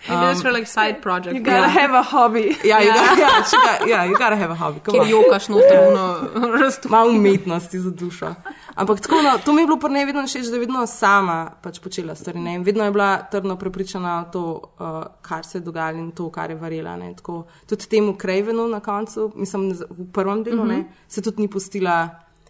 that's 0.08 0.42
for 0.42 0.52
like 0.52 0.68
side 0.68 1.02
project. 1.02 1.36
You 1.36 1.44
gotta 1.44 1.70
have 1.70 1.94
a 1.94 2.04
hobby. 2.04 2.56
Ja, 2.64 2.80
you 2.82 2.94
gotta, 2.94 3.22
ja, 3.22 3.30
got, 3.52 3.88
yeah, 3.88 4.06
you 4.10 4.18
gotta 4.18 4.36
have 4.36 4.52
a 4.52 4.56
hobby. 4.56 4.80
Kjer 4.80 5.08
jokaš 5.10 5.50
noter, 5.50 5.80
ono 5.88 6.20
razstopno. 6.62 6.98
Malo 6.98 7.12
umetnosti 7.12 7.80
za 7.80 7.92
dušo. 7.92 8.34
Ampak 8.76 9.00
tako, 9.00 9.22
no, 9.22 9.38
to 9.46 9.54
mi 9.54 9.62
je 9.62 9.68
bilo 9.68 9.80
pri 9.80 9.94
njej 9.94 10.06
vedno 10.06 10.28
všeč, 10.28 10.46
da 10.46 10.56
je 10.56 10.60
vedno 10.60 10.88
sama 10.88 11.52
pač 11.62 11.80
počela 11.80 12.16
stvari. 12.16 12.40
Ne? 12.40 12.60
Vedno 12.60 12.84
je 12.84 12.92
bila 12.92 13.18
trdno 13.32 13.58
prepričana 13.60 14.22
v 14.22 14.32
to, 14.32 14.44
uh, 14.80 15.04
kar 15.22 15.46
se 15.46 15.58
je 15.58 15.62
dogajalo 15.62 16.00
in 16.00 16.12
to, 16.12 16.30
kar 16.32 16.50
je 16.52 16.58
varila. 16.58 16.98
Tako, 17.16 17.44
tudi 17.68 17.90
temu 17.90 18.16
Krajvenu 18.18 18.68
na 18.68 18.80
koncu, 18.80 19.32
mislim, 19.36 19.72
v 19.90 20.12
prvem 20.12 20.44
delu, 20.44 20.62
uh 20.62 20.64
-huh. 20.64 20.68
ne, 20.68 20.78
mhm. 20.78 20.88
se 21.08 21.22
tudi 21.22 21.42
ni 21.42 21.48
pustila, 21.48 22.10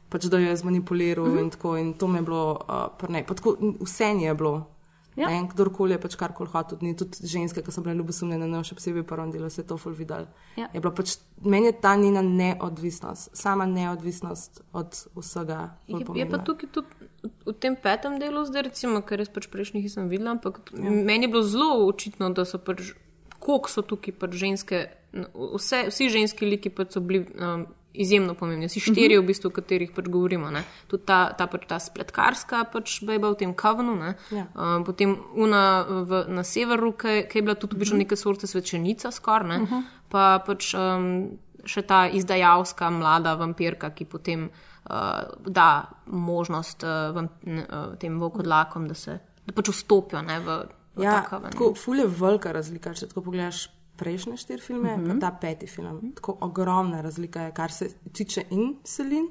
pač, 0.09 0.25
da 0.25 0.39
jo 0.39 0.49
je 0.49 0.57
zmanipuliral 0.57 1.25
uh 1.25 1.33
-huh. 1.33 1.39
in, 1.39 1.49
tako, 1.49 1.77
in 1.77 1.93
to 1.93 2.07
mi 2.07 2.17
je 2.17 2.21
bilo 2.21 2.59
uh, 2.69 2.97
pri 2.97 3.13
njej. 3.13 3.25
Vse 3.79 4.05
je 4.05 4.33
bilo. 4.33 4.67
Ja. 5.19 5.27
Ne, 5.27 5.47
kdorkoli 5.51 5.91
je 5.91 5.99
pač 5.99 6.15
karkoli 6.15 6.49
hotel, 6.53 6.77
tudi, 6.77 6.93
tudi 6.95 7.27
ženske, 7.27 7.61
ki 7.61 7.71
so 7.71 7.81
bile 7.83 7.95
ljubosumljene, 7.99 8.47
ne 8.47 8.61
še 8.63 8.77
posebej 8.77 9.03
v 9.03 9.07
prvem 9.09 9.33
delu, 9.33 9.49
se 9.49 9.61
je 9.61 9.67
to 9.67 9.77
ful 9.77 9.91
videl. 9.91 10.29
Ja. 10.55 10.69
Je 10.73 10.81
pač, 10.81 11.17
meni 11.43 11.65
je 11.65 11.73
ta 11.81 11.95
njena 11.99 12.21
neodvisnost, 12.21 13.33
sama 13.35 13.65
neodvisnost 13.65 14.61
od 14.71 15.01
vsega. 15.17 15.75
Je, 15.87 16.05
je 16.21 16.29
pa 16.29 16.39
tukaj 16.39 16.71
tudi 16.71 17.08
v 17.49 17.57
tem 17.57 17.75
petem 17.75 18.19
delu, 18.21 18.45
zdaj 18.45 18.69
recimo, 18.69 19.01
ker 19.01 19.19
res 19.21 19.31
pač 19.33 19.49
prejšnjih 19.49 19.89
nisem 19.89 20.09
videla, 20.11 20.37
ampak 20.37 20.61
ja. 20.73 20.85
meni 20.85 21.25
je 21.25 21.33
bilo 21.33 21.43
zelo 21.43 21.87
očitno, 21.87 22.29
da 22.29 22.45
so 22.45 22.61
pač, 22.61 22.93
koliko 23.41 23.71
so 23.71 23.81
tukaj 23.81 24.13
pač 24.21 24.37
ženske, 24.37 24.85
vse, 25.33 25.87
vsi 25.89 26.09
ženski 26.13 26.49
liki 26.49 26.73
pač 26.73 26.97
so 26.97 27.03
bili. 27.03 27.25
Um, 27.39 27.67
izjemno 27.99 28.35
pomembni. 28.37 28.67
Vsi 28.69 28.79
štiri, 28.79 29.17
uh 29.17 29.19
-huh. 29.19 29.23
v 29.23 29.27
bistvu, 29.27 29.49
o 29.49 29.51
katerih 29.51 29.89
pač 29.91 30.05
govorimo. 30.07 30.51
Ne? 30.53 30.61
Tudi 30.87 31.03
ta, 31.09 31.33
ta, 31.33 31.47
pač 31.47 31.65
ta 31.67 31.79
spletkarska 31.79 32.63
pač 32.71 33.01
beba 33.01 33.31
v 33.33 33.35
tem 33.35 33.53
kavnu, 33.53 33.97
ja. 34.31 34.45
um, 34.55 34.85
potem 34.85 35.17
una 35.35 35.83
v, 35.89 36.23
na 36.29 36.43
severu, 36.43 36.93
ki 36.93 37.25
je 37.33 37.41
bila 37.41 37.55
tudi 37.55 37.75
uh 37.75 37.81
-huh. 37.81 37.97
neke 37.97 38.15
sorte 38.15 38.47
svečenica, 38.47 39.11
skoraj, 39.11 39.61
uh 39.61 39.71
-huh. 39.71 39.83
pa 40.09 40.39
pač 40.45 40.73
um, 40.73 41.31
še 41.65 41.81
ta 41.81 42.07
izdajalska 42.07 42.89
mlada 42.89 43.35
vampirka, 43.35 43.89
ki 43.89 44.05
potem 44.05 44.43
uh, 44.43 44.68
da 45.45 45.85
možnost 46.05 46.83
uh, 46.83 47.15
vam, 47.15 47.27
uh, 47.45 47.97
tem 47.99 48.19
vokodlakom, 48.19 48.87
da 48.87 48.93
se 48.93 49.19
da 49.49 49.55
pač 49.55 49.71
vstopijo 49.73 50.21
ne, 50.21 50.39
v. 50.45 50.59
Ja, 50.99 51.21
tako 51.23 51.73
fulje 51.79 52.07
velika 52.11 52.51
razlika, 52.51 52.91
če 52.93 53.07
tako 53.07 53.21
pogledaš 53.29 53.69
prejšnje 53.99 54.37
štiri 54.37 54.61
filme, 54.61 54.93
uh 54.93 54.99
-huh. 54.99 55.07
mhm. 55.07 55.19
ta 55.19 55.31
peti 55.41 55.67
film. 55.67 55.95
Uh 55.95 56.01
-huh. 56.03 56.15
Tako 56.15 56.37
ogromna 56.41 57.01
razlika 57.01 57.41
je, 57.41 57.51
kar 57.51 57.71
se 57.71 57.89
tiče 58.13 58.43
in 58.49 58.75
Selin, 58.83 59.29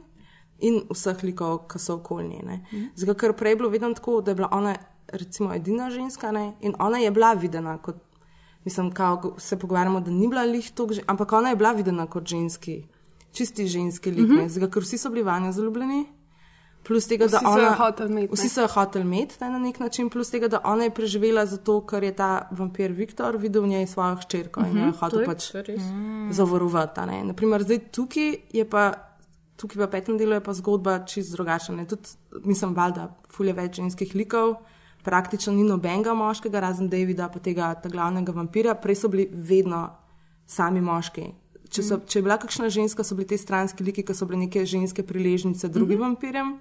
in 0.59 0.83
vseh 0.90 1.25
likov, 1.25 1.59
ki 1.68 1.79
so 1.79 1.94
okoli 1.94 2.29
nje. 2.29 2.38
Uh 2.42 2.51
mhm. 2.51 2.59
-huh. 2.73 2.88
Zato, 2.94 3.14
ker 3.14 3.33
prej 3.33 3.53
je 3.53 3.57
bilo 3.57 3.68
vedno 3.68 3.94
tako, 3.94 4.21
da 4.21 4.31
je 4.31 4.35
bila 4.35 4.49
ona, 4.53 4.77
recimo, 5.09 5.55
edina 5.55 5.90
ženska 5.90 6.33
ne? 6.33 6.53
in 6.61 6.75
ona 6.79 6.99
je 6.99 7.11
bila 7.11 7.33
videna 7.33 7.79
kot, 7.79 7.97
mislim, 8.64 8.92
kao, 8.92 9.35
se 9.38 9.59
pogovarjamo, 9.59 10.01
da 10.01 10.11
ni 10.11 10.29
bila 10.29 10.42
lih 10.42 10.71
to, 10.71 10.88
ampak 11.07 11.33
ona 11.33 11.49
je 11.49 11.57
bila 11.57 11.73
videna 11.73 12.07
kot 12.07 12.27
ženski, 12.27 12.87
čisti 13.33 13.67
ženski 13.67 14.11
lik, 14.11 14.31
uh 14.31 14.37
-huh. 14.37 14.49
zato, 14.49 14.71
ker 14.71 14.83
vsi 14.83 14.99
so 14.99 15.11
bili 15.11 15.23
vanjo 15.23 15.53
zaljubljeni. 15.53 16.07
Plus 16.88 17.07
tega, 17.07 17.27
vsi 17.27 17.33
da 17.33 17.51
ona, 17.51 17.93
met, 18.09 18.31
vsi 18.33 18.49
so 18.49 18.61
jo 18.61 18.69
hoteli 18.73 19.05
imeti 19.05 19.37
na 19.41 19.59
nek 19.59 19.81
način, 19.81 20.09
plus 20.11 20.31
tega, 20.31 20.49
da 20.49 20.61
ona 20.64 20.85
je 20.85 20.91
preživela 20.95 21.47
zato, 21.47 21.81
ker 21.87 22.05
je 22.05 22.12
ta 22.17 22.49
vampir 22.51 22.93
Viktor 22.93 23.37
videl 23.37 23.62
v 23.62 23.69
njej 23.69 23.87
svojo 23.87 24.17
hčerko 24.17 24.61
uh 24.61 24.67
-huh, 24.67 24.71
in 24.71 24.77
jo 24.77 24.85
je 24.85 24.88
mhm, 24.88 24.99
hotel 24.99 25.27
pač 25.27 25.55
mm. 25.55 26.33
zavarovati. 26.33 27.01
Naprimer, 27.25 27.62
zdaj 27.62 27.79
tukaj 27.79 28.37
je 28.53 28.64
pa, 28.71 28.93
tukaj 29.57 29.87
v 29.87 29.91
petem 29.91 30.19
delu 30.19 30.33
je 30.33 30.41
pa 30.41 30.53
zgodba 30.53 30.99
čist 31.05 31.33
drugačna. 31.33 31.85
Tudi, 31.85 32.09
mislim, 32.45 32.75
valjda, 32.75 33.14
fulje 33.31 33.53
več 33.53 33.77
ženskih 33.77 34.14
likov, 34.14 34.55
praktično 35.05 35.53
ni 35.53 35.62
nobenega 35.62 36.14
moškega, 36.14 36.61
razen 36.61 36.88
Davida, 36.88 37.29
pa 37.29 37.38
tega 37.38 37.75
glavnega 37.85 38.33
vampira, 38.33 38.75
prej 38.75 38.95
so 38.95 39.09
bili 39.09 39.29
vedno 39.33 39.91
sami 40.47 40.81
moški. 40.81 41.33
Če, 41.69 41.83
so, 41.83 42.01
če 42.07 42.19
je 42.19 42.25
bila 42.25 42.39
kakšna 42.41 42.71
ženska, 42.73 43.05
so 43.05 43.15
bili 43.15 43.29
te 43.29 43.39
stranski 43.39 43.85
liki, 43.85 44.03
ki 44.03 44.15
so 44.17 44.27
bile 44.27 44.47
neke 44.47 44.65
ženske 44.67 45.03
priležnice 45.03 45.69
drugim 45.69 45.99
mm 45.99 46.03
-hmm. 46.03 46.09
vampirjem. 46.09 46.59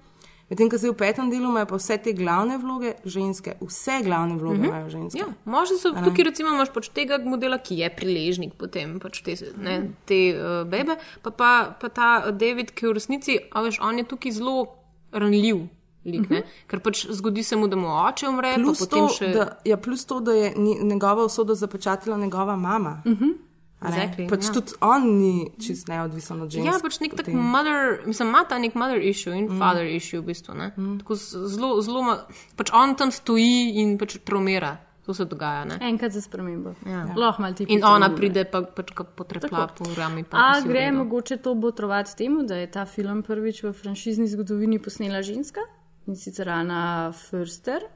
Medtem, 0.48 0.70
ko 0.72 0.78
se 0.80 0.88
v 0.88 0.96
petem 0.96 1.28
delu 1.28 1.50
imajo 1.50 1.66
pa 1.68 1.76
vse 1.76 1.98
te 2.00 2.12
glavne 2.16 2.56
vloge 2.58 2.94
ženske, 3.04 3.58
vse 3.60 3.98
glavne 4.04 4.36
vloge 4.36 4.58
mm 4.58 4.62
-hmm. 4.64 4.68
imajo 4.68 4.88
ženske. 4.88 5.18
Ja, 5.18 5.26
možno 5.44 5.76
so 5.78 5.92
tukaj, 6.04 6.24
recimo, 6.24 6.54
imaš 6.54 6.72
pač 6.72 6.88
tega 6.88 7.18
modela, 7.24 7.58
ki 7.58 7.76
je 7.78 7.90
priležnik 7.96 8.54
potem 8.54 8.98
pač 9.00 9.20
te, 9.22 9.36
ne, 9.60 9.90
te 10.04 10.20
uh, 10.32 10.68
bebe, 10.68 10.96
pa, 11.22 11.30
pa, 11.30 11.76
pa 11.80 11.88
ta 11.88 12.30
David, 12.30 12.70
ki 12.70 12.86
v 12.86 12.92
resnici, 12.92 13.38
veš, 13.54 13.80
on 13.80 13.98
je 13.98 14.04
tukaj 14.04 14.32
zelo 14.32 14.66
ranljiv. 15.12 15.68
Lik, 16.04 16.20
uh 16.20 16.26
-huh. 16.26 16.42
Ker 16.66 16.80
pač 16.80 17.06
zgodi 17.10 17.42
se 17.42 17.56
mu, 17.56 17.68
da 17.68 17.76
mu 17.76 17.88
oče 17.88 18.28
umre. 18.28 18.54
Plus, 18.54 18.88
to, 18.88 19.08
še... 19.08 19.28
da, 19.28 19.58
ja, 19.64 19.76
plus 19.76 20.04
to, 20.04 20.20
da 20.20 20.32
je 20.32 20.54
njegova 20.82 21.24
usoda 21.24 21.54
zapečatila 21.54 22.16
njegova 22.16 22.56
mama. 22.56 23.02
Uh 23.04 23.12
mhm. 23.12 23.24
-huh. 23.24 23.36
Exactly, 23.78 24.26
pač 24.26 24.48
ja. 24.48 24.52
Tudi 24.56 24.74
on 24.82 25.04
ni 25.20 25.50
čist 25.62 25.86
neodvisen 25.86 26.40
od 26.42 26.50
ženske. 26.50 26.66
Ja, 26.66 26.80
pač 26.82 26.98
nek 26.98 27.14
tak 27.14 27.28
mother, 27.30 28.00
mislim, 28.10 28.32
ima 28.32 28.42
ta 28.48 28.58
nek 28.58 28.74
mother 28.74 28.98
issue 28.98 29.36
in 29.36 29.46
mm. 29.46 29.60
father 29.62 29.86
issue 29.86 30.18
v 30.18 30.32
bistvu. 30.32 30.56
Mm. 30.58 30.96
Tako 31.04 31.14
zelo, 31.14 31.70
zelo, 31.86 32.16
pač 32.58 32.72
on 32.74 32.96
tam 32.98 33.14
stoji 33.14 33.78
in 33.78 33.94
pač 34.00 34.18
traumira. 34.26 34.74
To 35.08 35.14
se 35.14 35.24
dogaja. 35.24 35.62
Ne? 35.64 35.78
Enkrat 35.88 36.12
za 36.12 36.20
spremembo. 36.20 36.74
Ja. 36.84 37.06
Ja. 37.16 37.52
In 37.72 37.84
ona 37.86 38.10
pride 38.12 38.42
pa 38.44 38.60
pač 38.60 38.90
potrepla 39.16 39.70
po 39.72 39.86
rami. 39.96 40.26
A 40.36 40.60
gre 40.60 40.90
mogoče 40.92 41.38
to 41.40 41.54
botrovati 41.54 42.16
temu, 42.18 42.42
da 42.44 42.58
je 42.60 42.66
ta 42.70 42.84
film 42.84 43.22
prvič 43.22 43.62
v 43.62 43.72
franšizni 43.72 44.26
zgodovini 44.28 44.82
posnela 44.82 45.22
ženska 45.22 45.64
in 46.06 46.16
sicer 46.16 46.50
Ana 46.52 47.12
Förster. 47.12 47.86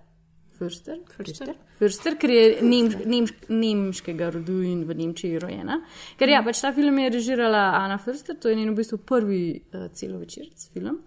Förster, 0.63 0.99
Förster. 1.17 1.55
Förster, 1.79 2.15
ker 2.21 2.31
je 2.31 2.43
nemš, 2.63 2.95
nemš, 3.07 3.33
nemškega 3.49 4.29
rodu 4.31 4.61
in 4.63 4.85
v 4.87 4.95
Nemčiji 4.95 5.41
rojena. 5.43 5.81
Ker 6.21 6.31
ja, 6.31 6.43
pač 6.47 6.61
ta 6.63 6.71
film 6.77 7.01
je 7.03 7.09
režirala 7.17 7.63
Ana 7.81 7.99
Förster, 7.99 8.39
to 8.39 8.53
je 8.53 8.61
njen 8.61 8.71
v 8.71 8.79
bistvu 8.79 9.01
prvi 9.03 9.43
uh, 9.59 9.89
celovečerc 9.91 10.69
film. 10.71 11.01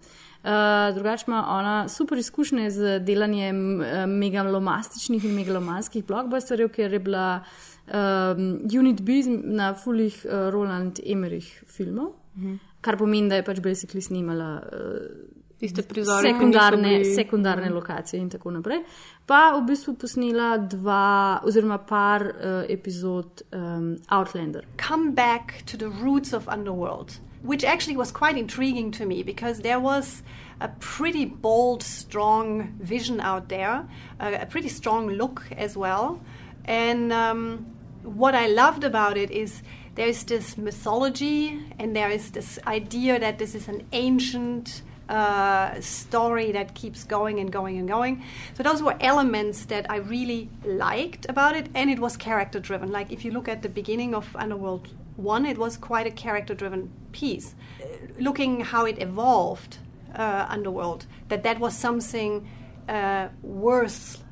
Uh, 0.46 0.92
drugače 0.94 1.24
ima 1.26 1.40
ona 1.56 1.76
super 1.88 2.20
izkušnje 2.20 2.70
z 2.70 2.98
delanjem 3.06 3.62
uh, 3.80 4.04
megalomastičnih 4.06 5.24
in 5.24 5.34
megalomanskih 5.40 6.04
blokbusterjev, 6.06 6.68
ker 6.76 6.92
je 6.92 7.00
bila 7.00 7.24
um, 7.40 8.44
Unit 8.68 9.00
B 9.00 9.22
na 9.26 9.72
fulih 9.74 10.20
uh, 10.28 10.50
Roland 10.52 11.00
Emerich 11.00 11.64
filmov, 11.64 12.12
uh 12.12 12.42
mhm. 12.42 12.52
-huh. 12.52 12.58
kar 12.80 12.98
pomeni, 12.98 13.28
da 13.28 13.40
je 13.40 13.48
pač 13.48 13.58
basically 13.64 14.04
snimala. 14.04 14.60
Uh, 14.72 15.35
tiste 15.60 15.82
prizore, 15.82 16.32
sekundarne, 16.32 16.88
bili... 16.88 17.14
sekundarne 17.14 17.70
lokacije 17.70 18.20
in 18.20 18.30
tako 18.30 18.50
naprej. 18.50 18.82
Pa 19.26 19.56
v 19.56 19.62
bistvu 19.66 19.94
posnela 19.94 20.56
dva, 20.58 21.40
oziroma 21.44 21.78
par 21.78 22.22
uh, 22.22 22.64
epizod 22.68 23.42
um, 23.52 23.96
Outlander. 24.08 24.66
Come 24.76 25.14
back 25.14 25.64
to 25.66 25.76
the 25.76 25.88
roots 25.88 26.32
of 26.32 26.48
Underworld, 26.48 27.18
which 27.42 27.64
actually 27.64 27.96
was 27.96 28.12
quite 28.12 28.38
intriguing 28.38 28.92
to 28.92 29.06
me 29.06 29.22
because 29.22 29.62
there 29.62 29.80
was 29.80 30.22
a 30.60 30.68
pretty 30.80 31.24
bold, 31.24 31.82
strong 31.82 32.72
vision 32.80 33.20
out 33.20 33.48
there, 33.48 33.84
uh, 34.20 34.38
a 34.40 34.46
pretty 34.46 34.68
strong 34.68 35.08
look 35.08 35.42
as 35.56 35.76
well. 35.76 36.20
And 36.64 37.12
um, 37.12 37.66
what 38.02 38.34
I 38.34 38.46
loved 38.46 38.84
about 38.84 39.16
it 39.16 39.30
is 39.30 39.62
there's 39.94 40.24
this 40.24 40.56
mythology 40.56 41.58
and 41.78 41.96
there 41.96 42.10
is 42.10 42.30
this 42.30 42.58
idea 42.66 43.18
that 43.18 43.38
this 43.38 43.54
is 43.54 43.68
an 43.68 43.86
ancient 43.92 44.82
uh, 45.08 45.80
story 45.80 46.52
that 46.52 46.74
keeps 46.74 47.04
going 47.04 47.38
and 47.40 47.50
going 47.52 47.78
and 47.78 47.88
going. 47.88 48.22
So 48.54 48.62
those 48.62 48.82
were 48.82 48.96
elements 49.00 49.66
that 49.66 49.90
I 49.90 49.96
really 49.96 50.48
liked 50.64 51.26
about 51.28 51.56
it, 51.56 51.68
and 51.74 51.90
it 51.90 51.98
was 51.98 52.16
character 52.16 52.60
driven. 52.60 52.90
Like 52.90 53.12
if 53.12 53.24
you 53.24 53.30
look 53.30 53.48
at 53.48 53.62
the 53.62 53.68
beginning 53.68 54.14
of 54.14 54.34
Underworld 54.36 54.88
One, 55.16 55.46
it 55.46 55.58
was 55.58 55.76
quite 55.76 56.06
a 56.06 56.10
character 56.10 56.54
driven 56.54 56.90
piece. 57.12 57.54
Uh, 57.80 57.86
looking 58.18 58.60
how 58.60 58.84
it 58.84 59.00
evolved, 59.00 59.78
uh, 60.14 60.46
Underworld, 60.48 61.06
that 61.28 61.42
that 61.42 61.58
was 61.58 61.74
something 61.74 62.48
uh, 62.88 63.28
worth 63.42 64.22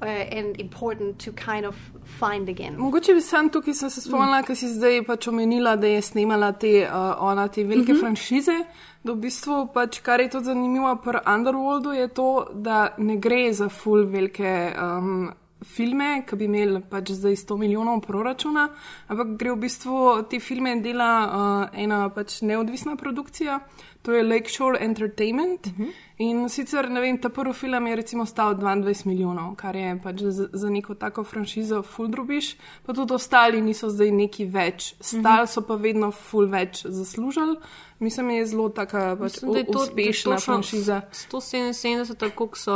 uh, 0.00 0.04
and 0.06 0.60
important 0.60 1.18
to 1.20 1.32
kind 1.32 1.66
of 1.66 1.76
find 2.04 2.48
again. 2.48 2.76
Mogoče 2.76 3.14
bi 3.14 3.20
sam 3.20 3.50
tukaj 3.50 3.74
sem 3.74 3.90
se 3.90 4.00
spomnila, 4.00 4.42
mm. 4.42 4.46
ker 4.46 4.56
si 4.56 4.68
zdaj 4.72 5.02
pač 5.06 5.28
omenila, 5.28 5.76
da 5.76 5.86
je 5.86 6.02
snimala 6.02 6.52
te, 6.58 6.86
uh, 6.86 7.16
ona, 7.18 7.48
te 7.48 7.64
velike 7.64 7.92
mm 7.92 7.98
-hmm. 7.98 8.00
franšize. 8.00 8.64
Da 9.08 9.14
v 9.16 9.22
bistvu, 9.24 9.54
pač, 9.72 10.02
kar 10.04 10.20
je 10.20 10.28
tudi 10.34 10.50
zanimivo 10.50 10.90
pri 11.00 11.22
Underworldu, 11.24 11.94
je 11.96 12.08
to, 12.12 12.28
da 12.52 12.90
ne 13.00 13.16
gre 13.16 13.46
za 13.56 13.70
full 13.72 14.04
velike 14.04 14.50
um, 14.76 15.30
filme, 15.64 16.10
ki 16.28 16.36
bi 16.36 16.44
imeli 16.44 16.82
pač 16.90 17.14
zdaj 17.16 17.38
100 17.40 17.56
milijonov 17.56 18.02
proračuna, 18.04 18.66
ampak 19.08 19.32
gre 19.40 19.54
v 19.54 19.62
bistvu 19.64 20.02
te 20.28 20.42
filme 20.44 20.76
dela 20.84 21.08
uh, 21.24 21.62
ena 21.72 22.02
pač 22.12 22.42
neodvisna 22.44 22.98
produkcija, 23.00 23.62
to 24.04 24.12
je 24.12 24.26
Lakeshore 24.28 24.84
Entertainment. 24.84 25.66
Uh 25.66 25.72
-huh. 25.72 25.96
In 26.18 26.48
sicer, 26.48 26.90
ne 26.90 27.00
vem, 27.00 27.18
ta 27.18 27.28
prvi 27.28 27.52
film 27.52 27.86
je 27.86 27.96
recimo 27.96 28.26
stal 28.26 28.54
22 28.54 29.06
milijonov, 29.06 29.54
kar 29.56 29.76
je 29.76 30.00
pač 30.02 30.22
za, 30.22 30.48
za 30.52 30.70
neko 30.70 30.94
tako 30.94 31.24
franšizo 31.24 31.82
full 31.82 32.08
drubiš, 32.08 32.56
pa 32.86 32.92
tudi 32.92 33.14
ostali 33.14 33.60
niso 33.60 33.90
zdaj 33.90 34.10
neki 34.10 34.44
več, 34.44 34.94
stali 35.00 35.46
so 35.46 35.62
pa 35.62 35.74
vedno 35.74 36.10
full 36.10 36.46
več 36.46 36.86
zaslužili. 36.86 37.56
Mislim, 38.00 38.30
je 38.30 38.46
zelo 38.46 38.68
taka 38.68 39.16
pač 39.16 39.32
Mislim, 39.32 39.56
je 39.56 39.64
to 39.66 39.78
uspešna 39.78 40.34
točno 40.34 40.52
franšiza. 40.52 41.00
177, 41.32 42.30
koliko 42.30 42.58
so 42.58 42.72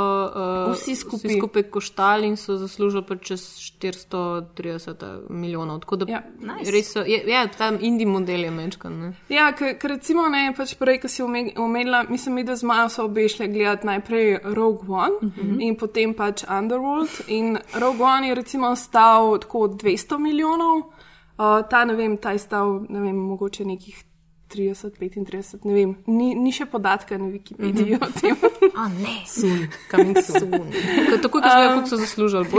uh, 0.66 0.72
Vsi 0.72 0.96
skupaj. 0.96 1.28
vsi 1.28 1.38
skupaj 1.38 1.62
koštali 1.64 2.26
in 2.26 2.36
so 2.36 2.56
zaslužili 2.56 3.02
pa 3.02 3.16
čez 3.16 3.40
430 3.82 4.94
milijonov. 5.30 5.80
Tako 5.80 5.96
da 5.96 6.04
Ja. 6.08 6.22
nice. 6.38 6.70
res 6.70 6.92
so, 6.92 7.00
je, 7.00 7.24
ja, 7.26 7.46
ta 7.48 7.72
indie 7.80 8.06
model 8.06 8.40
je 8.40 8.50
mečkan. 8.50 8.92
Ne? 9.00 9.12
Ja, 9.28 9.52
ker 9.52 9.76
recimo 9.82 10.28
ne, 10.28 10.54
pač 10.56 10.74
prej, 10.74 11.00
ko 11.00 11.08
si 11.08 11.22
ome- 11.22 11.52
omenila, 11.56 12.02
mislim, 12.02 12.34
mi, 12.34 12.44
da 12.44 12.56
z 12.56 12.62
Majo 12.64 12.88
so 12.88 13.04
obe 13.04 13.28
šle 13.28 13.48
gledati 13.48 13.86
najprej 13.86 14.38
Rogue 14.44 14.86
One 14.88 15.14
uh 15.16 15.28
-huh. 15.28 15.56
in 15.60 15.76
potem 15.76 16.14
pač 16.14 16.44
Underworld. 16.44 17.10
In 17.28 17.58
Rogue 17.74 18.02
One 18.02 18.28
je 18.28 18.34
recimo 18.34 18.76
stal 18.76 19.38
tako 19.38 19.58
200 19.58 20.18
milijonov, 20.18 20.76
uh, 20.78 20.92
ta 21.70 21.84
ne 21.84 21.94
vem, 21.94 22.16
ta 22.16 22.30
je 22.32 22.38
stal, 22.38 22.80
ne 22.88 23.00
vem, 23.00 23.16
mogoče 23.16 23.64
nekih 23.64 24.04
30, 24.52 24.90
35, 24.90 25.64
ne 25.64 25.74
vem, 25.74 25.94
ni, 26.06 26.34
ni 26.34 26.52
še 26.52 26.66
podatka 26.66 27.18
na 27.18 27.24
Wikipediji 27.26 27.94
uh 27.94 28.00
-huh. 28.00 28.08
o 28.08 28.20
tem. 28.20 28.36
A 28.76 28.88
ne, 28.88 29.16
sun, 29.26 29.66
coming 29.90 30.18
soon. 30.18 30.50
Tako, 30.50 31.16
tako 31.22 31.28
kot 31.30 31.44
že, 31.44 31.68
koliko 31.68 31.86
so 31.86 31.96
zaslužili. 31.96 32.44
bo. 32.50 32.58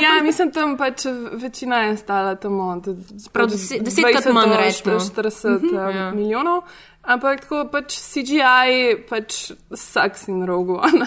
ja, 0.00 0.22
mislim, 0.22 0.52
tam 0.52 0.76
pač 0.76 1.04
večina 1.32 1.76
je 1.78 1.96
stala 1.96 2.34
tam 2.34 2.60
od 2.60 2.84
Prav 3.32 3.44
od 3.44 3.52
deset- 3.52 3.82
desetkrat 3.82 4.24
20 4.24 4.32
manj, 4.32 4.48
do 4.48 4.56
recimo. 4.56 4.94
40 4.94 5.56
um, 5.62 5.96
Ja. 5.96 6.12
milijonov. 6.14 6.62
Ampak 7.02 7.40
tako 7.40 7.68
pač 7.72 7.94
CGI 7.94 8.96
pač 9.08 9.52
sucks 9.74 10.28
in 10.28 10.42
Rogue 10.46 10.74
One. 10.74 11.06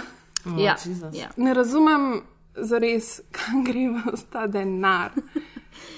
Ja, 0.58 0.76
Jesus. 0.86 1.14
ja. 1.16 1.28
Ne 1.38 1.54
razumem 1.54 2.22
zares, 2.56 3.22
kam 3.32 3.64
gre 3.64 3.90
v 3.90 4.02
ta 4.32 4.48
denar. 4.48 5.12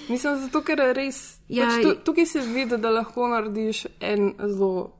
Mislim, 0.09 0.41
zato 0.45 0.61
ker 0.65 0.81
res. 0.95 1.21
Ja, 1.49 1.69
pač 1.69 1.85
tu, 1.85 1.95
tukaj 2.11 2.27
se 2.29 2.43
vidi, 2.45 2.77
da 2.77 2.91
lahko 2.91 3.29
narediš 3.31 3.85
en 4.01 4.33
zelo. 4.41 4.91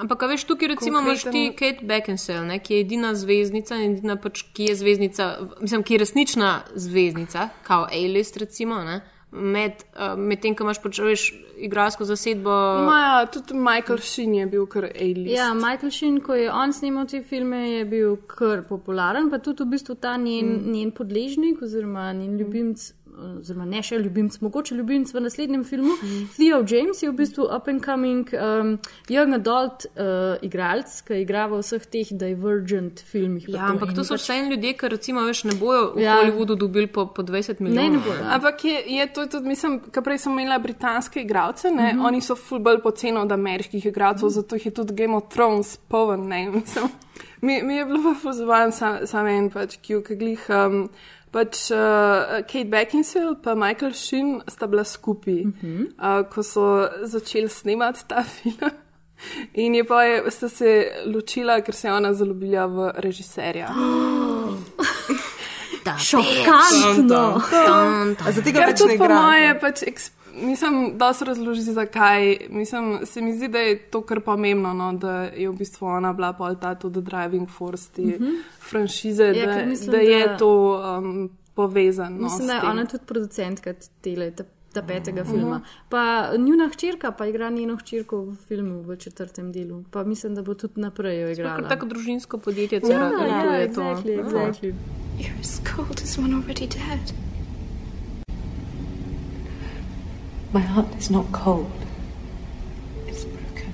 Ampak, 0.00 0.22
a 0.22 0.30
veš, 0.30 0.46
tukaj 0.48 0.68
recimo 0.72 1.02
imaš 1.04 1.26
ti 1.28 1.50
Kate 1.56 1.84
Beckinsale, 1.84 2.46
ne, 2.48 2.56
ki 2.64 2.74
je 2.74 2.80
edina 2.86 3.12
zvezdnica, 3.14 3.76
in 3.76 3.98
edina 3.98 4.16
pač, 4.16 4.46
ki 4.56 4.70
je 4.70 4.78
zvezdnica, 4.80 5.26
mislim, 5.60 5.84
ki 5.84 5.94
je 5.94 6.00
resnična 6.04 6.52
zvezdnica, 6.72 7.48
kao 7.66 7.84
A-list 7.84 8.40
recimo, 8.40 8.80
ne, 8.86 9.02
med, 9.30 9.84
uh, 9.92 10.14
med 10.16 10.40
tem, 10.40 10.54
ko 10.56 10.64
imaš 10.64 10.80
pač, 10.80 11.02
veš, 11.04 11.26
igralsko 11.68 12.06
zasedbo. 12.08 12.54
Maja, 12.88 13.26
tudi 13.32 13.56
Michael 13.60 14.00
Sheen 14.00 14.34
je 14.38 14.46
bil 14.48 14.64
kar 14.70 14.88
A-list. 14.88 15.34
Ja, 15.34 15.50
Michael 15.54 15.92
Sheen, 15.92 16.20
ko 16.24 16.38
je 16.38 16.48
on 16.52 16.72
snimal 16.72 17.08
te 17.10 17.20
filme, 17.20 17.60
je 17.74 17.84
bil 17.88 18.16
kar 18.30 18.64
popularen, 18.68 19.28
pa 19.28 19.42
tudi 19.44 19.66
v 19.66 19.74
bistvu 19.74 19.98
ta 20.00 20.16
njen, 20.16 20.54
mm. 20.54 20.72
njen 20.72 20.94
podležnik 20.96 21.60
oziroma 21.62 22.08
njen 22.16 22.38
ljubimc. 22.40 22.92
Oziroma, 23.18 23.64
ne 23.66 23.82
še 23.82 23.98
ljubimc, 23.98 24.36
mogoče 24.40 24.74
ljubimc 24.78 25.10
v 25.14 25.20
naslednjem 25.20 25.64
filmu. 25.64 25.94
Mm. 26.02 26.26
Theo 26.36 26.60
James 26.68 27.02
je 27.02 27.08
v 27.10 27.14
bistvu 27.18 27.48
up 27.56 27.66
and 27.68 27.82
coming 27.84 28.28
um, 28.32 28.78
young 29.10 29.34
adult 29.34 29.86
uh, 29.96 30.36
igralec, 30.42 30.92
ki 31.02 31.22
igra 31.24 31.46
v 31.50 31.58
vseh 31.58 31.86
teh 31.86 32.12
divergent 32.12 33.00
filmih. 33.00 33.48
Ja, 33.48 33.72
ampak 33.72 33.90
to 33.96 34.04
so 34.04 34.14
pač- 34.14 34.22
vse 34.22 34.36
en 34.38 34.52
ljudje, 34.52 34.72
ki 34.78 34.88
recimo, 34.88 35.24
veš, 35.26 35.44
ne 35.50 35.56
bojo 35.58 35.92
v 35.96 36.00
Ja. 36.00 36.04
ja. 36.04 36.16
Hollywoodu 36.20 36.54
dobili 36.56 36.86
po, 36.86 37.06
po 37.06 37.22
20 37.22 37.60
Ne, 37.60 37.68
milijonov. 37.70 37.92
ne 37.92 37.98
bojo. 38.06 38.22
Ampak 38.38 38.64
je, 38.64 38.76
je 38.86 39.06
to 39.12 39.26
tudi, 39.26 39.48
mislim, 39.48 39.80
kar 39.90 40.02
prej 40.02 40.18
sem 40.18 40.38
imela 40.38 40.58
britanske 40.58 41.20
igralce, 41.20 41.70
ne, 41.70 41.92
mm 41.92 41.98
-hmm. 41.98 42.06
oni 42.06 42.20
so 42.20 42.36
ful 42.36 42.58
bolj 42.58 42.82
poceni 42.82 43.18
od 43.18 43.32
ameriških 43.32 43.86
igralcev, 43.86 44.26
mm 44.26 44.30
-hmm. 44.30 44.34
zato 44.34 44.54
jih 44.56 44.66
je 44.66 44.72
tudi 44.72 44.94
Game 44.94 45.16
of 45.16 45.24
Thrones 45.28 45.76
poln, 45.76 46.28
ne, 46.28 46.50
mislim. 46.54 46.88
Mi, 47.40 47.62
mi 47.62 47.74
je 47.74 47.84
bilo 47.84 47.98
pa 48.02 48.14
pozvan 48.22 48.72
sam, 48.72 49.06
sam 49.06 49.26
en 49.26 49.50
pač, 49.50 49.76
ki 49.76 49.92
je 49.92 50.16
glih. 50.16 50.46
Um, 50.50 50.88
Pač 51.30 51.70
uh, 51.70 52.40
Kate 52.48 52.64
Beckinsale 52.64 53.36
in 53.46 53.58
Michael 53.58 53.92
Sheen 53.92 54.40
sta 54.48 54.66
bila 54.66 54.84
skupaj, 54.84 55.44
uh 55.44 55.52
-huh. 55.62 55.86
uh, 55.98 56.28
ko 56.30 56.42
so 56.42 56.88
začeli 57.02 57.48
snemati 57.48 58.04
ta 58.08 58.22
film. 58.34 58.70
In 59.54 59.74
je 59.74 59.84
pa 59.84 60.02
je, 60.02 60.30
sta 60.30 60.48
se 60.48 60.92
ločila, 61.06 61.60
ker 61.60 61.74
se 61.74 61.88
je 61.88 61.92
ona 61.92 62.14
zalubila 62.14 62.66
v 62.66 62.92
režiserja. 62.96 63.68
Šokantno! 65.98 67.40
A 68.26 68.32
za 68.32 68.42
tega 68.42 68.60
Ker 68.60 68.68
več 68.68 68.80
ne 68.80 68.86
tudi 68.86 68.98
po 68.98 69.04
igra. 69.04 69.22
moje, 69.22 69.54
pač, 69.60 69.82
eks, 69.88 70.10
mislim, 70.42 70.98
da 70.98 71.12
se 71.12 71.24
razloži, 71.24 71.60
zakaj. 71.62 72.36
Mislim, 72.50 72.98
se 73.06 73.20
mi 73.20 73.36
zdi, 73.36 73.48
da 73.48 73.58
je 73.58 73.78
to 73.78 74.02
kar 74.02 74.20
pomembno, 74.20 74.74
no, 74.74 74.92
da 74.92 75.22
je 75.22 75.48
v 75.48 75.52
bistvu 75.52 75.86
ona 75.86 76.12
bila 76.12 76.32
pol 76.32 76.54
ta 76.54 76.74
tudi 76.74 77.00
driving 77.00 77.48
force 77.50 77.90
te 77.92 78.02
mm 78.02 78.10
-hmm. 78.10 78.42
franšize, 78.70 79.24
Ja, 79.24 79.46
da, 79.46 79.66
mislim, 79.66 79.90
da 79.90 79.96
je 79.96 80.26
da- 80.26 80.36
to 80.36 80.82
um, 80.98 81.30
povezano. 81.54 82.22
Mislim, 82.22 82.46
da 82.46 82.54
je 82.54 82.60
ona 82.70 82.86
tudi 82.86 83.04
producentka 83.06 83.74
tele, 84.00 84.30
ta, 84.30 84.44
ta 84.72 84.82
petega 84.82 85.20
uh 85.22 85.26
-huh. 85.28 85.30
filma. 85.30 85.60
Pa 85.88 86.30
njuna 86.38 86.68
hčerka 86.68 87.12
pa 87.12 87.26
igra 87.26 87.50
njeno 87.50 87.76
hčerko 87.76 88.20
v 88.20 88.34
filmu 88.48 88.82
v 88.82 88.96
četrtem 88.96 89.52
delu. 89.52 89.84
Pa 89.90 90.04
mislim, 90.04 90.34
da 90.34 90.42
bo 90.42 90.54
tudi 90.54 90.80
naprej 90.80 91.20
jo 91.20 91.28
igrala. 91.30 91.56
Ker 91.56 91.68
tako 91.68 91.86
družinsko 91.86 92.38
podjetje 92.38 92.76
Ja, 92.76 92.80
celo 92.80 93.26
ja, 93.26 93.54
je 93.54 93.72
to. 93.72 93.80
exactly, 93.80 94.24
exactly. 94.24 94.74
You're 95.18 95.40
as 95.40 95.60
cold 95.76 96.00
as 96.04 96.18
one 96.18 96.34
already 96.34 96.66
dead. 96.66 97.27
My 100.50 100.60
heart 100.60 100.88
is 100.98 101.10
not 101.10 101.30
cold. 101.30 101.70
It's 103.06 103.24
broken. 103.24 103.72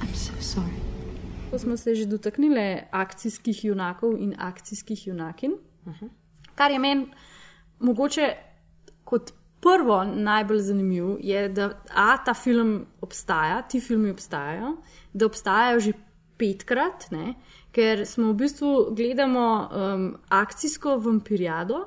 I'm 0.00 0.14
so 0.14 0.34
sorry. 0.40 0.76
Ko 1.50 1.58
smo 1.58 1.76
se 1.76 1.94
že 1.94 2.06
dotaknili 2.06 2.82
akcijskih 2.90 3.64
junakov 3.64 4.20
in 4.20 4.34
akcijskih 4.38 5.06
junakin, 5.06 5.52
uh 5.86 5.92
-huh. 6.00 6.08
kar 6.54 6.70
je 6.70 6.78
meni 6.78 7.06
mogoče 7.78 8.36
kot 9.04 9.32
prvo 9.60 10.04
najbolj 10.04 10.58
zanimivo, 10.58 11.16
je, 11.20 11.48
da 11.48 11.82
A, 11.94 12.24
ta 12.24 12.34
film 12.34 12.86
obstaja, 13.00 13.62
ti 13.62 13.80
filmi 13.80 14.10
obstajajo, 14.10 14.76
da 15.12 15.26
obstajajo 15.26 15.80
že 15.80 15.92
petkrat, 16.36 17.10
ne, 17.10 17.34
ker 17.72 18.06
smo 18.06 18.32
v 18.32 18.34
bistvu 18.44 18.70
gledamo 18.96 19.48
um, 19.72 20.06
akcijsko 20.28 20.96
vampirijado. 20.96 21.84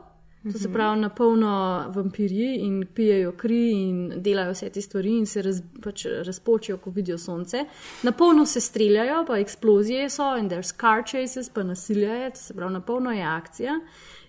To 0.51 0.59
se 0.59 0.73
pravi, 0.73 0.99
na 1.01 1.09
polno 1.09 1.86
vampirji 1.89 2.55
in 2.61 2.86
pijejo 2.95 3.31
kri 3.31 3.71
in 3.71 4.13
delajo 4.21 4.51
vse 4.53 4.69
te 4.69 4.81
stvari 4.81 5.15
in 5.17 5.25
se 5.25 5.41
raz, 5.41 5.61
pač 5.81 6.05
razpočijo, 6.27 6.77
ko 6.77 6.93
vidijo 6.93 7.17
sonce. 7.17 7.63
Na 8.03 8.11
polno 8.11 8.45
se 8.45 8.61
streljajo, 8.61 9.23
pa 9.25 9.39
eksplozije 9.41 10.09
so 10.09 10.36
in 10.38 10.49
there's 10.49 10.75
car 10.81 11.01
chases, 11.01 11.49
pa 11.49 11.63
nasilje 11.63 12.19
je, 12.19 12.29
to 12.29 12.39
se 12.39 12.53
pravi, 12.53 12.73
na 12.73 12.81
polno 12.81 13.11
je 13.11 13.23
akcija. 13.23 13.79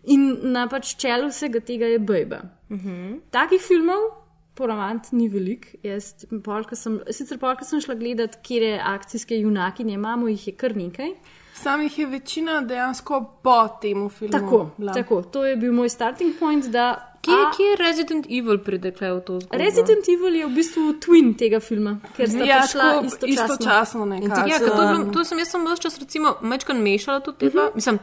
In 0.04 0.38
na 0.57 0.68
pač 0.72 0.94
čelu 0.96 1.28
vsega 1.28 1.61
tega 1.61 1.86
je 1.86 1.98
bejba. 1.98 2.40
Uh 2.70 2.78
-huh. 2.78 3.20
Takih 3.30 3.61
filmov, 3.61 4.09
poravant, 4.54 5.12
ni 5.12 5.28
veliko. 5.28 5.68
Jaz, 5.82 6.14
polka 6.44 6.76
sem, 6.76 7.00
sicer 7.11 7.38
polka 7.38 7.64
sem 7.64 7.80
šla 7.80 7.94
gledat, 7.94 8.38
kje 8.42 8.80
akcijske 8.84 9.38
junakinje 9.38 9.94
imamo, 9.94 10.28
jih 10.28 10.48
je 10.48 10.54
kar 10.54 10.76
nekaj. 10.76 11.12
Samih 11.57 11.98
je 11.98 12.07
večina 12.07 12.61
dejansko 12.61 13.20
po 13.42 13.68
tem 13.80 14.09
filmu. 14.11 14.32
Tako, 14.32 14.70
bila. 14.76 14.92
tako, 14.92 15.22
to 15.22 15.44
je 15.44 15.57
bil 15.57 15.72
moj 15.72 15.88
starting 15.88 16.34
point. 16.38 16.64
Da, 16.66 17.12
Kje, 17.22 17.32
a, 17.34 17.50
kje 17.50 17.76
Resident 17.78 18.26
Evil 18.28 18.59
pride 18.59 18.90
tukaj 18.92 19.11
v 19.11 19.20
to 19.20 19.40
zgodbo? 19.40 19.59
Resident 19.59 20.09
Evil 20.09 20.34
je 20.36 20.46
v 20.46 20.52
bistvu 20.52 20.82
twin 20.96 21.32
tega 21.34 21.61
filma, 21.61 21.96
ker 22.16 22.28
sta 22.28 22.44
Ja, 22.44 22.61
tako 22.62 23.07
istočasno. 23.07 23.28
istočasno 23.48 24.04
nekako. 24.07 24.40
Ja, 24.42 24.59
ker 24.59 24.68
to, 24.68 24.82
je 24.82 24.88
bilo- 24.94 25.12
to 25.12 25.24
sem 25.24 25.38
jaz 25.38 25.48
sem 25.48 25.64
vse 25.64 25.82
čas 25.82 25.98
recimo 25.98 26.34
mečkan 26.42 26.76
mešala 26.78 27.20
tudi 27.20 27.38
te 27.38 27.48
dva. 27.48 27.70
Mislim, 27.74 27.98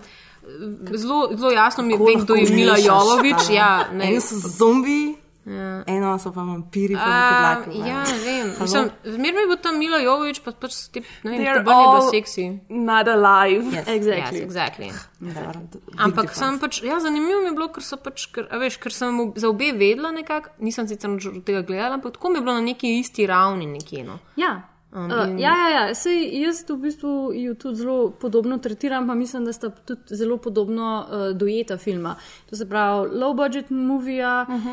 zelo, 0.94 1.30
zelo 1.34 1.52
jasno 1.52 1.84
mi 1.84 1.94
je, 1.94 2.00
kdo 2.18 2.36
je 2.36 2.50
Mila 2.50 2.78
Jovovič. 2.78 3.50
Ja, 3.52 3.88
ne. 3.94 4.08
Eno 4.08 4.22
so 4.22 4.36
zombi, 4.50 5.16
ja. 5.46 5.84
eno 5.88 6.14
so 6.20 6.32
pa 6.32 6.44
vampiri, 6.48 6.96
pa 6.96 7.08
A, 7.08 7.56
podlaki. 7.64 7.80
ja, 7.90 8.04
ne 8.04 8.18
vem. 8.26 8.52
Mislim, 8.62 8.90
Zmeraj 9.04 9.44
mi 9.44 9.48
bil 9.52 9.60
tam 9.62 9.78
Mila 9.78 10.00
Jovovič, 10.04 10.42
pa 10.44 10.52
pač 10.52 10.78
te, 10.94 11.04
ne 11.24 11.38
vem, 11.38 11.44
te 11.44 11.64
bolj 11.66 11.80
je 11.80 11.88
bilo 11.88 12.10
seksi. 12.10 12.48
Not 12.70 13.08
alive. 13.08 13.66
Yes. 13.72 13.88
Exactly. 13.98 14.40
Yes, 14.40 14.48
exactly. 14.48 14.92
Ampak 15.24 15.98
Ampak 15.98 16.36
sem 16.36 16.60
pač, 16.60 16.82
ja, 16.84 17.00
zanimivo 17.04 17.42
mi 17.42 17.52
je 17.52 17.56
bilo, 17.58 17.70
ker 17.74 17.86
pač, 18.04 18.28
ker, 18.34 18.50
veš, 18.62 18.80
ker 18.84 18.96
sem 18.96 19.24
za 19.36 19.50
obe 19.52 19.72
vedela 19.76 20.12
nekako, 20.16 20.56
nisem 20.64 20.88
sicer 20.88 21.10
od 21.12 21.44
tega 21.48 21.64
gledala, 21.68 22.00
ampak 22.00 22.18
tako 22.18 22.34
mi 22.34 22.40
je 22.42 22.46
bilo 22.46 22.60
na 22.60 22.64
neki 22.64 23.00
isti 23.00 23.28
ravni 23.28 23.68
nekje. 23.70 24.04
No. 24.08 24.20
Ja. 24.40 24.73
Um, 24.96 25.12
Uh, 25.12 25.30
in- 25.30 25.40
ja, 25.40 25.54
ja, 25.70 25.88
ja. 25.88 25.96
Sej, 25.96 26.42
jaz 26.42 26.64
v 26.70 26.78
bistvu 26.78 27.34
jo 27.34 27.54
tudi 27.54 27.76
zelo 27.76 28.12
podobno 28.12 28.58
tretiram, 28.58 29.08
pa 29.08 29.16
mislim, 29.16 29.46
da 29.46 29.54
sta 29.54 29.70
tudi 29.70 30.16
zelo 30.16 30.38
podobno 30.38 31.06
uh, 31.10 31.38
dojeta 31.38 31.78
filma. 31.78 32.16
To 32.50 32.56
se 32.56 32.70
pravi, 32.70 33.10
low 33.10 33.34
budget 33.34 33.70
movie, 33.70 34.22
uh 34.22 34.48
-huh. 34.50 34.72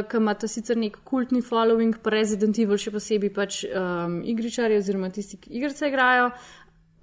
uh, 0.00 0.08
ki 0.10 0.16
imata 0.16 0.48
sicer 0.48 0.76
nek 0.76 0.96
kultni 1.04 1.42
following, 1.42 1.96
pa 2.02 2.10
Resident 2.10 2.58
Evil 2.58 2.78
še 2.78 2.90
posebej 2.90 3.34
pač 3.34 3.64
um, 3.64 4.22
igričarje 4.24 4.78
oziroma 4.78 5.10
tisti, 5.10 5.36
ki 5.36 5.50
igrice 5.50 5.88
igrajo. 5.88 6.30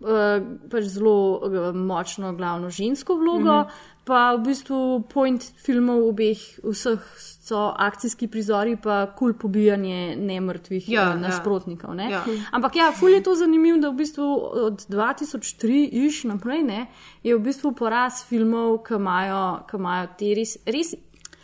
Uh, 0.04 0.43
pač 0.72 0.84
zelo 0.93 1.39
uh, 1.39 1.76
močno 1.76 2.34
glavno 2.34 2.70
žensko 2.70 3.16
vlogo, 3.16 3.39
mm 3.39 3.66
-hmm. 3.66 3.91
pa 4.04 4.36
v 4.36 4.43
bistvu 4.45 5.04
point 5.14 5.43
filmov 5.64 6.08
obeh 6.10 6.38
vseh 6.64 6.99
so 7.43 7.74
akcijski 7.78 8.28
prizori, 8.28 8.76
pa 8.76 9.06
kul 9.06 9.16
cool 9.16 9.34
pobijanje 9.34 10.16
nemrtvih 10.16 10.89
Ja, 10.89 11.01
ja, 11.01 11.10
ja. 11.10 11.16
nasprotnikov. 11.16 11.95
Ja. 11.99 12.10
Ja. 12.10 12.24
Ampak 12.51 12.76
ja, 12.76 12.91
ful 12.91 13.10
je 13.10 13.24
to 13.24 13.36
zanimivo, 13.36 13.78
da 13.78 13.89
v 13.89 13.93
bistvu 13.93 14.49
od 14.54 14.86
2003 14.89 15.89
iš 15.91 16.24
naprej 16.24 16.64
ne, 16.64 16.88
je 17.24 17.36
v 17.36 17.39
bistvu 17.39 17.72
poraz 17.72 18.24
filmov, 18.30 18.84
ki 18.84 18.93
imajo, 18.93 19.64
ki 19.72 19.78
imajo 19.78 20.08
te 20.18 20.34
res, 20.36 20.58
res, 20.66 20.95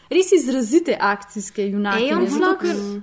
res 0.10 0.32
izrazite 0.32 0.98
akcijske 1.00 1.70
junake. 1.70 2.04
Aeon 2.04 2.28
Zato, 2.28 2.46
Flux? 2.46 2.62
ker- 2.62 3.02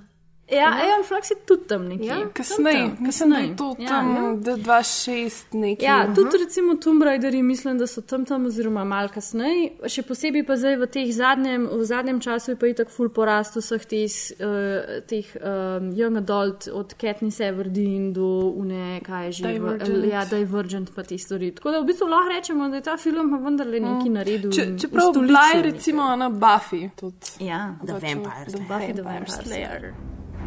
Ja, 0.51 0.69
Aeon 0.79 1.03
Flux 1.05 1.31
je 1.31 1.37
tudi 1.47 1.67
tam 1.67 1.89
nekje. 1.89 2.07
Ja, 2.07 2.17
Kasneje, 2.33 2.79
Tam, 2.79 2.97
tam, 2.97 3.05
mislim, 3.07 3.31
da 3.31 3.37
je 3.39 3.49
kasneje. 3.49 3.57
to 3.57 3.77
Ja, 3.79 3.89
tam, 3.89 4.17
ja. 4.17 4.23
da 4.37 4.57
2-6 4.57 5.45
nekaj. 5.53 5.87
Ja, 5.87 6.15
tudi 6.15 6.39
recimo 6.45 6.75
Tomb 6.75 7.03
Raideri 7.03 7.43
mislim, 7.43 7.79
da 7.79 7.87
so 7.87 8.01
tam 8.01 8.25
tam 8.25 8.47
oziroma 8.47 8.85
malo 8.85 9.09
kasneje. 9.09 9.71
Še 9.91 10.03
posebej 10.07 10.45
pa 10.47 10.57
zdaj 10.57 10.77
v, 10.77 10.87
teh 10.87 11.11
zadnjem, 11.13 11.67
v 11.73 11.85
zadnjem 11.85 12.21
času 12.21 12.51
je 12.55 12.57
pa 12.57 12.67
itak 12.71 12.91
full 12.95 13.09
porast 13.11 13.59
vseh 13.59 13.85
teh, 13.91 14.07
uh, 14.39 15.03
teh 15.11 15.27
um, 15.41 15.91
young 15.99 16.17
adult 16.23 16.69
od 16.73 16.95
Katniss 16.95 17.41
Everdeen 17.41 18.13
do 18.13 18.53
une, 18.55 19.01
kaj 19.03 19.27
je 19.27 19.33
že, 19.33 19.53
Divergent. 19.53 19.99
V, 19.99 20.09
ja, 20.15 20.25
Divergent 20.31 20.95
pa 20.95 21.03
te 21.03 21.19
stvari. 21.19 21.51
Tako 21.59 21.75
da 21.75 21.81
v 21.83 21.91
bistvu 21.91 22.07
lahko 22.07 22.31
rečemo, 22.37 22.69
da 22.71 22.77
je 22.77 22.83
ta 22.87 22.97
film 22.97 23.35
pa 23.35 23.43
vendarle 23.43 23.81
nekaj 23.83 24.11
naredil. 24.15 24.55
Če, 24.55 24.63
in 24.71 24.79
čeprav 24.79 25.11
bila 25.13 25.49
je 25.51 25.57
nekaj. 25.59 25.71
recimo 25.73 26.03
ona 26.15 26.31
Buffy 26.31 26.87
tudi. 26.95 27.35
Ja, 27.51 27.75
The 27.83 27.99
Vampire 27.99 28.47
The 28.47 28.57
Slayer. 28.57 28.69
Buffy 28.71 28.93
the 28.95 29.03
Vampire 29.03 29.27
Vampire 29.27 29.43
Slayer. 29.43 29.95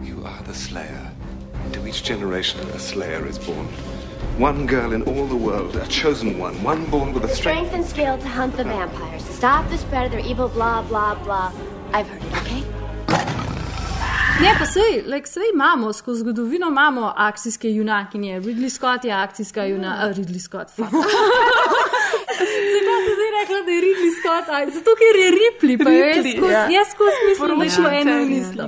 You 0.04 0.24
are 0.26 0.42
the 0.44 0.54
Slayer. 0.54 1.12
To 1.74 1.86
each 1.86 2.04
generation, 2.04 2.60
a 2.70 2.80
Slayer 2.80 3.26
is 3.28 3.38
born. 3.38 3.68
One 4.38 4.66
girl 4.66 4.94
in 4.94 5.02
all 5.04 5.26
the 5.26 5.36
world, 5.36 5.76
a 5.76 5.86
chosen 5.88 6.40
one, 6.40 6.62
one 6.64 6.86
born 6.86 7.14
with 7.14 7.26
a 7.26 7.28
strength. 7.28 7.68
Strength 7.68 7.74
and 7.74 7.86
skill 7.86 8.18
to 8.18 8.28
hunt 8.28 8.56
the 8.56 8.64
vampires, 8.64 9.24
stop 9.26 9.70
the 9.70 9.78
spread 9.78 10.06
of 10.06 10.12
their 10.12 10.22
evil, 10.22 10.48
blah, 10.48 10.82
blah, 10.84 11.16
blah. 11.24 11.52
I've 11.94 12.08
heard 12.08 12.24
it, 12.24 12.34
okay? 12.38 12.64
Ne, 14.40 14.56
pa 14.56 14.66
sej, 14.66 15.04
like, 15.06 15.28
sej 15.28 15.52
imamo, 15.54 15.94
skozi 15.94 16.22
zgodovino 16.24 16.68
imamo 16.68 17.14
akcijske 17.16 17.70
junakinje. 17.76 18.40
Ridley 18.40 18.70
Scott 18.70 19.04
je 19.04 19.12
akcijska 19.12 19.66
junakinja. 19.66 20.14
Ridley 20.18 20.40
Scott, 20.40 20.70
fuck. 20.72 20.90
Zakaj 22.74 23.00
sem 23.06 23.14
zdaj 23.18 23.32
rekla, 23.40 23.60
da 23.66 23.72
je 23.72 23.82
Ridley 23.82 24.12
Scott? 24.20 24.50
A, 24.50 24.58
zato, 24.78 24.96
ker 25.00 25.16
je 25.24 25.30
Ripley, 25.36 25.76
pa 25.84 25.90
je 25.90 26.04
Ripley, 26.06 26.34
skozi, 26.38 26.54
ja. 26.54 26.64
jaz 26.78 26.88
skozi 26.96 27.20
mislim, 27.30 27.58
da 27.60 27.64
je 27.64 27.70
šlo 27.70 27.90
eno 28.02 28.12
ja. 28.12 28.22
in 28.22 28.32
isto. 28.42 28.64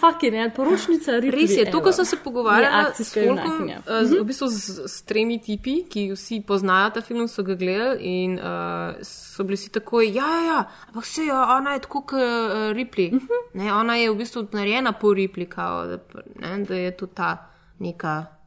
Fuck 0.00 0.22
je, 0.22 0.30
ne, 0.30 0.50
poročnica 0.54 1.12
Ripley. 1.12 1.40
Res 1.40 1.50
je, 1.50 1.62
evo. 1.62 1.72
tukaj 1.72 1.92
sem 1.92 2.04
se 2.04 2.16
pogovarjala 2.24 2.92
s 2.94 3.14
folkom, 3.14 3.68
eh, 3.68 4.04
z, 4.04 4.20
v 4.20 4.24
bistvu 4.24 4.46
z, 4.46 4.86
s 4.88 5.02
tremi 5.02 5.40
tipi, 5.42 5.82
ki 5.90 6.06
vsi 6.14 6.40
poznajo 6.46 6.94
ta 6.94 7.02
film, 7.02 7.28
so 7.28 7.42
ga 7.42 7.58
gledali 7.58 7.98
in 8.22 8.38
uh, 8.38 8.94
so 9.02 9.44
bili 9.44 9.58
vsi 9.58 9.72
takoj, 9.74 10.06
ja, 10.06 10.28
ja, 10.28 10.40
ja 10.46 10.58
ampak 10.88 11.06
se 11.06 11.26
jo, 11.26 11.36
ona 11.58 11.74
je 11.74 11.84
tako 11.88 12.02
kot 12.06 12.22
uh, 12.22 12.70
Ripley. 12.78 13.12
Ne, 13.58 13.72
ona 13.74 13.96
je 13.96 14.10
v 14.10 14.16
bistvu 14.22 14.46
narejena 14.52 14.92
po 14.92 15.14
Ripley, 15.14 15.48
kao, 15.50 15.86
da, 15.86 15.98
ne, 16.40 16.64
da 16.64 16.74
je 16.74 16.96
tudi 16.96 17.14
ta 17.14 17.36
neka. 17.78 18.37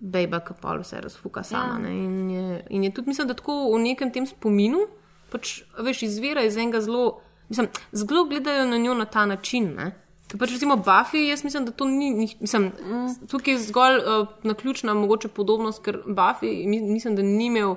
Bejba, 0.00 0.40
ki 0.40 0.54
pa 0.60 0.74
vse 0.76 1.00
razfuka 1.00 1.42
sama. 1.42 1.78
Ja. 1.82 1.90
In, 1.90 2.30
je, 2.30 2.64
in 2.70 2.84
je 2.84 2.90
tudi, 2.90 3.08
mislim, 3.08 3.28
da 3.28 3.34
tako 3.34 3.72
v 3.72 3.78
nekem 3.80 4.12
tem 4.12 4.26
spominu, 4.26 4.78
pač, 5.32 5.62
veš, 5.78 6.02
izvira 6.02 6.42
iz 6.44 6.56
enega 6.56 6.80
zelo, 6.80 7.20
mislim, 7.48 7.68
zelo 7.92 8.24
gledajo 8.24 8.66
na 8.66 8.76
njo 8.78 8.94
na 8.94 9.04
ta 9.04 9.26
način. 9.26 9.74
Ne? 9.74 9.92
Ker 10.28 10.38
pač 10.38 10.52
recimo 10.52 10.76
Buffy, 10.76 11.28
jaz 11.28 11.44
mislim, 11.44 11.64
da 11.64 11.72
to 11.72 11.84
ni, 11.84 12.10
mislim, 12.40 12.72
tukaj 13.30 13.54
je 13.54 13.58
zgolj 13.58 13.96
uh, 13.98 14.26
naključna 14.42 14.94
mogoče 14.94 15.28
podobnost, 15.28 15.82
ker 15.82 16.02
Buffy, 16.06 16.66
mi- 16.66 16.82
mislim, 16.82 17.16
da 17.16 17.22
ni 17.22 17.46
imel 17.46 17.76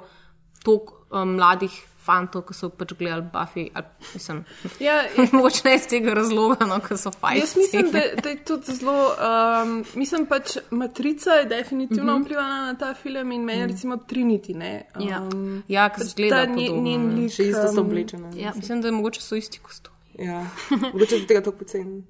toliko 0.64 1.06
uh, 1.12 1.24
mladih 1.26 1.72
fantov, 2.10 2.42
ki 2.44 2.56
so 2.56 2.70
pač 2.72 2.94
gledali 2.96 3.28
Buffy, 3.30 3.68
ali 3.72 3.86
mislim, 4.14 4.40
Ja, 4.80 4.96
mogoče 5.32 5.62
ne 5.66 5.76
iz 5.76 5.86
tega 5.88 6.14
razloga, 6.14 6.66
no, 6.66 6.80
ker 6.80 6.98
so 6.98 7.12
fajn. 7.14 7.38
Jaz 7.38 7.54
mislim, 7.56 7.92
da, 7.92 8.02
da 8.18 8.30
je 8.30 8.40
tudi 8.44 8.74
zelo. 8.74 8.96
Um, 9.22 9.76
mislim 9.94 10.26
pač, 10.26 10.58
Matrica 10.72 11.32
je 11.34 11.46
definitivno 11.48 12.14
Mhm. 12.14 12.24
vplivala 12.24 12.58
na 12.64 12.74
ta 12.76 12.94
film 12.96 13.32
in 13.32 13.44
meni, 13.44 13.68
recimo, 13.68 13.98
Trinity. 14.00 14.56
Ne, 14.56 14.72
Ja. 15.00 15.22
um, 15.22 15.64
Ja, 15.70 15.90
ker 15.90 16.02
pač 16.02 16.16
ta 16.30 16.46
njen- 16.48 16.56
podobno, 16.68 16.84
njen 16.84 17.08
lik, 17.16 17.32
Še 17.32 17.44
isto 17.46 17.68
so 17.68 17.82
um, 17.82 17.86
oblečene. 17.86 18.34
Ja. 18.36 18.52
Mislim, 18.56 18.82
da 18.82 18.92
mogoče 18.92 19.22
so 19.22 19.36
isti 19.36 19.60
kostumi. 19.60 19.96
Ja. 20.20 20.46
Mogoče 20.94 21.18
za 21.20 21.26
tega 21.28 21.42
tako 21.42 21.58
poceni. 21.58 22.04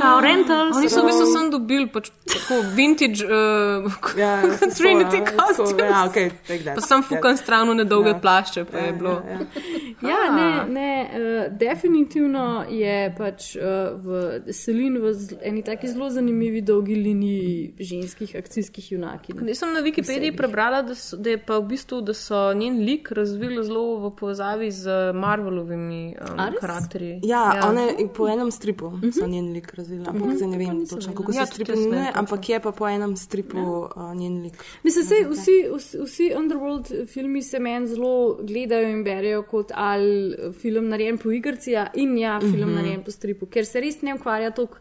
Kao 0.00 0.20
rentals. 0.20 0.76
Oni 0.76 0.88
so 0.88 1.02
v 1.02 1.06
bistvu 1.06 1.26
sem 1.26 1.50
dobili 1.50 1.86
pač 1.92 2.10
tako 2.26 2.60
vintage 2.74 3.24
uh, 3.24 3.92
Ja, 4.18 4.32
ja, 4.42 4.58
Trinity 4.58 5.22
so, 5.56 5.64
ja, 5.78 5.86
Ja, 5.86 6.00
okay, 6.10 6.30
take 6.46 6.62
that. 6.62 6.74
Pa 6.74 6.80
sem 6.80 7.02
fukan 7.02 7.36
stran 7.36 7.68
v 7.70 7.74
nedolge 7.74 8.10
Ja. 8.10 8.18
plašče, 8.18 8.64
pa 8.64 8.78
je 8.78 8.92
bilo. 8.92 9.22
Ja, 9.26 9.32
ja. 9.32 10.08
Ja, 10.08 10.20
ne, 10.34 10.48
ne 10.72 10.90
uh, 11.04 11.58
definitivno 11.58 12.64
je 12.68 13.14
pač 13.18 13.56
uh, 13.56 13.62
v 13.94 14.08
Selin 14.52 14.98
v 14.98 15.12
eni 15.42 15.62
taki 15.62 15.88
zelo 15.88 16.10
zanimivi 16.10 16.60
dolgi 16.62 16.94
liniji 16.94 17.74
ženskih 17.78 18.36
akcijskih 18.36 18.92
junakinj. 18.92 19.46
Jaz 19.48 19.58
sem 19.58 19.72
na 19.74 19.80
Wikipediji 19.80 20.36
prebrala, 20.36 20.82
da, 20.82 20.94
so, 20.94 21.16
da 21.16 21.30
je 21.30 21.38
pa 21.38 21.58
v 21.58 21.68
bistvu, 21.72 22.00
da 22.02 22.14
so 22.14 22.52
njen 22.54 22.82
lik 22.84 23.10
razvili 23.12 23.64
zelo 23.64 23.98
v 23.98 24.12
povezavi 24.16 24.70
z 24.70 24.88
Marvelovimi 25.14 26.14
um, 26.20 26.40
A 26.40 26.48
res? 26.50 26.60
karakterji. 26.60 27.20
Ja, 27.28 27.42
ja. 27.56 27.68
One, 27.68 28.08
po 28.14 28.28
enem 28.28 28.50
stripu 28.50 28.90
mm 28.90 29.00
-hmm. 29.00 29.12
so 29.18 29.26
njen 29.26 29.52
lik 29.52 29.74
razvili, 29.74 30.04
ampak 30.06 30.36
zdaj 30.36 30.48
ne 30.48 30.58
vem 30.58 30.86
točno, 30.86 31.14
kako 31.14 31.32
Ja, 31.32 31.46
se 31.46 31.58
ne 31.58 31.64
vem 31.74 31.84
imenuje, 31.84 32.12
ampak 32.14 32.48
je 32.48 32.60
pa 32.60 32.72
po 32.72 32.88
enem 32.88 33.16
stripu 33.16 33.58
uh, 33.58 34.14
njen 34.14 34.42
lik. 34.42 34.64
Mislim, 34.82 35.04
sej, 35.04 35.24
vsi, 35.30 35.56
vsi, 35.76 35.98
vsi 36.04 36.32
Underworld 36.38 37.06
filmi 37.06 37.42
se 37.42 37.58
meni 37.58 37.86
zelo 37.86 38.38
gledajo 38.42 38.88
in 38.88 39.04
berejo 39.04 39.42
kot 39.42 39.72
ali 39.74 40.36
film 40.52 40.88
narejen 40.88 41.18
po 41.18 41.30
igrici 41.30 41.70
ja, 41.70 41.90
in 41.94 42.18
ja, 42.18 42.40
film 42.40 42.52
mm 42.52 42.62
-hmm. 42.62 42.74
narejen 42.74 43.04
po 43.04 43.10
stripu, 43.10 43.46
ker 43.46 43.66
se 43.66 43.80
res 43.80 44.02
ne 44.02 44.14
ukvarja 44.14 44.50
toliko. 44.50 44.76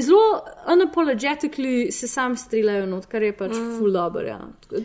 Zelo 0.00 0.40
unapologetically 0.72 1.90
se 1.90 2.08
sam 2.08 2.36
streljajo 2.36 2.86
not, 2.86 3.06
kar 3.06 3.22
je 3.22 3.36
pač 3.36 3.52
mm. 3.52 3.78
full 3.78 3.92
dobro. 3.92 4.22
Ja. 4.24 4.38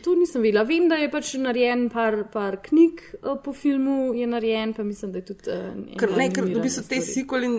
To 0.04 0.16
nisem 0.16 0.42
videla. 0.44 0.66
Vem, 0.68 0.90
da 0.92 0.98
je 1.00 1.08
pač 1.12 1.34
narejen 1.40 1.86
par, 1.90 2.18
par 2.34 2.58
knjig 2.66 3.00
eh, 3.14 3.30
po 3.44 3.54
filmu, 3.56 4.12
je 4.14 4.28
narejen, 4.28 4.74
pa 4.74 4.84
mislim, 4.84 5.12
da 5.12 5.22
je 5.22 5.26
tudi. 5.32 5.48
Uh, 5.48 5.96
Ker, 6.00 6.12
ne, 6.18 6.28
ker 6.36 6.50
v 6.50 6.60
bistvu 6.66 6.84
te 6.90 7.00
sequeli, 7.06 7.50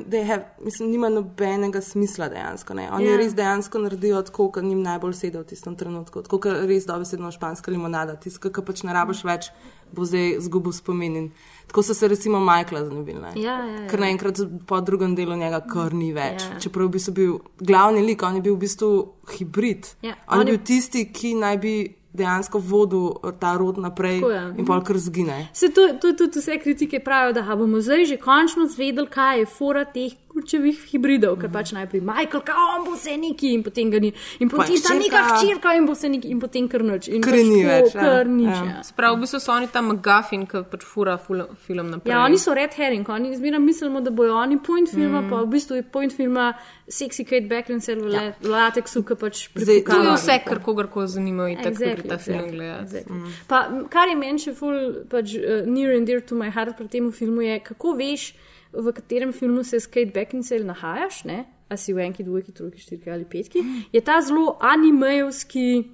mislim, 0.61 0.91
nima 0.93 1.09
nobenega 1.13 1.81
smisla 1.85 2.29
dejansko. 2.33 2.77
Ne. 2.77 2.91
Oni 2.93 3.09
Ja. 3.09 3.17
ja. 3.17 3.23
res 3.23 3.33
dejansko 3.37 3.81
naredijo 3.87 4.21
tako, 4.29 4.51
kot 4.53 4.65
njim 4.65 4.85
najbolj 4.85 5.17
sedi 5.17 5.41
v 5.41 5.49
tistem 5.49 5.79
trenutku. 5.81 6.27
Tako, 6.29 6.43
kot 6.45 6.61
res 6.69 6.85
dobesedno 6.89 7.33
španska 7.33 7.73
limonada, 7.73 8.19
tiska, 8.21 8.53
ki 8.53 8.65
pač 8.69 8.85
ne 8.85 8.93
rabiš 8.97 9.25
več, 9.25 9.49
bo 9.97 10.05
zdaj 10.05 10.43
zgubil 10.45 10.77
spomin. 10.77 11.17
In 11.17 11.33
tako 11.67 11.83
so 11.83 11.95
se 11.95 12.09
recimo 12.09 12.41
Michaela 12.41 12.87
znebili. 12.87 13.21
ne. 13.21 13.33
Ja, 13.37 13.59
ja, 13.59 13.81
ja. 13.81 13.89
Ker 13.89 14.01
naenkrat 14.01 14.37
po 14.67 14.81
drugem 14.81 15.15
delu 15.15 15.37
njega 15.37 15.61
kar 15.63 15.93
ni 15.93 16.13
več. 16.13 16.43
Ja. 16.45 16.61
Čeprav 16.61 16.83
je 16.83 16.89
v 16.89 16.93
bistvu 16.93 17.13
bil 17.13 17.33
glavni 17.61 18.03
lik, 18.03 18.23
on 18.23 18.35
je 18.35 18.43
bil 18.43 18.55
v 18.55 18.59
bistvu 18.59 18.91
hibrid. 19.31 19.87
Ja, 20.03 20.15
on, 20.29 20.41
on 20.41 20.47
je 20.47 20.53
je- 20.53 20.59
bil 20.59 20.65
tisti, 20.67 21.13
ki 21.13 21.35
naj 21.35 21.59
bi 21.59 21.75
dejansko 22.13 22.59
vodil 22.61 23.09
ta 23.41 23.57
rod 23.57 23.77
naprej 23.77 24.21
je. 24.21 24.55
in 24.59 24.65
pol 24.65 24.81
kar 24.81 24.97
zgine. 24.99 25.49
Se 25.53 25.69
to, 25.69 25.89
to 26.01 26.13
tudi 26.15 26.39
vse 26.39 26.59
kritike 26.59 27.01
pravijo, 27.01 27.33
da 27.33 27.57
bomo 27.57 27.81
zdaj 27.81 28.05
že 28.05 28.17
končno 28.17 28.67
zvedeli, 28.67 29.09
kaj 29.09 29.39
je 29.39 29.47
fora 29.47 29.85
teh 29.85 30.13
kurčevih 30.35 30.79
hibridov, 30.91 31.37
ker 31.39 31.51
pač 31.53 31.71
najprej 31.77 32.03
Michael, 32.03 32.43
kao 32.43 32.65
on 32.75 32.85
bo 32.89 32.97
vse 32.97 33.15
neki 33.17 33.53
in 33.55 33.63
potem 33.63 33.91
ga 33.93 34.01
ni. 34.03 34.11
In 34.43 34.51
Pa 34.51 34.61
potem 34.61 34.81
ta 34.83 34.95
neka 34.99 35.23
hčerka. 35.31 35.75
in 35.79 35.87
bo 35.87 35.95
vse 35.95 36.11
neki 36.11 36.31
in 36.35 36.41
potem 36.43 36.67
kar 36.69 36.83
nič. 36.83 37.09
In 37.09 37.23
Kar 37.23 37.37
pač 37.37 37.47
ni 37.47 37.61
več, 37.65 37.95
ja. 37.95 38.01
Kar 38.01 38.27
nič. 38.27 38.51
Ja. 38.51 38.65
Ja. 38.65 38.83
Sprav, 38.83 39.15
v 39.15 39.23
bistvu 39.23 39.41
so 39.41 39.53
oni 39.55 39.71
tam 39.71 39.93
McGuffin, 39.93 40.47
ki 40.51 40.65
pač 40.71 40.83
fura 40.83 41.15
ful, 41.23 41.45
film 41.67 41.93
naprej. 41.93 42.11
Ja, 42.11 42.25
oni 42.27 42.41
so 42.43 42.55
red 42.59 42.75
herring, 42.75 43.07
oni 43.09 43.31
zmeraj 43.39 43.63
mislimo, 43.63 44.03
da 44.03 44.11
bojo 44.11 44.35
oni 44.41 44.59
point 44.59 44.91
filma, 44.91 45.23
mm. 45.23 45.31
pa 45.31 45.43
v 45.45 45.51
bistvu 45.55 45.79
je 45.79 45.85
point 45.87 46.13
filma 46.13 46.51
Sexy 46.91 47.25
Kate 47.25 47.47
Beckinsale 47.47 48.03
v 48.03 48.11
ja. 48.13 48.25
lateksu, 48.43 49.05
ki 49.07 49.15
pač 49.21 49.47
Zdaj, 49.55 49.85
To 49.87 50.01
je 50.03 50.17
vse, 50.19 50.39
kar 50.45 50.59
kogarkoli 50.65 51.09
zanima, 51.09 51.47
in 51.53 51.63
tako 51.63 51.79
Exactly, 51.79 52.03
gre 52.03 52.11
ta 52.11 52.19
film 52.19 52.43
exactly, 52.43 52.57
gledati. 52.59 53.05
exactly. 53.07 53.37
Pa, 53.49 53.63
m, 53.71 53.87
kar 53.89 54.11
je 54.11 54.17
meni 54.19 54.43
še 54.43 54.53
ful, 54.59 55.07
pač, 55.09 55.39
uh, 55.39 55.63
near 55.71 55.95
and 55.95 56.11
dear 56.11 56.21
to 56.21 56.35
my 56.35 56.51
heart 56.51 56.75
pri 56.77 56.91
tem 56.91 57.07
filmu, 57.15 57.47
je, 57.47 57.61
kako 57.71 57.95
veš, 57.97 58.33
v 58.77 58.93
katerem 58.93 59.33
filmu 59.33 59.65
se 59.65 59.81
s 59.81 59.87
Kate 59.87 60.13
Beckinsale 60.15 60.65
nahajaš, 60.65 61.25
ne? 61.25 61.45
a 61.71 61.77
si 61.77 61.93
v 61.93 62.05
enki, 62.05 62.23
dvojki, 62.23 62.53
trojki, 62.53 62.81
štirki 62.81 63.11
ali 63.11 63.25
petki, 63.25 63.63
je 63.93 64.01
ta 64.05 64.21
zelo 64.21 64.59
animejovski. 64.61 65.85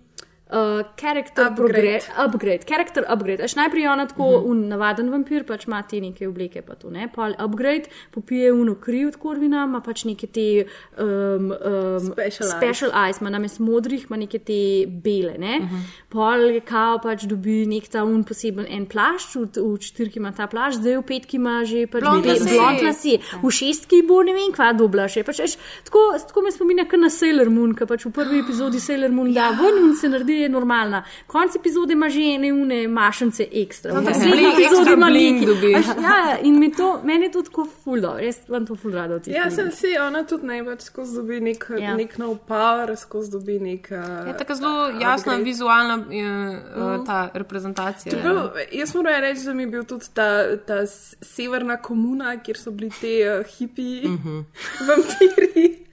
Uh, 0.50 0.82
character 0.96 1.46
Upgrade. 1.46 2.02
upgrade, 2.16 2.66
character 2.66 3.04
upgrade. 3.08 3.42
Až 3.42 3.54
najprej 3.54 3.88
ona 3.88 4.06
tako 4.06 4.22
uh 4.22 4.42
-huh. 4.42 4.68
navaden 4.68 5.10
vampir, 5.10 5.44
pač 5.44 5.66
ima 5.66 5.82
te 5.82 6.00
neke 6.00 6.28
obleke, 6.28 6.62
pa 6.62 6.74
to 6.74 6.90
ne. 6.90 7.08
Pol 7.14 7.32
upgrade, 7.44 7.82
popije 8.10 8.52
uno 8.52 8.74
kri 8.74 9.06
od 9.06 9.16
korvina, 9.16 9.64
ima 9.64 9.80
pač 9.80 10.04
neke 10.04 10.26
te 10.26 10.64
um, 10.98 11.06
um, 11.06 12.00
Special 12.12 12.48
eyes. 12.48 12.56
special 12.56 12.90
eyes, 12.90 13.20
ima 13.20 13.30
namest 13.30 13.60
modrih, 13.60 14.06
ima 14.08 14.16
neke 14.16 14.38
te 14.38 14.86
bele. 14.86 15.38
Ne? 15.38 15.58
Uh 15.62 15.70
-huh. 15.70 15.82
Pol 16.08 16.60
kao 16.64 16.98
pač 16.98 17.22
dobi 17.22 17.66
nek 17.66 17.88
ta 17.88 18.04
un 18.04 18.24
poseben 18.24 18.66
en 18.68 18.86
plašč, 18.86 19.36
v, 19.36 19.46
v 19.56 19.78
četrki 19.78 20.18
ima 20.18 20.32
ta 20.32 20.46
plašč, 20.46 20.76
zdaj 20.76 20.96
v 20.96 21.02
petki 21.02 21.36
ima 21.36 21.64
že 21.64 21.86
pač 21.86 22.00
Blond 22.00 22.26
lase. 22.26 23.18
v 23.42 23.50
šestki 23.50 24.02
bo 24.08 24.22
ne 24.22 24.32
vem 24.32 24.52
kva 24.52 24.72
dobla 24.72 25.08
še. 25.08 25.22
Pač, 25.22 25.38
veš, 25.38 25.56
tako, 25.84 25.98
tako 26.26 26.42
me 26.42 26.50
spominja 26.50 26.84
kar 26.84 26.98
na 26.98 27.10
Sailor 27.10 27.50
Moon, 27.50 27.74
ki 27.74 27.86
pač 27.86 28.04
v 28.06 28.10
prvi 28.10 28.38
epizodi 28.38 28.80
Sailor 28.80 29.10
Moon 29.10 29.32
da 29.32 29.50
ven 29.50 29.78
in 29.86 29.96
se 29.96 30.08
naredi 30.08 30.39
je 30.40 30.48
normalna. 30.48 31.00
Konec 31.26 31.56
epizode 31.56 31.92
ima 31.92 32.08
že 32.08 32.20
ene 32.20 32.52
une 32.52 32.88
mašence 32.88 33.46
ekstra. 33.52 33.94
No, 33.94 34.00
V 34.00 34.04
da 34.04 34.10
naslednji 34.10 34.32
bling, 34.32 34.52
epizodi 34.54 34.64
ekstra 34.64 34.92
ima 34.92 35.06
bling 35.06 35.40
nekaj. 35.40 35.54
dobiš. 35.54 35.76
Veš, 35.76 35.86
Ja, 36.02 36.16
in 36.42 36.58
mi 36.58 36.72
to, 36.72 37.00
meni 37.04 37.24
je 37.24 37.32
to 37.32 37.42
tako 37.42 37.66
fuldo, 37.76 38.14
res 38.16 38.38
vam 38.48 38.66
to 38.66 38.76
ful 38.76 38.90
rado 38.92 39.18
ti. 39.18 39.30
Ja, 39.30 39.50
sem 39.50 39.70
si, 39.70 39.86
ona 39.98 40.24
tudi 40.24 40.46
največ 40.46 40.80
skozi 40.82 41.16
dobi 41.16 41.40
nek, 41.40 41.66
Ja. 41.70 41.76
ja. 41.78 41.96
nek 41.96 42.18
nov 42.18 42.38
power, 42.38 42.96
skozi 42.96 43.30
dobi 43.30 43.58
nek. 43.60 43.88
Uh, 43.90 44.26
Je 44.26 44.36
tako 44.36 44.54
zelo 44.54 44.88
jasna 45.00 45.34
vizualna 45.36 45.96
uh, 45.96 47.06
ta 47.06 47.30
reprezentacija. 47.34 48.12
Čeprav, 48.12 48.36
jaz 48.72 48.94
moram 48.94 49.20
reči, 49.20 49.44
da 49.44 49.54
mi 49.54 49.62
je 49.62 49.66
bil 49.68 49.84
tudi 49.84 50.04
ta, 50.14 50.28
ta 50.58 50.86
severna 50.86 51.76
komuna, 51.76 52.36
kjer 52.38 52.56
so 52.56 52.70
bili 52.70 52.90
te 52.90 53.14
uh, 53.30 53.46
hipi 53.48 54.02
uh 54.04 54.10
-huh. 54.24 54.44
vampiri. 54.88 55.89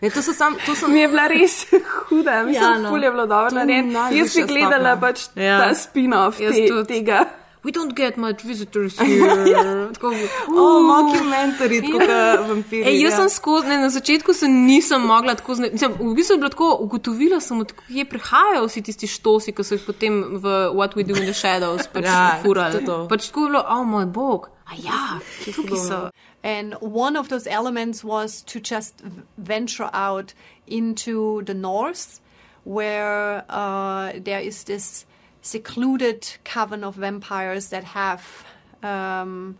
Ne, 0.00 0.10
to 0.10 0.22
so 0.22 0.32
sam, 0.32 0.56
to 0.66 0.74
so 0.74 0.88
Mi 0.88 1.00
je 1.00 1.08
bila 1.08 1.26
res 1.28 1.66
huda, 2.08 2.42
mislim, 2.42 2.64
Ja, 2.64 2.70
ja, 2.70 2.78
no. 2.78 2.90
no. 2.90 2.96
je 2.96 3.10
bilo 3.10 3.26
dobro 3.26 3.50
narejeno. 3.50 4.08
Jaz 4.12 4.36
bi 4.36 4.42
gledala 4.48 4.96
stopnja. 4.96 5.00
pač 5.00 5.26
Ja. 5.36 5.42
ja. 5.44 5.58
ta 5.60 5.74
spin-off 5.74 6.38
te, 6.38 6.66
tudi. 6.68 6.86
tega. 6.94 7.24
We 7.62 7.72
don't 7.72 7.94
get 7.94 8.16
much 8.16 8.40
visitors 8.42 8.96
here. 9.00 9.92
Tako, 9.92 10.14
oh, 10.48 10.80
mockumentary, 10.80 11.82
tako 11.84 11.98
kot 11.98 12.48
vampiri. 12.48 12.86
Ej, 12.88 13.02
jaz 13.02 13.12
ja. 13.12 13.16
sem 13.18 13.28
skozi, 13.28 13.68
ne, 13.68 13.76
na 13.82 13.90
začetku 13.92 14.32
se 14.32 14.48
nisem 14.48 15.02
mogla 15.04 15.34
tako 15.36 15.54
znati. 15.54 15.76
V 15.76 16.14
bistvu 16.16 16.34
je 16.34 16.38
bilo 16.38 16.48
tako, 16.48 16.70
ugotovila 16.80 17.40
sem, 17.40 17.60
odkje 17.60 18.04
prihajajo 18.08 18.64
vsi 18.64 18.82
tisti 18.82 19.06
štosi, 19.06 19.52
ki 19.52 19.64
so 19.64 19.76
jih 19.76 19.84
potem 19.84 20.40
v 20.40 20.54
What 20.72 20.96
We 20.96 21.04
Do 21.04 21.20
in 21.20 21.28
the 21.28 21.36
Shadows 21.36 21.84
pač 21.92 22.08
Ja, 22.08 22.40
furali. 22.40 22.80
Pač 23.12 23.28
tako 23.28 23.44
je 23.44 23.52
bilo, 23.52 23.62
oh 23.68 23.84
moj 23.84 24.08
bog, 24.08 24.48
a 24.64 24.80
ja, 24.80 25.02
tukaj 25.44 25.84
so. 25.84 26.00
And 26.42 26.74
one 26.74 27.16
of 27.16 27.28
those 27.28 27.46
elements 27.46 28.02
was 28.02 28.42
to 28.42 28.60
just 28.60 29.02
venture 29.36 29.90
out 29.92 30.32
into 30.66 31.42
the 31.42 31.54
north, 31.54 32.20
where 32.64 33.44
uh, 33.48 34.12
there 34.16 34.40
is 34.40 34.64
this 34.64 35.04
secluded 35.42 36.36
coven 36.44 36.84
of 36.84 36.96
vampires 36.96 37.68
that 37.68 37.84
have 37.84 38.44
um, 38.82 39.58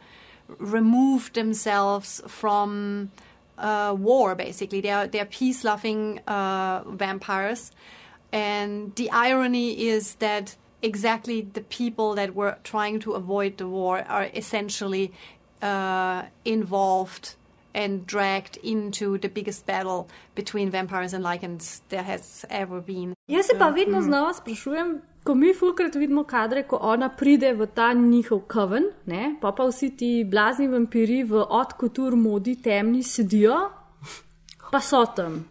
removed 0.59 1.35
themselves 1.35 2.23
from 2.27 3.11
uh, 3.59 3.95
war, 3.99 4.35
basically. 4.35 4.81
They 4.81 4.91
are, 4.91 5.07
they 5.07 5.21
are 5.21 5.27
peace 5.27 5.65
loving 5.65 6.21
uh, 6.27 6.83
vampires. 6.87 7.73
And 8.33 8.95
the 8.95 9.11
irony 9.11 9.89
is 9.89 10.15
that 10.17 10.57
exactly 10.83 11.43
the 11.43 11.61
people 11.61 12.15
that 12.15 12.35
were 12.35 12.57
trying 12.65 13.01
to 13.01 13.13
avoid 13.13 13.59
the 13.59 13.67
war 13.67 14.03
are 14.09 14.31
essentially 14.35 15.13
uh, 15.63 16.23
involved 16.45 17.37
and 17.75 18.07
dragged 18.07 18.59
into 18.63 19.19
the 19.19 19.29
biggest 19.29 19.67
battle 19.67 20.09
between 20.35 20.71
vampires 20.71 21.15
and 21.15 21.23
lichens 21.23 21.83
there 21.89 22.03
has 22.03 22.45
ever 22.51 22.81
been. 22.81 23.15
Jaz 23.29 23.47
se 23.47 23.59
pa 23.59 23.69
vedno 23.69 24.03
znova 24.03 24.33
sprašujem, 24.35 25.01
ko 25.25 25.35
mi 25.35 25.55
fulkrat 25.55 25.95
vidimo 25.95 26.25
kadre, 26.25 26.63
ko 26.63 26.79
ona 26.83 27.09
pride 27.09 27.53
v 27.53 27.67
ta 27.67 27.93
njihov 27.93 28.41
kaven, 28.47 28.91
ne, 29.07 29.37
pa 29.41 29.53
pa 29.53 29.67
vsi 29.69 29.91
ti 29.97 30.25
blazni 30.25 30.69
vampiri 30.69 31.23
v 31.25 31.45
odkotur 31.49 32.17
modi 32.17 32.57
temni 32.63 33.03
sedijo, 33.03 33.71
pa 34.71 34.81
so 34.81 35.05
tam. 35.17 35.45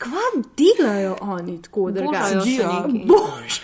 Kva 0.00 0.30
delajo 0.56 1.16
oni 1.20 1.62
tako, 1.62 1.90
da 1.90 2.00
ga 2.00 2.22
Sedijo. 2.24 2.70
Bož. 3.06 3.60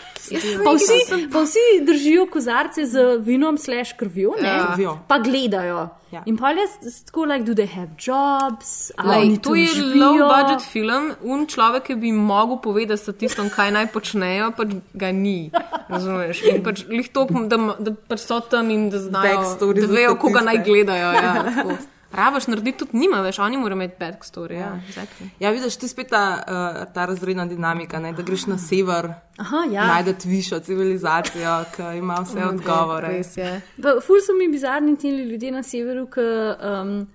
Pa 0.64 0.72
vsi, 0.72 0.98
pa 1.32 1.42
vsi 1.42 1.64
držijo 1.86 2.26
kozarce 2.26 2.86
z 2.86 3.18
vinom, 3.20 3.58
slash 3.58 3.94
krvjo, 3.96 4.34
ne, 4.42 4.48
Ja. 4.48 4.66
Krvjo. 4.72 4.98
pa 5.08 5.18
gledajo. 5.18 5.88
Ja. 6.12 6.22
In 6.26 6.36
pa 6.38 6.50
jaz 6.54 6.70
tako, 7.06 7.24
like, 7.24 7.44
do 7.44 7.52
they 7.52 7.66
have 7.66 7.90
jobs? 7.98 8.92
Oni 8.98 9.38
to 9.38 9.54
je 9.54 9.66
živijo? 9.66 10.04
low 10.04 10.28
budget 10.30 10.62
film, 10.62 11.12
un 11.22 11.46
človek, 11.46 11.82
ki 11.82 11.94
bi 11.94 12.12
mogel 12.12 12.60
povedati 12.62 13.02
statistom, 13.02 13.50
kaj 13.50 13.70
naj 13.70 13.86
počnejo, 13.92 14.52
pač 14.56 14.68
ga 14.94 15.10
ni. 15.12 15.50
Razumeš? 15.88 16.42
In 16.52 16.62
pač 16.62 16.84
lih 16.88 17.08
to, 17.08 17.26
da, 17.50 17.58
da 17.78 17.90
pač 18.08 18.22
so 18.22 18.40
tam 18.40 18.70
in 18.70 18.88
da 18.90 18.98
znajo, 18.98 19.42
da 19.60 19.86
vejo, 19.86 20.14
koga 20.16 20.40
naj 20.40 20.62
gledajo. 20.64 21.12
Ja, 21.12 21.34
tako. 21.42 21.76
Rabaš 22.12 22.46
narediti 22.46 22.78
tudi 22.78 22.98
nima, 22.98 23.20
veš, 23.20 23.38
oni 23.38 23.56
morajo 23.56 23.76
imeti 23.76 23.94
backstory. 24.00 24.52
Ja, 24.52 24.80
exactly. 24.88 25.28
Ja, 25.40 25.50
vidiš, 25.50 25.82
je 25.82 25.88
spet 25.88 26.08
ta, 26.10 26.44
uh, 26.48 26.94
ta 26.94 27.06
razredna 27.06 27.46
dinamika, 27.46 27.98
ne, 28.00 28.12
da 28.12 28.22
greš 28.22 28.46
na 28.46 28.58
sever, 28.58 29.12
Aha, 29.36 29.64
ja. 29.70 29.86
najdeš 29.86 30.24
višjo 30.24 30.60
civilizacijo, 30.60 31.64
ki 31.76 31.98
ima 31.98 32.20
vse 32.22 32.44
odgovore. 32.44 33.08
Res 33.08 33.36
je. 33.36 33.60
Ful 33.82 34.22
so 34.26 34.32
mi 34.38 34.48
bizarni 34.52 34.96
ti 34.96 35.10
ljudje 35.10 35.52
na 35.52 35.62
severu, 35.62 36.06
ki 36.06 36.20
um, 36.20 37.06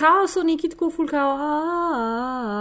kao 0.00 0.26
so 0.26 0.42
neki 0.42 0.68
tako 0.68 0.90
ful, 0.90 1.06
kao, 1.08 1.30
"A, 1.30 1.40
a, 1.40 2.00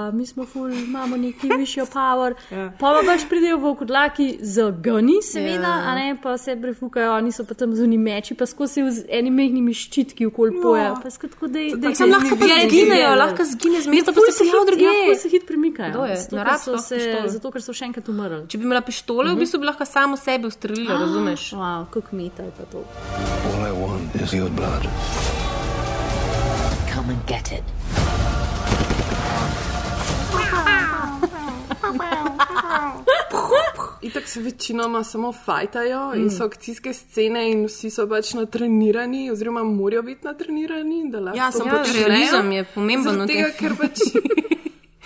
a, 0.02 0.12
mi 0.12 0.26
smo 0.26 0.46
ful, 0.46 0.68
imamo 0.74 1.18
neki 1.18 1.48
višjo 1.60 1.86
power. 1.88 2.34
Ja. 2.52 2.72
Pa 2.74 2.88
pa 2.90 3.02
pač 3.06 3.22
pridejo 3.26 3.58
v 3.60 3.76
kodlaki 3.76 4.28
z 4.42 4.56
gani, 4.80 5.22
seveda, 5.24 5.68
Ja. 5.70 5.84
a 5.86 5.96
ne 5.96 6.18
pa 6.18 6.38
se 6.38 6.56
prefukajo, 6.58 7.14
oni 7.14 7.32
so 7.32 7.44
pa 7.44 7.54
tam 7.54 7.72
zunaj 7.74 7.98
meči, 8.00 8.34
pa 8.34 8.46
skozi 8.46 8.82
z 8.92 9.06
enimi 9.10 9.36
mehkimi 9.40 9.74
ščitki 9.74 10.26
okoli 10.26 10.62
poja. 10.62 10.96
Pa 10.98 11.10
skratko, 11.10 11.48
da 11.48 11.60
je. 11.60 11.76
da 11.78 11.96
Sam 11.96 12.10
lahko 12.10 12.36
zginejo, 12.36 13.16
lahko 13.16 13.44
zgine 13.46 13.82
z 13.82 13.88
mesta, 13.88 14.12
pa 14.12 14.20
se 14.22 14.44
pojavi 14.44 14.50
Ja, 14.50 14.66
drugje. 14.66 15.06
ful 15.06 15.16
se 15.16 15.30
hit 15.30 15.48
premikajo. 15.48 16.06
Je? 16.06 16.16
Zato, 16.18 16.36
Na 16.36 16.44
ker 16.44 16.48
rab 16.48 16.60
so 16.60 16.72
sploh 16.72 16.82
se, 16.82 16.98
zato, 17.28 17.52
ker 17.52 17.62
so 17.62 17.74
še 17.74 17.86
enkrat 17.86 18.10
umrli. 18.10 18.48
Če 18.48 18.58
bi 18.58 18.64
imela 18.64 18.82
pištole, 18.82 19.32
v 19.32 19.40
bistvu 19.40 19.60
bi 19.60 19.66
lahko 19.66 19.86
samo 19.86 20.18
sebe 20.18 20.48
ustrelila, 20.48 21.00
razumeš? 21.00 21.52
Wow, 21.54 21.86
kako 21.90 22.10
meta 22.14 22.44
je 22.44 22.52
pa 22.52 22.64
to. 22.66 22.84
All 23.48 23.64
I 23.64 23.72
want 23.74 24.10
is 24.18 24.34
your 24.34 24.50
blood. 24.52 24.84
Come 27.00 27.12
and 27.14 27.26
get 27.28 27.52
it. 27.52 27.64
Itak 34.02 34.28
se 34.28 34.42
večinoma 34.42 35.04
samo 35.04 35.34
fajtajo 35.34 36.14
in 36.16 36.30
so 36.30 36.46
akcijske 36.46 36.94
scene, 36.94 37.52
in 37.52 37.66
vsi 37.66 37.90
so 37.90 38.08
pač 38.08 38.34
natrenirani, 38.34 39.32
oziroma 39.32 39.64
morajo 39.64 40.02
biti 40.02 40.26
natrenirani. 40.28 41.12
da 41.12 41.20
lahko 41.20 41.38
Ja, 41.38 41.52
to 41.52 41.58
samo 41.58 41.70
Ja, 41.70 41.84
realizem 41.94 42.52
je 42.52 42.64
pomemben 42.64 43.28
tega, 43.28 43.48
tem 43.48 43.54
ker 43.60 43.76
pač. 43.78 44.00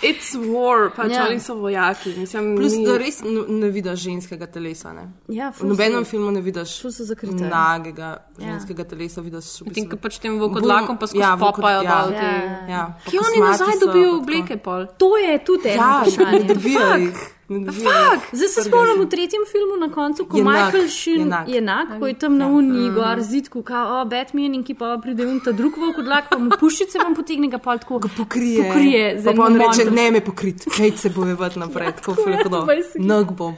It's 0.04 0.34
war, 0.34 0.90
pač 0.90 1.10
Ja. 1.10 1.16
ja. 1.16 1.26
oni 1.26 1.40
so 1.40 1.54
vojaki. 1.54 2.14
Mislim, 2.16 2.56
Plus, 2.56 2.72
ni- 2.72 2.84
da 2.84 2.98
res 2.98 3.22
ne 3.48 3.68
vidiš 3.70 3.98
ženskega 4.00 4.46
telesa. 4.46 4.92
Ne? 4.92 5.04
Ja, 5.28 5.50
V 5.50 5.64
nobenem 5.64 6.04
so- 6.04 6.10
filmu 6.10 6.30
ne 6.30 6.40
vidiš 6.40 6.82
ful 6.82 6.90
so 6.90 7.04
zakrite. 7.04 7.44
nagega 7.44 8.08
Ja. 8.38 8.46
ženskega 8.46 8.84
telesa. 8.84 9.20
Vidiš, 9.20 9.60
v 9.60 9.64
Medtem 9.64 9.84
ko 9.84 9.96
bistvu- 9.96 10.02
pač 10.02 10.18
tem 10.18 10.38
vokodlakom 10.38 10.98
pa 10.98 11.06
skozi 11.06 11.18
Ja, 11.18 11.28
ja, 11.28 11.36
vokod- 11.36 11.56
popajo 11.56 11.82
ja. 11.82 12.02
dol. 12.02 12.12
Ja. 12.12 12.68
Ja, 12.68 12.82
pa 13.04 13.10
Kje 13.10 13.18
oni 13.20 13.40
nazaj 13.40 13.74
dobijo 13.80 14.18
obleke 14.18 14.56
pol? 14.58 14.86
To 14.98 15.16
je 15.16 15.38
tudi 15.38 15.68
eno 15.68 15.82
Ja, 15.82 16.02
vprašanje. 16.02 16.38
ne 16.38 16.54
dobijo 16.54 16.94
jih. 16.96 17.16
Zdaj 17.46 18.48
se 18.48 18.62
spomnim 18.62 18.98
v 18.98 19.06
tretjem 19.06 19.42
filmu 19.44 19.76
na 19.78 19.88
koncu, 19.90 20.24
ko 20.24 20.36
Je 20.36 20.44
Michael 20.44 20.88
Sheen 20.88 21.28
nag. 21.28 21.44
je 21.46 21.58
enak, 21.58 21.98
ko 21.98 22.06
je 22.06 22.14
tam 22.14 22.36
na 22.36 22.46
uni 22.48 22.90
gor 22.90 23.20
zidku, 23.22 23.62
kao, 23.62 24.00
o, 24.00 24.04
Batman 24.06 24.54
in 24.54 24.62
ki 24.62 24.74
pa 24.74 24.96
pride 24.96 25.24
un 25.24 25.40
ta 25.40 25.52
drug 25.52 25.76
volk 25.76 25.98
od 25.98 26.06
lak, 26.06 26.30
pa 26.30 26.38
mu 26.38 26.48
puščice 26.50 26.98
vam 26.98 27.14
potegne, 27.14 27.48
ga 27.48 27.58
pa 27.58 27.76
tako 27.76 28.00
Pokrije. 28.08 28.64
pokrije. 28.64 29.20
z 29.20 29.24
Pa, 29.24 29.32
pa 29.32 29.42
on 29.42 29.56
reče, 29.56 29.66
montom. 29.82 29.94
ne 29.94 30.10
me 30.10 30.20
pokrit, 30.22 30.64
kaj 30.66 30.96
se 30.96 31.10
bojevati 31.10 31.58
naprej, 31.58 31.92
tako 31.94 32.14
fule 32.14 32.38
hudo. 32.42 32.64
Basically. 32.64 33.06
Nog 33.06 33.32
bom. 33.34 33.54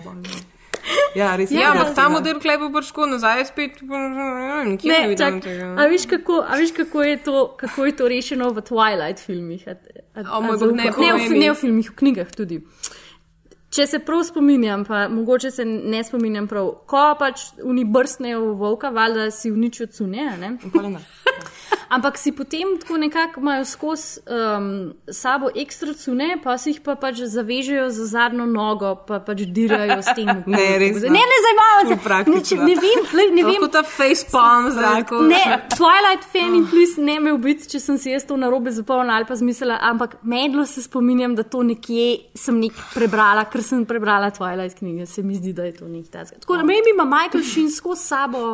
Ja, 1.14 1.34
res 1.34 1.50
je. 1.50 1.56
Ja, 1.56 1.72
res 1.72 1.80
ampak 1.80 1.94
ta 1.94 2.08
model 2.08 2.36
klepa 2.36 2.68
pač 2.70 2.86
tako 2.86 3.06
nazaj 3.06 3.44
spet. 3.46 3.80
Ne 3.82 4.76
Ne, 4.84 4.98
vidim 5.04 5.16
čak, 5.16 5.40
tega. 5.40 5.74
a 5.74 5.86
veš, 5.86 6.06
kako, 6.06 6.44
a 6.44 6.54
veš 6.54 6.70
kako, 6.72 7.02
je 7.04 7.16
to, 7.18 7.34
kako 7.56 7.84
je 7.84 7.92
to 7.92 8.04
rešeno 8.06 8.50
v 8.50 8.60
Twilight 8.60 9.18
filmih? 9.20 9.62
A, 9.64 9.74
a, 10.14 10.20
O 10.32 10.40
moj 10.42 10.54
a 10.54 10.58
bog, 10.58 10.72
ne, 10.72 10.84
zaupa- 10.84 11.00
ne, 11.00 11.12
v, 11.12 11.14
povej 11.14 11.22
fi- 11.22 11.30
mi. 11.30 11.38
ne 11.38 11.50
v 11.50 11.56
filmih, 11.56 11.86
v 11.86 11.94
knjigah 11.94 12.30
tudi. 12.32 12.60
Če 13.76 13.84
se 13.86 13.98
prav 14.00 14.22
spominjam, 14.24 14.84
pa 14.88 15.02
mogoče 15.12 15.50
se 15.52 15.64
ne 15.64 16.00
spominjam 16.04 16.46
prav, 16.48 16.70
ko 16.88 17.02
pač 17.20 17.42
oni 17.60 17.84
brstnejo 17.84 18.40
v 18.46 18.54
volka, 18.62 18.88
valjda 18.90 19.28
si 19.30 19.50
a 20.32 20.36
ne? 20.40 20.54
Ampak 21.88 22.18
si 22.18 22.32
potem 22.32 22.78
tako 22.80 22.96
nekako 22.96 23.40
imajo 23.40 23.64
skozi 23.64 24.20
um, 24.26 24.94
sabo 25.10 25.50
ekstra 25.54 25.94
cune, 25.94 26.36
pa 26.42 26.58
si 26.58 26.70
jih 26.70 26.80
pa 26.82 26.96
pač 26.98 27.22
zavežejo 27.22 27.90
za 27.90 28.06
zadnjo 28.06 28.46
nogo, 28.46 28.94
pa 29.06 29.20
pač 29.20 29.44
dirajo 29.46 30.02
s 30.02 30.14
tem. 30.16 30.28
Ne, 30.46 30.78
res 30.78 31.02
ne. 31.02 31.10
Ne, 31.10 31.38
zajmajo 31.44 31.86
Ful 31.86 31.98
praktično. 32.04 32.64
Ne, 32.64 32.74
ne 32.74 32.82
vem, 32.82 33.04
glej, 33.10 33.30
ne 33.34 33.44
vem. 33.44 33.56
Lahko 33.56 33.68
ta 33.72 33.82
facepalm 33.86 34.70
zdaj. 34.74 35.04
Ne, 35.30 35.42
Twilight 35.74 36.26
fan 36.32 36.54
in 36.58 36.66
plus 36.70 36.96
ne 37.02 37.18
me 37.22 37.34
ubiti, 37.34 37.68
če 37.70 37.80
sem 37.82 37.98
si 38.00 38.12
jaz 38.12 38.26
to 38.28 38.38
narobe 38.40 38.72
zapolnila 38.74 39.18
ali 39.20 39.28
pa 39.28 39.36
zmislila, 39.38 39.78
ampak 39.90 40.18
medlo 40.22 40.66
se 40.66 40.84
spominjam, 40.84 41.34
da 41.38 41.44
to 41.46 41.62
nekje 41.66 42.06
sem 42.38 42.60
nek 42.62 42.78
prebrala, 42.94 43.46
ker 43.50 43.64
sem 43.64 43.84
prebrala 43.88 44.30
Twilight 44.34 44.78
knjige, 44.78 45.06
se 45.10 45.22
mi 45.26 45.36
zdi, 45.38 45.54
da 45.56 45.66
je 45.68 45.76
to 45.80 45.90
nek 45.90 46.08
tazga. 46.12 46.40
Tako 46.42 46.62
da 46.62 46.66
maybe 46.66 46.94
ima 46.94 47.04
Michael 47.04 47.44
Sheen 47.44 47.70
skozi 47.70 48.06
sabo. 48.06 48.46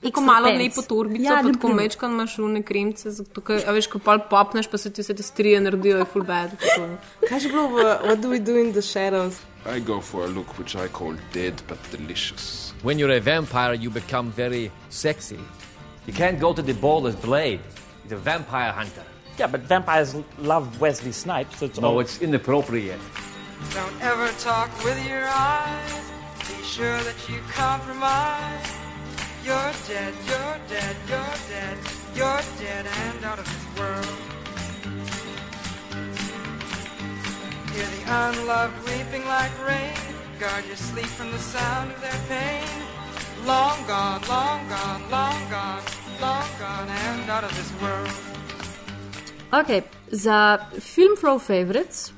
Tako 0.00 0.08
extra 0.20 0.26
malo 0.26 0.46
pants. 0.46 0.58
lepo 0.62 0.82
torbico, 0.88 1.22
Ja, 1.22 1.30
ja, 1.32 1.36
pa 1.36 1.42
na 1.42 1.52
tako 1.52 1.66
primer. 1.66 1.84
mečkan 1.84 2.10
imaš 2.10 2.38
une 2.38 2.62
kremce, 2.62 3.10
zato 3.10 3.40
ker, 3.40 3.60
a 3.68 3.72
veš, 3.72 3.86
ko 3.86 3.98
pol 3.98 4.18
popneš, 4.30 4.66
pa 4.70 4.78
se 4.78 4.90
ti 4.90 5.02
vse 5.02 5.14
te 5.14 5.22
strije 5.22 5.60
naredijo, 5.60 5.98
je 5.98 6.04
full 6.04 6.24
bad. 6.24 6.50
tako. 6.60 6.88
Kaj 7.28 7.38
je 7.42 7.48
bilo 7.48 7.68
v 7.68 7.74
What 8.06 8.20
Do 8.20 8.28
We 8.28 8.38
Do 8.40 8.56
in 8.56 8.72
the 8.72 8.80
Shadows? 8.82 9.34
I 9.66 9.78
go 9.80 10.00
for 10.00 10.24
a 10.24 10.28
look 10.28 10.58
which 10.58 10.74
I 10.74 10.88
call 10.88 11.14
dead 11.32 11.62
but 11.68 11.78
delicious. 11.92 12.72
When 12.82 12.98
you're 12.98 13.12
a 13.16 13.20
vampire, 13.20 13.74
you 13.74 13.90
become 13.90 14.32
very 14.36 14.70
sexy. 14.88 15.36
You 16.06 16.14
can't 16.16 16.40
go 16.40 16.54
to 16.54 16.62
the 16.62 16.72
ball 16.72 17.02
with 17.02 17.20
Blade. 17.20 17.60
He's 18.02 18.12
a 18.12 18.16
vampire 18.16 18.72
hunter. 18.72 19.04
Yeah, 19.38 19.50
but 19.52 19.60
vampires 19.68 20.14
love 20.38 20.80
Wesley 20.80 21.12
Snipes. 21.12 21.58
So 21.58 21.66
it's 21.66 21.78
No, 21.78 21.88
all- 21.88 22.00
it's 22.00 22.18
inappropriate. 22.22 22.98
Don't 23.74 23.96
ever 24.00 24.28
talk 24.42 24.70
with 24.82 24.96
your 25.06 25.24
eyes. 25.28 25.92
be 26.48 26.64
sure 26.64 26.98
that 27.04 27.18
you 27.28 27.36
compromise. 27.54 28.79
You're 29.42 29.72
dead, 29.88 30.14
you're 30.28 30.58
dead, 30.68 30.96
you're 31.08 31.36
dead, 31.48 31.78
you're 32.14 32.42
dead 32.60 32.86
and 32.86 33.24
out 33.24 33.38
of 33.38 33.46
this 33.46 33.66
world. 33.78 34.18
Hear 37.72 37.88
the 37.96 38.02
unloved 38.06 38.76
weeping 38.84 39.24
like 39.26 39.52
rain. 39.66 39.96
Guard 40.38 40.66
your 40.66 40.76
sleep 40.76 41.06
from 41.06 41.30
the 41.30 41.38
sound 41.38 41.90
of 41.92 42.00
their 42.00 42.20
pain. 42.28 42.68
Long 43.46 43.78
gone, 43.86 44.20
long 44.28 44.68
gone, 44.68 45.10
long 45.10 45.50
gone, 45.50 45.82
long 46.20 46.48
gone 46.58 46.88
and 46.88 47.30
out 47.30 47.44
of 47.44 47.52
this 47.56 47.72
world. 47.80 48.12
Ok, 49.52 49.82
za 50.12 50.68
film 50.78 51.16
Flow 51.16 51.38
Favorites 51.38 52.12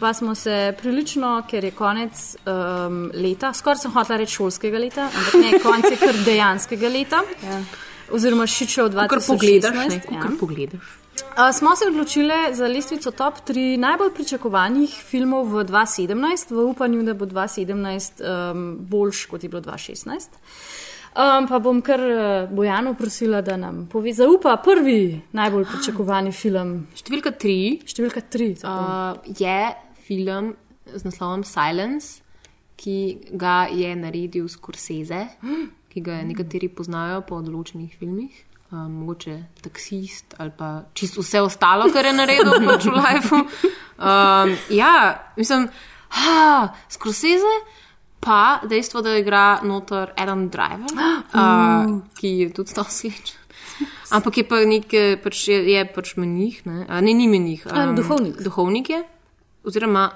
pa 0.00 0.14
smo 0.14 0.34
se 0.34 0.74
prilično, 0.82 1.42
ker 1.50 1.64
je 1.64 1.70
konec 1.70 2.36
um, 2.46 3.10
leta, 3.14 3.52
skoraj 3.54 3.84
sem 3.84 3.92
hotela 3.92 4.18
reči 4.22 4.38
šolskega 4.38 4.78
leta, 4.78 5.10
ampak 5.10 5.36
ne, 5.42 5.58
konec 5.62 5.90
je 5.90 5.98
kar 6.00 6.18
dejanskega 6.24 6.88
leta. 6.88 7.22
Ja. 7.44 7.60
Oziroma, 8.12 8.46
šiče 8.46 8.82
od 8.82 8.94
2016. 8.94 9.08
Kar 9.08 9.20
pogledaš, 9.26 9.76
ne, 9.76 10.00
ja. 10.16 10.22
kar 10.22 10.32
pogledaš. 10.40 10.96
Uh, 11.20 11.50
smo 11.54 11.76
se 11.76 11.84
odločili 11.88 12.34
za 12.52 12.66
lestvico 12.66 13.10
top 13.10 13.34
3 13.48 13.76
najbolj 13.76 14.14
pričakovanih 14.14 14.90
filmov 14.90 15.52
v 15.52 15.64
2017, 15.64 16.54
v 16.54 16.64
upanju, 16.70 17.02
da 17.02 17.14
bo 17.14 17.26
2017 17.26 18.24
um, 18.24 18.78
boljš 18.80 19.26
kot 19.26 19.44
je 19.44 19.48
bilo 19.48 19.62
2016. 19.62 20.40
Um, 21.10 21.48
pa 21.48 21.58
bom 21.58 21.82
kar 21.82 22.00
uh, 22.00 22.50
Bojano 22.50 22.94
prosila, 22.94 23.40
da 23.42 23.56
nam 23.56 23.88
pove, 23.92 24.12
zaupa 24.12 24.56
prvi 24.64 25.20
najbolj 25.32 25.64
pričakovani 25.74 26.32
film. 26.32 26.74
Številka 26.94 27.34
3 27.34 27.86
Številka 27.90 28.22
3 28.22 28.50
uh, 28.62 29.32
je 29.38 29.60
film 30.10 30.54
z 30.90 31.06
naslovom 31.06 31.44
Silence, 31.46 32.18
ki 32.74 33.30
ga 33.30 33.68
je 33.70 33.94
naredil 33.94 34.48
Scorsese, 34.50 35.28
ki 35.92 36.02
ga 36.02 36.22
nekateri 36.26 36.66
poznajo 36.66 37.22
po 37.28 37.38
določenih 37.44 37.94
filmih. 37.94 38.46
Um, 38.70 39.00
mogoče 39.02 39.32
taksist 39.64 40.36
ali 40.38 40.52
pa 40.54 40.84
čisto 40.94 41.24
vse 41.24 41.40
ostalo, 41.42 41.88
kar 41.90 42.06
je 42.06 42.12
naredil 42.14 42.52
v 42.54 42.62
Noču 42.62 42.92
Lifeu. 42.94 43.42
Um, 43.98 44.54
ja, 44.70 44.92
mislim, 45.38 45.66
ha, 46.18 46.70
Scorsese, 46.90 47.54
pa 48.22 48.60
dejstvo, 48.70 49.02
da 49.02 49.16
igra 49.18 49.60
notor 49.66 50.14
Adam 50.16 50.46
Driver, 50.54 50.94
uh, 51.34 51.98
ki 52.18 52.34
je 52.44 52.50
tudi 52.54 52.78
to 52.78 52.86
slič. 52.86 53.34
Ampak 54.14 54.38
je 54.38 54.44
pa 54.46 54.62
nek, 54.66 54.94
pač 55.22 55.46
je, 55.50 55.58
je 55.74 55.82
pač 55.94 56.14
menih, 56.18 56.62
ne, 56.66 56.84
a, 56.86 57.02
ne 57.02 57.14
ni 57.14 57.26
menih. 57.30 57.66
A, 57.70 57.90
duhovnik. 57.96 58.38
Duhovnik 58.44 58.90
je, 58.94 59.02
oziroma 59.64 60.10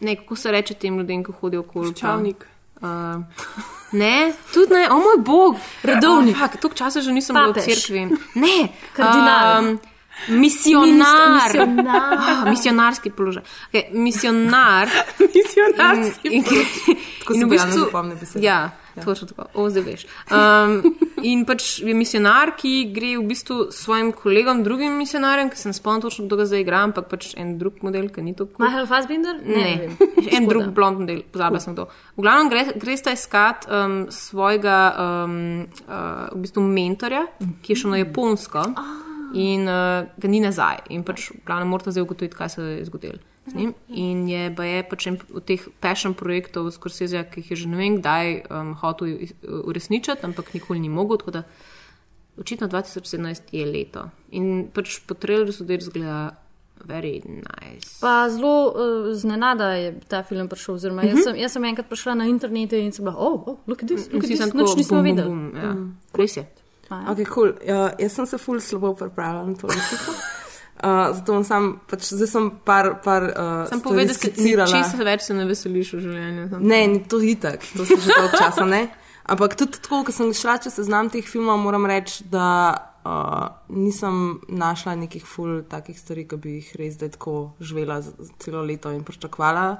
ne, 0.00 0.16
kako 0.16 0.36
se 0.36 0.50
reče 0.52 0.74
tem 0.74 0.98
ljudem, 0.98 1.24
ki 1.24 1.32
hodijo 1.40 1.60
okoli. 1.60 1.92
Ščavnik. 1.94 2.46
Uh, 2.76 3.24
ne, 3.92 4.32
tudi 4.52 4.74
ne, 4.74 4.90
o 4.90 4.98
moj 5.00 5.16
bog, 5.24 5.56
Redovnik. 5.88 6.36
Oh, 6.36 6.56
Toliko 6.60 6.76
časa 6.76 7.00
že 7.00 7.12
nisem 7.12 7.36
bil 7.36 7.52
v 7.52 7.54
Papež. 7.54 7.64
cerkvi. 7.64 8.02
Ne, 8.34 8.68
Kardinal. 8.92 9.64
Um, 9.64 9.78
misionar. 10.28 11.52
Misionar. 11.52 12.18
Ah, 12.18 12.50
misionarski 12.50 13.10
položaj. 13.10 13.42
Okay, 13.68 13.90
misionar. 13.92 14.88
Misionarski 15.36 16.28
in, 16.28 16.42
in, 16.42 16.96
Tako 17.20 17.34
se 17.34 17.44
v 17.44 17.48
bistvu- 17.48 17.84
zapomni 17.84 18.14
besede. 18.20 18.44
Ja, 18.46 18.70
ja. 18.96 19.02
točno 19.04 19.28
tako. 19.28 19.48
O, 19.54 19.70
zdaj 19.70 19.82
veš. 19.82 20.06
Um, 20.30 20.96
in 21.22 21.44
pač 21.46 21.78
je 21.84 21.94
misionar, 21.94 22.54
ki 22.56 22.90
gre 22.94 23.16
v 23.18 23.26
bistvu 23.28 23.68
s 23.70 23.84
svojim 23.84 24.12
kolegom, 24.16 24.62
drugim 24.64 24.96
misionarjem, 24.98 25.50
ki 25.50 25.58
se 25.58 25.68
ne 25.68 25.76
spomnim 25.76 26.02
točno, 26.02 26.26
kdo 26.26 26.40
ga 26.40 26.46
zdaj 26.48 26.64
igra, 26.64 26.82
ampak 26.88 27.08
pač 27.10 27.32
en 27.36 27.56
drug 27.58 27.82
model, 27.86 28.08
ki 28.14 28.24
ni 28.24 28.34
tako. 28.38 28.62
Michael 28.62 28.86
Fassbinder? 28.86 29.40
Ne, 29.44 29.70
vem. 29.82 29.96
en 30.16 30.26
Škoda. 30.26 30.46
drug 30.48 30.70
blond 30.74 31.02
model, 31.04 31.22
pozabila 31.32 31.60
sem 31.60 31.76
to. 31.76 31.88
V 32.16 32.24
glavnem 32.24 32.52
gre, 32.52 32.66
gre 32.76 32.96
sta 32.96 33.12
iskat 33.16 33.68
um, 33.68 33.98
svojega 34.10 34.78
um, 34.96 35.66
uh, 35.86 36.30
v 36.32 36.44
bistvu 36.46 36.64
mentorja, 36.64 37.26
ki 37.62 37.74
je 37.74 37.82
šel 37.82 37.96
na 37.96 38.04
Japonsko 38.04 38.64
in 39.36 39.68
uh, 39.68 40.08
ga 40.16 40.28
ni 40.28 40.40
nazaj. 40.40 40.86
In 40.90 41.04
pač 41.04 41.28
v 41.30 41.40
glavnem 41.44 41.68
morate 41.68 41.92
zdaj 41.92 42.02
ugotoviti, 42.02 42.36
kaj 42.36 42.48
se 42.48 42.62
je 42.62 42.84
zgodilo. 42.88 43.20
z 43.46 43.54
njim. 43.54 43.74
In 43.94 44.24
je, 44.28 44.48
pa 44.50 44.64
je 44.64 44.82
pač 44.82 45.06
en 45.06 45.20
od 45.30 45.44
teh 45.46 45.62
passion 45.80 46.14
projektov 46.18 46.66
Scorsese, 46.74 47.20
ki 47.30 47.40
jih 47.40 47.50
je 47.50 47.56
že 47.56 47.68
ne 47.68 47.76
vem 47.76 48.00
kdaj 48.00 48.26
um, 48.50 48.72
hotel 48.74 49.12
uresničiti, 49.62 50.24
ampak 50.26 50.50
nikoli 50.50 50.80
ni 50.80 50.88
mogel. 50.88 51.20
Tako 51.20 51.30
da 51.30 51.42
očitno 52.36 52.66
2017 52.68 53.54
je 53.54 53.66
leto. 53.66 54.08
In 54.32 54.66
pač 54.74 54.98
po 55.06 55.14
traileru 55.14 55.52
so 55.54 55.62
del 55.64 55.78
zgleda 55.80 56.34
very 56.84 57.22
nice. 57.24 58.00
Pa 58.02 58.26
zelo 58.28 58.50
uh, 58.68 58.74
znenada 59.14 59.70
je 59.78 59.94
ta 60.08 60.22
film 60.22 60.48
prišel. 60.48 60.74
Oziroma, 60.74 61.02
Mhm. 61.02 61.08
jaz, 61.14 61.24
sem, 61.24 61.36
jaz 61.36 61.52
sem 61.52 61.64
enkrat 61.64 61.88
prišla 61.88 62.14
na 62.14 62.26
internet 62.26 62.72
in 62.72 62.92
sem 62.92 63.04
bila, 63.04 63.14
oh, 63.16 63.46
oh 63.46 63.56
look 63.66 63.82
at 63.82 63.88
this, 63.88 64.10
look 64.12 64.24
at 64.24 64.30
this, 64.30 64.42
tako 64.42 64.74
nismo 64.76 65.02
vedeli. 65.02 65.30
ja. 65.54 65.70
Mm. 65.72 65.94
Res 66.14 66.36
je. 66.36 66.44
Okay, 66.90 67.26
cool. 67.34 67.52
ja, 67.66 67.90
jaz 67.98 68.12
sem 68.12 68.26
se 68.26 68.38
ful 68.38 68.60
slabo 68.60 68.94
pripravila 68.94 69.46
na 69.46 69.54
to 69.54 69.66
resnico. 69.66 70.14
Uh, 70.76 71.10
zato 71.16 71.32
bom 71.32 71.44
sam, 71.44 71.72
pač, 71.90 72.12
zdaj 72.14 72.30
sem 72.30 72.50
par, 72.64 72.92
par 73.04 73.26
uh, 73.30 73.64
Sem 73.70 73.80
stvari 73.80 73.82
povedal, 73.82 74.12
da 74.12 74.14
se 74.14 74.20
skicirala. 74.20 74.70
česa 74.70 75.08
več 75.08 75.26
se 75.26 75.34
ne 75.34 75.46
veseliš 75.48 75.92
v 75.96 76.04
življenju. 76.04 76.46
Ne, 76.60 76.80
to. 76.84 76.92
ni 76.92 77.02
to 77.10 77.20
itak, 77.22 77.66
to 77.76 77.88
se 77.88 77.98
že 77.98 78.12
dolgo 78.12 78.38
časa 78.38 78.68
ne. 78.68 78.86
Ampak 79.26 79.56
tudi 79.58 79.80
tako, 79.82 80.04
ko 80.06 80.14
sem 80.14 80.30
šla 80.30 80.60
čez 80.62 80.76
seznam 80.78 81.10
teh 81.10 81.26
filmov, 81.26 81.58
moram 81.58 81.88
reči, 81.90 82.28
da 82.30 82.46
uh, 83.02 83.48
nisem 83.74 84.38
našla 84.46 84.94
nekih 85.00 85.24
ful 85.26 85.64
takih 85.66 85.98
stvari, 85.98 86.28
ki 86.30 86.38
bi 86.38 86.58
jih 86.60 86.68
res 86.78 86.94
zdaj 86.94 87.16
tako 87.16 87.34
živela 87.58 87.98
celo 88.38 88.62
leto 88.62 88.92
in 88.94 89.02
pričakovala. 89.02 89.72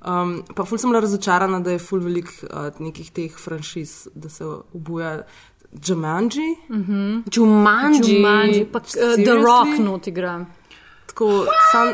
Um, 0.00 0.40
pa 0.56 0.64
ful 0.64 0.80
sem 0.80 0.92
bila 0.92 1.00
razočarana, 1.04 1.60
da 1.64 1.72
je 1.72 1.80
ful 1.80 2.04
velik 2.04 2.28
uh, 2.44 2.68
nekih 2.80 3.08
teh 3.12 3.32
franšiz, 3.36 4.10
da 4.14 4.28
se 4.28 4.44
obuja 4.44 5.22
Jumanji. 5.72 6.56
Mhm. 6.68 7.22
Jumanji. 7.32 8.14
Jumanji, 8.14 8.64
pa 8.64 8.78
uh, 8.78 9.24
The? 9.24 9.34
Rock 9.34 9.78
not 9.78 10.06
igra. 10.06 10.46
Tako, 11.06 11.46
sam, 11.72 11.88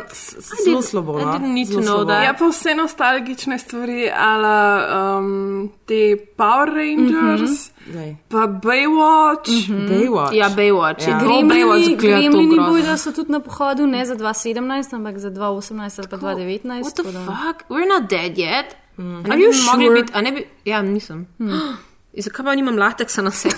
zelo 0.64 0.82
slabo. 0.82 1.18
Ja, 1.18 2.34
pa 2.38 2.46
vse 2.46 2.74
nostalgične 2.74 3.58
stvari, 3.58 4.10
ala 4.16 5.18
um, 5.18 5.70
te 5.86 6.16
Power 6.36 6.68
Rangers, 6.68 7.70
Daj. 7.86 8.16
pa 8.28 8.46
Baywatch. 8.46 9.50
Baywatch. 9.88 10.34
Ja, 10.36 10.48
Baywatch. 10.56 11.08
Ja. 11.08 11.12
Ja. 11.12 11.18
Baywatch 11.18 11.48
Gremlini, 11.48 11.96
gremlini 11.96 12.56
bojo 12.56 12.96
so 12.96 13.12
tudi 13.12 13.32
na 13.32 13.40
pohodu, 13.40 13.86
ne 13.86 14.06
za 14.06 14.14
2017, 14.16 14.94
ampak 14.96 15.18
za 15.18 15.30
2018 15.30 15.98
ali 15.98 16.08
pa 16.08 16.16
2019. 16.16 16.82
What 16.82 16.94
the 16.94 17.02
fuck? 17.02 17.70
We're 17.70 17.88
not 17.88 18.10
dead 18.10 18.38
yet. 18.38 18.76
Mm. 18.98 19.30
Are 19.30 19.40
you 19.40 19.52
sure? 19.52 19.94
Biti, 19.94 20.12
a 20.14 20.20
ne 20.22 20.32
bi, 20.32 20.44
ja, 20.64 20.82
nisem. 20.82 21.26
Hmm. 21.38 21.50
Zakaj 22.22 22.44
pa 22.44 22.54
nimam 22.54 22.78
lateksa 22.78 23.22
na 23.22 23.30
sebi? 23.30 23.54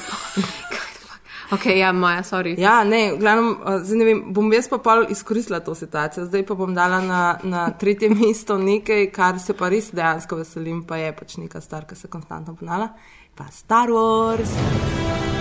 ok, 1.55 1.67
ja, 1.67 1.93
Maja, 1.93 2.23
sorry. 2.23 2.55
Ja, 2.61 2.85
ne, 2.85 3.17
glavnem, 3.19 3.55
zdaj 3.85 3.99
ne 3.99 4.09
vem, 4.09 4.23
bom 4.35 4.51
jaz 4.53 4.69
pa 4.69 4.81
pol 4.83 5.07
izkoristila 5.11 5.61
to 5.61 5.75
situacijo. 5.79 6.27
Zdaj 6.27 6.47
pa 6.47 6.59
bom 6.59 6.75
dala 6.75 7.01
na, 7.05 7.23
na 7.43 7.71
tretje 7.71 8.11
mesto 8.19 8.59
nekaj, 8.59 9.11
kar 9.15 9.39
se 9.43 9.57
pa 9.57 9.71
res 9.71 9.93
dejansko 9.95 10.43
veselim, 10.43 10.83
pa 10.89 10.99
je 11.01 11.15
pač 11.17 11.39
neka 11.39 11.63
stvar, 11.63 11.87
ki 11.87 11.97
se 11.97 12.11
konstantno 12.11 12.57
ponavlja. 12.59 12.93
Pa 13.39 13.47
Star 13.55 13.95
Wars. 13.95 15.38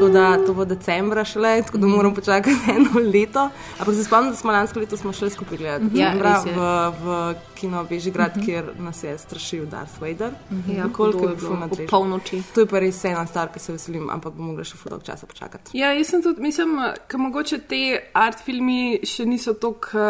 Tako 0.00 0.12
da 0.12 0.44
to 0.46 0.54
bo 0.54 0.64
decembra 0.64 1.24
šele, 1.24 1.62
tako 1.62 1.78
da 1.78 1.86
moram 1.86 2.14
počakati 2.14 2.56
eno 2.76 3.10
leto. 3.12 3.50
Ampak 3.78 3.94
se 3.94 4.04
spomnim, 4.04 4.30
da 4.30 4.36
smo 4.36 4.52
lansko 4.52 4.80
leto 4.80 4.96
smo 4.96 5.12
šli 5.12 5.30
skupaj 5.30 5.58
gledati 5.58 5.84
Ja, 5.84 5.90
decembra 5.90 6.34
res 6.34 6.46
je. 6.46 6.54
v, 6.56 6.92
v 7.04 7.34
kino 7.54 7.84
Bežigrad, 7.84 8.38
kjer 8.44 8.70
nas 8.78 9.02
je 9.04 9.18
strašil 9.18 9.66
Darth 9.66 10.00
Vader. 10.00 10.32
Ja, 10.68 10.88
Koliko 10.92 11.28
je 11.28 11.36
bilo, 11.36 11.56
na 11.56 11.68
polnoči. 11.90 12.42
To 12.54 12.60
je 12.60 12.66
pa 12.66 12.78
res 12.80 13.04
ena 13.04 13.26
stvar, 13.26 13.52
ki 13.52 13.60
se 13.60 13.72
veselim, 13.72 14.08
ampak 14.10 14.32
bom 14.32 14.46
mogla 14.46 14.64
še 14.64 14.80
dolgo 14.88 15.04
časa 15.04 15.26
počakati. 15.26 15.76
Ja, 15.78 15.92
jaz 15.92 16.14
sem 16.14 16.22
tudi, 16.22 16.40
mislim, 16.40 16.78
da 16.80 17.18
mogoče 17.18 17.58
te 17.68 17.82
art 18.14 18.40
filmi 18.44 19.00
še 19.04 19.28
niso 19.28 19.52
tako. 19.52 20.00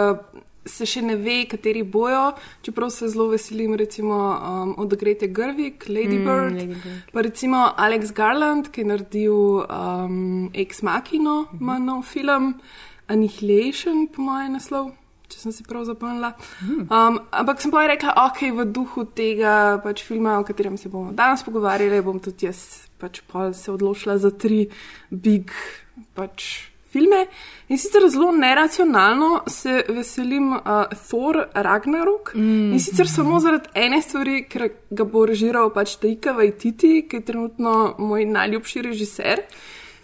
Se 0.67 0.85
še 0.85 1.01
ne 1.01 1.15
ve, 1.17 1.47
kateri 1.49 1.83
bojo, 1.83 2.35
čeprav 2.63 2.91
se 2.93 3.09
zelo 3.09 3.29
veselim, 3.33 3.75
recimo 3.75 4.15
um, 4.15 4.75
od 4.79 4.93
Grete 4.95 5.27
Gerwig, 5.29 5.87
Lady 5.89 6.19
Mm, 6.19 6.25
Bird, 6.25 6.53
Lady 6.53 6.75
Bird. 6.75 7.13
pa 7.13 7.21
recimo 7.25 7.73
Alex 7.77 8.13
Garland, 8.13 8.69
ki 8.69 8.81
je 8.81 8.85
naredil 8.85 9.33
um, 9.65 10.51
Ex 10.55 10.83
Machino, 10.83 11.47
ima 11.61 11.79
nov 11.79 12.03
film, 12.05 12.61
Annihilation, 13.09 14.07
po 14.07 14.23
mojem 14.23 14.53
naslov, 14.55 14.93
če 15.31 15.39
sem 15.41 15.53
si 15.53 15.65
prav 15.67 15.85
zapomnila. 15.89 16.35
Um, 16.63 17.19
ampak 17.33 17.59
sem 17.63 17.73
pa 17.73 17.87
rekla, 17.89 18.15
ok, 18.29 18.53
v 18.55 18.67
duhu 18.71 19.05
tega 19.17 19.81
pač 19.83 20.05
filma, 20.07 20.39
o 20.39 20.45
katerem 20.47 20.77
se 20.79 20.89
bomo 20.93 21.11
danes 21.13 21.43
pogovarjali, 21.43 22.03
bom 22.05 22.21
tudi 22.23 22.47
jaz 22.47 22.87
pač 23.01 23.23
pol 23.27 23.55
se 23.57 23.73
odločila 23.73 24.19
za 24.21 24.31
tri 24.31 24.69
big 25.11 25.51
pač 26.15 26.70
filme. 26.93 27.26
In 27.68 27.78
sicer 27.78 28.09
zelo 28.11 28.32
neracionalno 28.32 29.43
se 29.47 29.84
veselim 29.88 30.53
uh, 30.53 30.84
Thor 31.09 31.47
Ragnarok. 31.55 32.34
Mm. 32.34 32.72
In 32.72 32.80
sicer 32.80 33.09
samo 33.09 33.41
zaradi 33.41 33.70
ene 33.74 34.03
stvari, 34.03 34.45
ker 34.51 34.68
ga 34.91 35.05
bo 35.05 35.24
režiral 35.26 35.70
pač 35.74 35.97
Taika 36.03 36.34
Waititi, 36.38 37.07
ki 37.09 37.20
je 37.20 37.26
trenutno 37.32 37.95
moj 37.99 38.26
najljubši 38.26 38.82
režiser. 38.91 39.45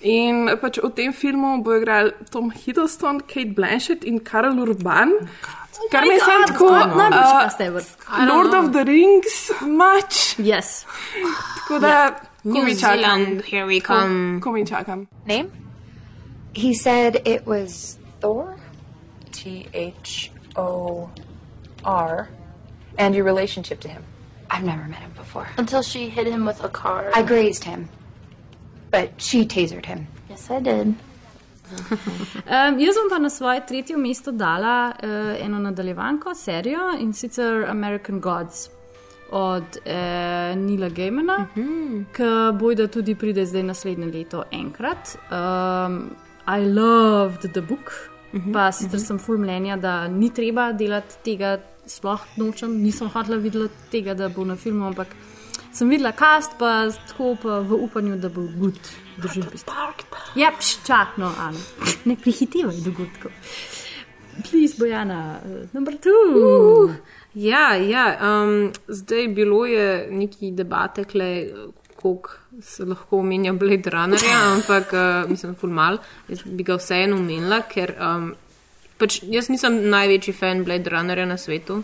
In 0.06 0.46
pač 0.60 0.78
v 0.78 0.92
tem 0.94 1.12
filmu 1.12 1.56
bo 1.64 1.74
igral 1.78 2.12
Tom 2.30 2.52
Hiddleston, 2.52 3.22
Kate 3.26 3.54
Blanchett 3.56 4.04
in 4.04 4.20
Karel 4.20 4.60
Urban. 4.62 5.16
Kar 5.90 6.02
mi 6.02 6.14
je 6.14 6.20
samo 6.20 6.46
tako, 6.46 6.68
uh. 6.72 8.28
Lord 8.28 8.54
of 8.54 8.72
the 8.72 8.84
Rings, 8.84 9.50
mač. 9.66 10.38
Yes. 10.38 10.86
Tako 11.58 11.78
da, 11.78 12.14
ko 12.42 12.62
mi 12.62 12.74
čakam. 12.78 12.96
Zealand, 12.96 13.42
here 13.44 13.66
we 13.66 13.80
come. 13.80 14.40
Ko, 14.40 14.50
ko 14.50 14.52
mi 14.52 14.66
čakam. 14.66 15.06
Name? 15.26 15.65
He 16.56 16.72
said 16.72 17.20
it 17.26 17.46
was 17.46 17.98
Thor. 18.20 18.56
T 19.30 19.68
H 19.74 20.30
O 20.56 21.10
R. 21.84 22.30
And 22.96 23.14
your 23.14 23.24
relationship 23.24 23.80
to 23.80 23.88
him. 23.88 24.02
I've 24.50 24.64
never 24.64 24.88
met 24.88 25.00
him 25.00 25.12
before. 25.16 25.46
Until 25.58 25.82
she 25.82 26.08
hit 26.08 26.26
him 26.26 26.46
with 26.46 26.64
a 26.64 26.70
car. 26.70 27.10
I 27.14 27.22
grazed 27.22 27.64
him, 27.64 27.90
but 28.90 29.10
she 29.18 29.44
tasered 29.44 29.84
him. 29.84 30.06
Yes, 30.30 30.50
I 30.50 30.60
did. 30.60 30.94
Um, 32.46 32.78
jaz 32.78 32.94
bom 32.94 33.08
pa 33.10 33.18
na 33.18 33.28
svoje 33.28 33.60
tretje 33.66 33.96
mesto 33.98 34.30
dala 34.32 34.94
uh, 35.02 35.34
eno 35.44 35.58
nadaljevanko, 35.58 36.34
serijo 36.34 36.92
in 37.00 37.12
sicer 37.12 37.64
American 37.68 38.20
Gods 38.20 38.68
od 39.30 39.62
uh, 39.82 40.56
Nila 40.56 40.88
Gaimana, 40.88 41.48
uh 41.56 41.56
-huh. 41.56 42.04
ki 42.12 42.58
bojda 42.58 42.86
tudi 42.86 43.14
pride 43.14 43.46
zdaj 43.46 43.62
naslednje 43.62 44.06
leto 44.06 44.44
enkrat. 44.52 45.18
Um, 45.30 46.16
I 46.46 46.64
loved 46.64 47.52
the 47.52 47.60
book, 47.60 47.92
uh 48.32 48.40
-huh. 48.40 48.52
pa 48.52 48.72
sicer 48.72 48.94
uh 48.94 49.00
-huh. 49.00 49.06
sem 49.06 49.18
full 49.18 49.38
mnenja, 49.38 49.76
da 49.76 50.08
ni 50.08 50.30
treba 50.30 50.72
delati 50.72 51.14
tega, 51.24 51.58
sploh 51.86 52.20
nočem, 52.36 52.82
nisem 52.82 53.08
hotela 53.08 53.36
videti 53.36 53.74
tega, 53.90 54.14
da 54.14 54.28
bo 54.28 54.44
na 54.44 54.56
filmu, 54.56 54.86
ampak 54.86 55.08
sem 55.72 55.88
videla 55.88 56.12
cast, 56.12 56.58
pa 56.58 56.88
tako 57.08 57.36
pa 57.42 57.60
v 57.60 57.72
upanju, 57.72 58.16
da 58.16 58.28
bo 58.28 58.48
good. 58.58 58.78
Držim 59.16 59.44
pist. 59.52 59.70
Ja, 60.34 60.52
pš, 60.58 60.86
čak, 60.86 61.16
no, 61.16 61.32
Ana. 61.38 61.58
Ne 62.04 62.16
prehitevaj 62.16 62.80
dogodkov. 62.84 63.32
Please, 64.50 64.76
Bojana, 64.78 65.40
uh, 65.44 65.68
number 65.72 65.94
two. 65.94 66.36
Uh, 66.36 66.94
ja, 67.34 67.74
ja 67.74 68.18
um, 68.20 68.72
zdaj 68.88 69.28
bilo 69.28 69.66
je 69.66 70.08
neki 70.10 70.50
debate, 70.50 71.04
koliko 71.04 72.30
se 72.62 72.84
lahko 72.84 73.20
omenja 73.20 73.52
Blade 73.52 73.90
Runnerja, 73.90 74.38
ampak 74.54 74.92
uh, 74.92 75.30
mislim, 75.30 75.54
fulmal. 75.54 75.98
Jaz 76.28 76.44
bi 76.46 76.64
ga 76.64 76.78
vseeno 76.80 77.18
omenila, 77.20 77.60
ker 77.68 77.92
um, 78.00 78.30
pač 79.00 79.20
jaz 79.28 79.50
nisem 79.52 79.82
največji 79.92 80.34
fan 80.36 80.64
Blade 80.64 80.90
Runnerja 80.92 81.26
na 81.28 81.36
svetu. 81.40 81.82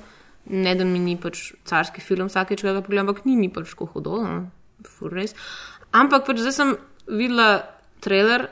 Ne, 0.51 0.75
da 0.75 0.85
mi 0.85 0.99
ni 0.99 1.15
pač 1.21 1.53
carski 1.69 2.03
film, 2.03 2.31
vsakeč 2.31 2.65
ga 2.67 2.81
pogledam, 2.81 3.07
ampak 3.07 3.27
ni 3.29 3.37
mi 3.39 3.51
pač 3.53 3.75
tako 3.75 3.87
hudo, 3.93 4.19
no, 4.27 4.41
ful 4.89 5.13
res. 5.13 5.37
Ampak 5.95 6.27
pač 6.27 6.43
zdaj 6.43 6.57
sem 6.57 6.75
videla 7.07 7.63
trailer 8.03 8.49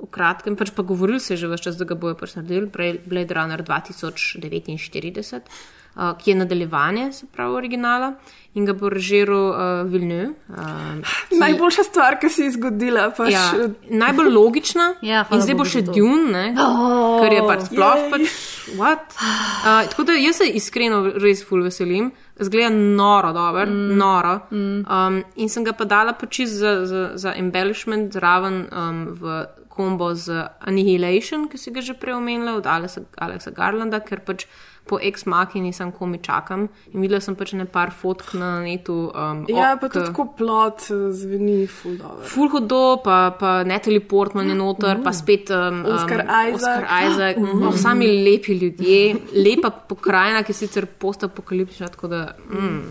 v 0.00 0.08
kratkem, 0.12 0.56
pač 0.56 0.72
pa 0.76 0.84
govoril 0.84 1.20
se 1.20 1.34
je 1.34 1.44
že 1.44 1.48
vse 1.48 1.64
čas, 1.64 1.78
da 1.80 1.88
ga 1.88 1.96
bojo 1.96 2.16
pač 2.18 2.36
naredili, 2.36 2.68
Blade 3.06 3.36
Runner 3.36 3.62
2049, 3.62 5.48
uh, 5.96 6.12
ki 6.18 6.30
je 6.30 6.36
nadaljevanje, 6.36 7.12
se 7.12 7.26
pravi, 7.26 7.54
originala 7.54 8.14
in 8.54 8.64
ga 8.66 8.72
bo 8.74 8.88
režiral 8.90 9.44
uh, 9.50 9.58
Villeneuve. 9.86 10.32
Uh, 10.48 11.02
ki- 11.28 11.38
Najboljša 11.38 11.82
stvar, 11.86 12.16
ki 12.18 12.28
se 12.28 12.44
je 12.44 12.50
zgodila. 12.50 13.10
Pač, 13.14 13.30
Ja, 13.30 13.44
najbolj 13.86 14.32
logična. 14.34 14.88
Ja, 15.06 15.22
in 15.30 15.40
zdaj 15.40 15.54
bo 15.54 15.64
še. 15.64 15.82
Dune, 15.86 16.32
ne, 16.32 16.54
Oh, 16.58 17.20
kar 17.22 17.30
je 17.32 17.44
pač 17.46 17.68
sploh 17.68 18.08
pač. 18.10 18.26
What? 18.74 19.14
Uh, 19.14 19.86
tako 19.90 20.02
da 20.02 20.18
jaz 20.18 20.40
se 20.42 20.48
iskreno 20.50 21.12
res 21.22 21.44
ful 21.46 21.62
veselim. 21.62 22.10
Zgleda 22.40 22.72
noro, 22.72 23.30
dobro, 23.32 23.66
mm. 23.68 23.94
noro. 24.00 24.34
Mm. 24.50 24.82
Um, 24.88 25.20
in 25.36 25.48
sem 25.48 25.62
ga 25.62 25.72
pa 25.76 25.84
dala 25.84 26.14
pač 26.18 26.40
za, 26.48 26.86
za, 26.88 27.10
za 27.14 27.34
embellishment 27.36 28.12
zraven 28.16 28.64
um, 28.72 29.00
v 29.14 29.44
kombo 29.70 30.10
z 30.14 30.48
Annihilation, 30.66 31.46
ki 31.48 31.58
si 31.58 31.70
ga 31.70 31.80
že 31.80 31.94
prej 31.94 32.16
omenila, 32.18 32.56
od 32.58 32.66
Alexa, 32.66 33.04
Alexa 33.16 33.52
Garlanda, 33.54 34.00
ker 34.00 34.20
pač 34.26 34.48
po 34.90 34.98
ex 34.98 35.24
makini 35.26 35.72
sem 35.72 35.92
komi 35.94 36.18
čakam. 36.18 36.66
In 36.92 37.04
videla 37.04 37.20
sem 37.22 37.36
pač 37.38 37.52
ne 37.54 37.66
par 37.70 37.92
fotk 37.94 38.34
na 38.34 38.50
netu. 38.64 38.96
Um, 39.14 39.44
Ja, 39.48 39.76
pa 39.80 39.88
tudi 39.88 40.10
tako 40.10 40.26
plot 40.36 40.88
eh, 40.90 41.04
zveni 41.14 41.66
ful 41.70 41.94
dobro. 42.00 42.26
Ful 42.26 42.50
hudo, 42.50 42.82
pa, 43.04 43.18
pa 43.38 43.52
Natalie 43.64 44.02
Portman 44.02 44.50
je 44.50 44.56
noter, 44.58 44.98
pa 45.04 45.12
spet 45.14 45.52
um, 45.54 45.84
um, 45.84 45.94
Oscar 45.94 46.24
Isaac. 46.26 46.54
Oscar 46.58 46.84
Isaac. 47.06 47.36
Mhm. 47.50 47.66
Oh, 47.66 47.74
sami 47.76 48.06
lepi 48.24 48.54
ljudje, 48.58 49.16
lepa 49.34 49.70
pokrajina, 49.70 50.42
ki 50.42 50.52
je 50.52 50.58
sicer 50.58 50.86
postapokaliptična, 50.86 51.88
tako 51.88 52.08
da. 52.08 52.34
Mm. 52.50 52.82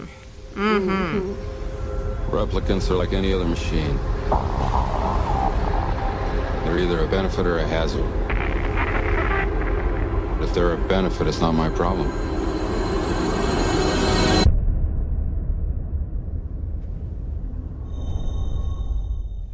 Mm 0.55 0.79
-hmm. 0.87 1.21
Replicants 2.33 2.89
are 2.91 2.99
like 2.99 3.17
any 3.17 3.33
other 3.33 3.47
machine. 3.47 3.97
They're 6.63 6.79
either 6.79 6.99
a 7.03 7.07
benefit 7.07 7.45
or 7.45 7.57
a 7.57 7.67
hazard. 7.67 8.28
If 10.41 10.53
they're 10.53 10.73
a 10.73 10.87
benefit, 10.87 11.27
it's 11.27 11.41
not 11.41 11.53
my 11.53 11.69
problem. 11.69 12.07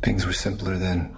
Things 0.02 0.26
were 0.26 0.34
simpler 0.34 0.78
then. 0.78 1.10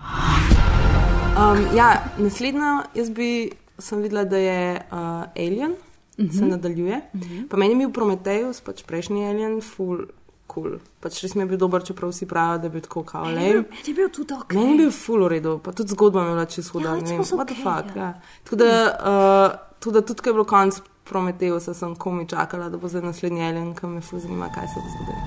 Um, 1.36 1.68
ja, 1.76 2.03
naslednja, 2.18 2.84
jaz 2.95 3.09
bi 3.09 3.51
sem 3.80 4.01
videla, 4.01 4.24
da 4.26 4.38
je 4.38 4.82
uh, 4.91 4.97
Alien, 5.36 5.72
uh 5.72 6.26
-huh. 6.26 6.38
se 6.39 6.45
nadaljuje. 6.45 7.01
Uh 7.13 7.22
-huh. 7.22 7.47
Pa 7.49 7.57
meni 7.57 7.74
je 7.74 7.78
bil 7.78 7.91
Prometheus, 7.91 8.61
pač 8.61 8.84
prejšnji 8.84 9.28
Alien, 9.30 9.61
full 9.61 10.07
cool. 10.48 10.80
Pač 11.04 11.22
res 11.24 11.36
mi 11.36 11.43
je 11.43 11.52
bil 11.52 11.60
dober, 11.62 11.84
čeprav 11.84 12.12
vsi 12.12 12.28
pravijo, 12.28 12.58
da 12.64 12.68
je 12.68 12.74
bil 12.76 12.84
tako 12.86 13.04
kaolej. 13.08 13.36
Meni 13.38 13.86
je 13.86 13.93
bil 13.93 14.10
tudi 14.14 14.34
ok. 14.34 14.54
Meni 14.58 14.76
je 14.76 14.78
bil 14.84 14.91
full 14.91 15.26
v 15.26 15.32
redu, 15.36 15.58
pa 15.64 15.72
tudi 15.72 15.95
zgodba 15.95 16.24
mi 16.24 16.32
je 16.32 16.36
bila 16.36 16.45
čisto 16.45 16.78
huda. 16.78 16.89
Ja, 16.89 17.02
ne 17.02 17.18
what 17.20 17.48
the 17.48 17.56
okay, 17.56 17.64
fuck. 17.64 17.95
ja. 17.95 18.04
Ja. 18.04 18.14
Tako 18.43 18.56
da, 18.56 18.70
uh, 19.14 19.58
tudi, 19.80 20.06
tudi 20.06 20.22
ko 20.22 20.30
je 20.30 20.34
bilo 20.39 20.48
konc 20.48 20.82
Prometeusa, 21.08 21.72
sem 21.74 21.95
komi 21.95 22.28
čakala, 22.28 22.68
da 22.70 22.78
bo 22.78 22.89
zdaj 22.91 23.02
naslednji 23.02 23.43
Alien, 23.43 23.72
ki 23.76 23.88
me 23.88 24.02
full 24.02 24.20
zanima, 24.20 24.50
kaj 24.52 24.68
se 24.68 24.82
bo 24.84 24.89
zgodilo. 24.91 25.22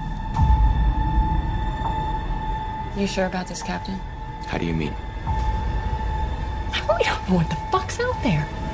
You 2.99 3.07
sure 3.07 3.25
about 3.25 3.47
this, 3.47 3.63
Captain? 3.63 3.97
How 4.51 4.59
do 4.59 4.67
you 4.67 4.75
mean? 4.75 4.93
We 6.73 7.05
don't 7.05 7.29
know 7.29 7.37
what 7.37 7.49
the 7.49 7.57
fuck's 7.73 8.01
out 8.01 8.23
there. 8.23 8.70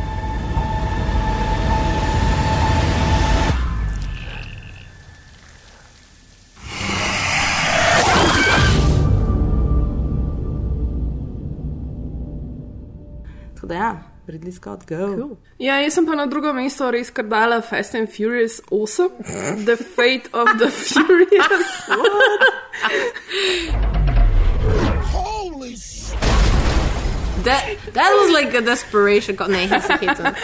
Tako 13.66 13.78
da 13.78 13.84
ja, 13.84 14.02
Ridley 14.26 14.52
Scott, 14.52 14.88
go. 14.88 14.96
Cool. 14.96 15.36
Ja, 15.58 15.80
jaz 15.80 15.94
sem 15.94 16.06
pa 16.06 16.14
na 16.14 16.26
drugo 16.26 16.52
mesto 16.54 16.90
res 16.90 17.10
kar 17.10 17.26
dala 17.26 17.60
Fast 17.62 17.94
and 17.94 18.08
Furious 18.08 18.60
8, 18.70 19.10
The 19.66 19.76
Fate 19.76 20.30
of 20.32 20.48
the 20.58 20.70
Furious. 20.86 21.90
That, 27.46 27.62
that 27.94 28.10
was 28.18 28.30
like 28.34 28.58
a 28.58 28.60
desperation. 28.60 29.36
Ne, 29.48 29.68
se 29.80 29.94
hitam. 30.00 30.34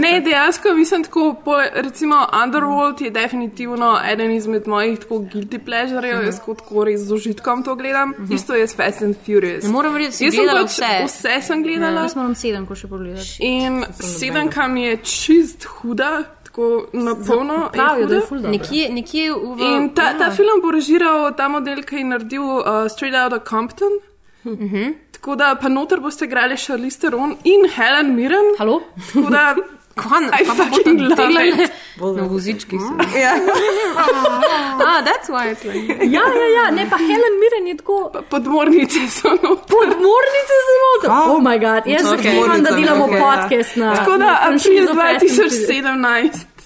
Ne, 0.00 0.20
dejansko 0.20 0.74
mislim 0.74 1.04
tako, 1.04 1.34
pole, 1.44 1.70
recimo 1.74 2.26
Underworld 2.32 3.00
je 3.00 3.10
definitivno 3.10 4.00
eden 4.12 4.30
izmed 4.30 4.66
mojih 4.66 4.98
tako 4.98 5.14
guilty 5.14 5.58
pleasurejev, 5.64 6.24
jaz 6.24 6.40
kot 6.44 6.58
tako 6.58 6.84
res 6.84 7.00
z 7.00 7.12
užitkom 7.14 7.62
to 7.62 7.74
gledam. 7.74 8.14
Isto 8.30 8.54
je 8.54 8.68
s 8.68 8.76
Fast 8.76 9.02
and 9.02 9.16
Furious. 9.26 9.64
Ne 9.64 9.70
moram 9.70 10.12
si 10.12 10.24
Jaz 10.24 10.34
sem 10.34 10.44
gledala 10.44 10.62
pač 10.62 10.72
vse. 10.72 10.92
Vse 11.06 11.36
sem 11.42 11.62
gledala. 11.62 12.06
Jaz 12.08 12.16
moram 12.16 12.34
sedem, 12.34 12.66
ko 12.66 12.74
še 12.74 12.88
pogledati. 12.88 13.36
In 13.40 13.84
sedemka 14.00 14.68
mi 14.68 14.88
je 14.88 14.96
čist 15.04 15.64
huda, 15.64 16.24
tako 16.44 16.86
na 16.92 17.14
polno. 17.26 17.68
pravijo, 17.72 18.06
da 18.06 18.14
je 18.14 18.20
ful 18.28 18.38
dobra. 18.38 18.50
Nekje, 18.50 18.88
nekje 18.90 19.32
v. 19.32 19.72
In 19.76 19.88
ta, 19.94 20.12
ta 20.18 20.24
ja. 20.24 20.30
film 20.30 20.62
bo 20.62 20.70
režiral 20.70 21.34
ta 21.36 21.48
model, 21.48 21.82
ki 21.84 21.96
je 22.00 22.04
naredil 22.04 22.42
uh, 22.42 22.88
Straight 22.88 23.16
Outta 23.16 23.44
Compton. 23.44 24.00
Mhm. 24.46 24.94
Tako 25.26 25.36
da 25.36 25.56
pa 25.62 25.68
noter 25.68 26.00
boste 26.00 26.24
igrali 26.24 26.56
Charlize 26.56 26.98
Theron 26.98 27.36
in 27.44 27.64
Helen 27.76 28.14
Mirren. 28.14 28.52
Halo? 28.58 28.80
Tako 29.12 29.30
da. 29.30 29.56
Kvan, 30.02 30.24
I 30.24 30.44
fucking 30.44 31.00
love 31.00 31.62
it. 31.64 31.70
Na 32.16 32.22
vozički 32.22 32.78
sem. 32.78 32.98
Ja. 33.22 33.32
ah, 34.88 35.02
that's 35.08 35.28
why 35.28 35.50
it's 35.50 35.64
like. 35.64 36.04
Ja, 36.04 36.22
ja, 36.40 36.46
ja, 36.56 36.70
ne 36.70 36.86
pa 36.90 36.96
Helen 36.96 37.34
Mirren 37.42 37.66
je 37.66 37.76
tako. 37.76 38.12
Podmornice 38.30 39.08
so 39.10 39.28
noter. 39.28 39.66
Podmornice 39.74 40.56
so 40.68 40.76
noter. 40.84 41.10
Oh 41.10 41.42
moj 41.42 41.58
bog, 41.58 41.86
jaz 41.86 42.02
se 42.02 42.14
Okay. 42.14 42.38
okay. 42.38 42.62
da 42.62 42.76
delamo 42.76 43.04
Okay, 43.04 43.20
okay, 43.20 43.40
podcast 43.40 43.76
na. 43.76 43.94
Tako 43.94 44.10
da 44.10 44.18
na 44.18 44.32
april 44.32 44.46
franšizo 44.46 44.94
Fast 44.94 45.22
and 45.22 45.30
Furious. 45.30 45.66
2017. 45.66 46.56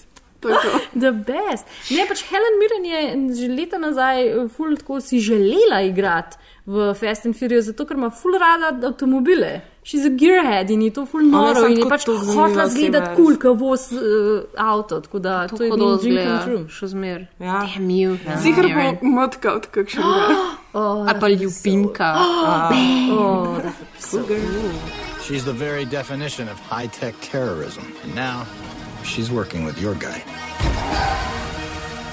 To 0.41 0.49
to. 0.49 1.01
The 1.01 1.13
best. 1.13 1.65
Ne, 1.91 2.07
pač 2.09 2.25
Helen 2.29 2.61
Mirren 2.61 2.85
je 2.85 3.01
že 3.41 3.49
leta 3.57 3.79
nazaj 3.79 4.29
eh, 4.29 4.49
ful 4.57 4.77
tako 4.77 5.01
si 5.01 5.21
želela 5.21 5.81
igrati 5.85 6.37
v 6.71 6.95
Fast 6.95 7.27
and 7.27 7.35
Furious, 7.37 7.65
zato 7.67 7.85
ker 7.87 7.97
ima 7.99 8.11
ful 8.11 8.37
rada 8.39 8.69
avtomobile. 8.87 9.61
She's 9.83 10.05
a 10.07 10.11
gearhead 10.11 10.71
in 10.71 10.83
je 10.83 10.91
to 10.91 11.07
ful 11.07 11.21
je 11.25 11.31
noro 11.33 11.67
in 11.67 11.79
je 11.81 11.87
pač 11.89 12.05
oseba, 12.13 12.67
zgledati 12.69 13.17
kul, 13.17 13.25
cool, 13.25 13.37
ko 13.43 13.55
voz 13.59 13.87
uh, 13.93 14.45
avto, 14.57 15.01
tako 15.01 15.19
da 15.19 15.49
to 15.49 15.65
je 15.65 15.71
Hudo 15.71 15.87
bil 15.87 15.99
dream 16.05 16.19
come 16.27 16.45
true. 16.45 16.63
še 16.69 16.87
zmer. 16.93 17.27
Ja. 17.41 17.61
Damn 17.67 17.91
you. 17.91 18.19
Zigar 18.45 18.69
bo 18.77 19.09
motka 19.19 19.55
od 19.59 19.67
kakšnega. 19.75 20.41
Oh, 20.73 21.03
Ali 21.09 21.19
pa 21.21 21.29
ljubimka. 21.29 22.09
Oh, 23.11 23.59
that 23.59 23.75
would 24.13 24.29
be 24.29 24.39
so. 24.39 25.21
She's 25.27 25.45
the 25.45 25.53
very 25.53 25.85
definition 25.85 26.49
of 26.49 26.61
high 26.61 26.87
tech 26.87 27.15
terrorism. 27.21 27.83
And 28.05 28.15
now 28.15 28.47
she's 29.03 29.33
working 29.33 29.65
with 29.65 29.83
your 29.83 29.95
guy. 29.95 30.23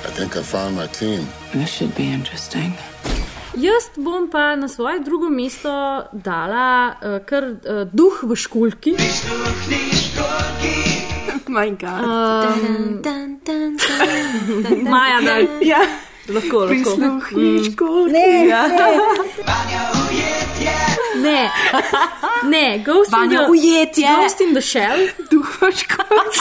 I 0.08 0.10
think 0.18 0.36
I 0.36 0.42
found 0.42 0.76
my 0.76 0.88
team. 0.88 1.28
This 1.54 1.70
should 1.70 1.94
be 1.96 2.10
interesting. 2.10 2.74
Jaz 3.58 3.90
bom 3.98 4.30
pa 4.30 4.54
na 4.56 4.68
svoje 4.70 5.00
drugo 5.02 5.30
mesto 5.34 5.70
dala 6.14 6.94
uh, 7.02 7.18
kar 7.26 7.44
uh, 7.58 7.90
duh 7.90 8.14
v 8.24 8.36
školki. 8.38 8.94
My 11.50 11.70
God. 11.74 12.04
Um, 12.06 13.02
Maja, 14.86 15.18
da 15.26 15.36
Ja. 15.66 15.82
lahko, 16.30 16.70
lahko. 16.70 16.92
Školki. 17.66 18.14
Ne, 18.14 18.46
Ja. 18.46 18.62
Ne, 21.18 21.50
ne, 22.46 22.84
Ghost 22.86 23.10
in 23.24 23.30
the, 23.30 23.48
ujetje. 23.50 24.06
Ghost 24.22 24.42
in 24.42 24.54
the 24.54 24.62
Shell. 24.62 25.08
Duh 25.32 25.42
v 25.62 25.72
školki. 25.74 26.40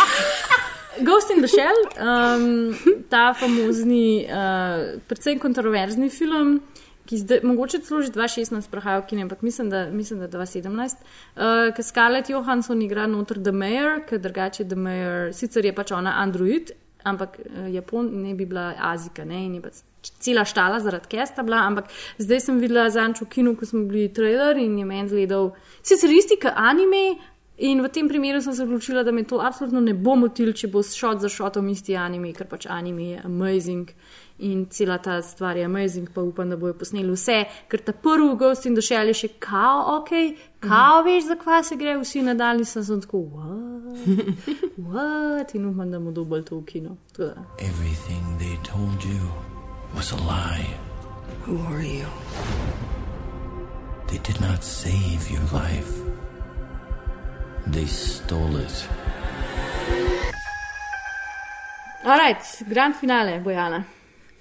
Ghost 1.08 1.30
in 1.30 1.40
the 1.40 1.48
Shell, 1.48 1.76
um, 2.00 2.72
ta 3.08 3.32
famozni, 3.36 4.24
uh, 4.28 5.00
predvsem 5.08 5.38
kontroverzni 5.38 6.08
film, 6.10 6.60
ki 7.06 7.18
zdaj, 7.18 7.40
mogoče 7.46 7.80
celo 7.86 8.02
že 8.02 8.12
2016 8.14 8.70
prahaja 8.70 9.00
v 9.00 9.06
kine, 9.10 9.26
ampak 9.26 9.42
mislim, 9.42 9.70
da, 9.70 9.86
mislim, 9.90 10.20
da 10.20 10.28
2017, 10.28 11.04
uh, 11.36 11.74
ki 11.76 11.82
Scarlett 11.82 12.30
Johansson 12.30 12.82
igra 12.82 13.06
noter 13.06 13.42
The 13.42 13.52
Mayor, 13.52 14.00
ker 14.08 14.18
drugače 14.22 14.66
The 14.68 14.76
Mayor, 14.76 15.30
sicer 15.34 15.64
je 15.64 15.74
pač 15.74 15.92
ona 15.92 16.16
android, 16.22 16.72
ampak 17.06 17.38
uh, 17.38 17.68
Japon 17.72 18.10
ne 18.22 18.34
bi 18.34 18.46
bila 18.46 18.72
Azika, 18.92 19.24
ne, 19.24 19.44
in 19.46 19.54
je 19.58 19.62
pač 19.68 19.84
cela 20.22 20.44
štala 20.46 20.80
zaradi 20.80 21.10
kesta 21.16 21.42
bila, 21.42 21.64
ampak 21.66 21.90
zdaj 22.18 22.44
sem 22.44 22.60
videla 22.62 22.88
zanč 22.90 23.22
v 23.22 23.30
kinu, 23.30 23.56
ko 23.58 23.66
smo 23.66 23.86
bili 23.90 24.10
trailer 24.14 24.58
in 24.58 24.78
je 24.78 24.84
meni 24.84 25.08
zgledal, 25.10 25.54
sicer 25.82 26.12
isti 26.12 26.38
kot 26.42 26.54
anime, 26.54 27.16
In 27.56 27.80
v 27.80 27.88
tem 27.88 28.04
primeru 28.04 28.42
sem 28.44 28.52
se 28.52 28.62
odločila, 28.62 29.02
da 29.02 29.12
me 29.12 29.22
to 29.24 29.40
absolutno 29.40 29.80
ne 29.80 29.94
bo 29.94 30.12
motil, 30.16 30.52
če 30.52 30.68
bo 30.68 30.82
šot 30.84 31.22
za 31.24 31.28
šotom 31.32 31.70
isti 31.72 31.96
anime, 31.96 32.34
ker 32.36 32.44
pač 32.50 32.66
anime 32.68 33.06
je 33.14 33.22
amazing 33.24 33.94
in 34.38 34.66
cela 34.70 34.98
ta 34.98 35.22
stvar 35.22 35.56
je 35.56 35.64
amazing, 35.64 36.08
pa 36.14 36.20
upam, 36.20 36.50
da 36.50 36.56
bojo 36.56 36.74
posneli 36.74 37.12
vse, 37.12 37.44
ker 37.68 37.80
ta 37.80 37.92
prvi 37.92 38.36
Ghost 38.36 38.66
in 38.66 38.74
the 38.74 38.82
Shell 38.82 39.08
je 39.08 39.14
še 39.14 39.28
kao, 39.38 39.96
ok, 39.96 40.10
kao 40.60 41.02
veš, 41.02 41.24
za 41.24 41.36
kva 41.40 41.62
se 41.62 41.76
gre, 41.76 41.96
vsi 41.98 42.22
nadaljni 42.22 42.64
sem, 42.64 42.84
sem 42.84 43.00
tako, 43.00 43.22
what? 43.32 43.96
what? 44.88 45.54
In 45.54 45.66
upam, 45.70 45.90
da 45.90 45.98
bomo 45.98 46.12
dobili 46.12 46.44
to 46.44 46.60
v 46.60 46.64
kino. 46.64 46.96
Everything 47.58 48.38
they 48.38 48.56
told 48.62 49.04
you 49.04 49.30
was 49.94 50.12
a 50.12 50.16
lie. 50.16 50.68
Who 51.46 51.58
are 51.72 51.82
you? 51.82 52.06
They 54.08 54.18
did 54.18 54.40
not 54.40 54.62
save 54.62 55.30
your 55.30 55.42
life. 55.52 55.92
They 57.66 57.86
stole 57.86 58.56
it. 58.56 58.88
Alright, 62.04 62.62
grand 62.68 62.94
finale, 62.94 63.40
Bojana. 63.40 63.95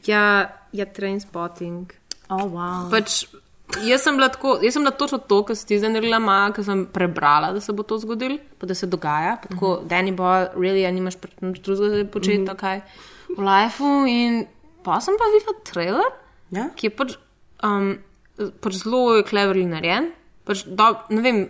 Ja, 0.08 0.50
ja, 0.72 0.86
train 0.86 1.20
spotting. 1.20 1.92
Oh, 2.30 2.44
wow. 2.50 2.90
Pač, 2.92 3.26
jaz 3.86 4.04
sem 4.04 4.18
bila 4.18 4.30
tako, 4.30 4.60
jaz 4.62 4.74
sem 4.74 4.84
bila 4.84 4.92
točno 4.94 5.18
to, 5.20 5.44
kar 5.44 5.56
si 5.56 5.66
ti 5.68 5.80
zdaj 5.80 5.94
naredila, 5.94 6.20
Maja, 6.20 6.52
ker 6.54 6.66
sem 6.66 6.86
prebrala, 6.86 7.52
da 7.54 7.62
se 7.62 7.74
bo 7.74 7.84
to 7.84 7.98
zgodilo, 7.98 8.38
pa 8.60 8.66
da 8.66 8.76
se 8.76 8.86
dogaja. 8.88 9.38
Pa 9.42 9.48
tako, 9.48 9.80
Mhm. 9.82 9.88
Danny 9.90 10.14
Boy, 10.16 10.50
really, 10.56 10.86
a 10.88 10.92
nimaš 10.92 11.18
nič 11.42 11.60
drugega 11.62 12.06
početi, 12.12 12.38
Mhm. 12.38 12.44
mm 12.44 12.50
-hmm. 12.50 12.60
kaj 12.60 12.82
v 13.38 13.42
lifeu. 13.42 14.06
In 14.08 14.46
pa 14.84 15.00
sem 15.02 15.16
pa 15.18 15.26
videla 15.34 15.54
trailer, 15.64 16.12
Ja? 16.52 16.70
ki 16.76 16.88
je 16.88 16.92
pač, 16.92 17.18
um, 17.64 17.98
pač 18.62 18.74
zelo 18.74 19.24
cleverly 19.24 19.66
narejen. 19.66 20.12
Pač, 20.46 20.64
do, 20.68 20.84
ne 21.10 21.22
vem, 21.22 21.50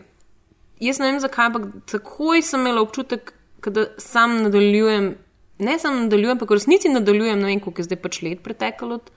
jaz 0.79 0.99
ne 0.99 1.11
vem 1.11 1.19
zakaj, 1.19 1.45
ampak 1.45 1.61
takoj 1.85 2.41
sem 2.41 2.59
imela 2.59 2.81
občutek, 2.81 3.33
da 3.65 3.85
sam 3.97 4.43
nadaljujem. 4.43 5.15
Ne 5.57 5.79
samo 5.79 6.01
nadaljujem, 6.03 6.39
pa 6.39 6.45
v 6.49 6.57
resnici 6.57 6.91
nadaljujem, 6.91 7.39
ne 7.39 7.51
vem, 7.51 7.59
koliko 7.63 7.81
je 7.81 7.89
zdaj 7.89 8.01
pač 8.03 8.21
let 8.25 8.41
preteklo 8.43 8.99
od, 8.99 9.11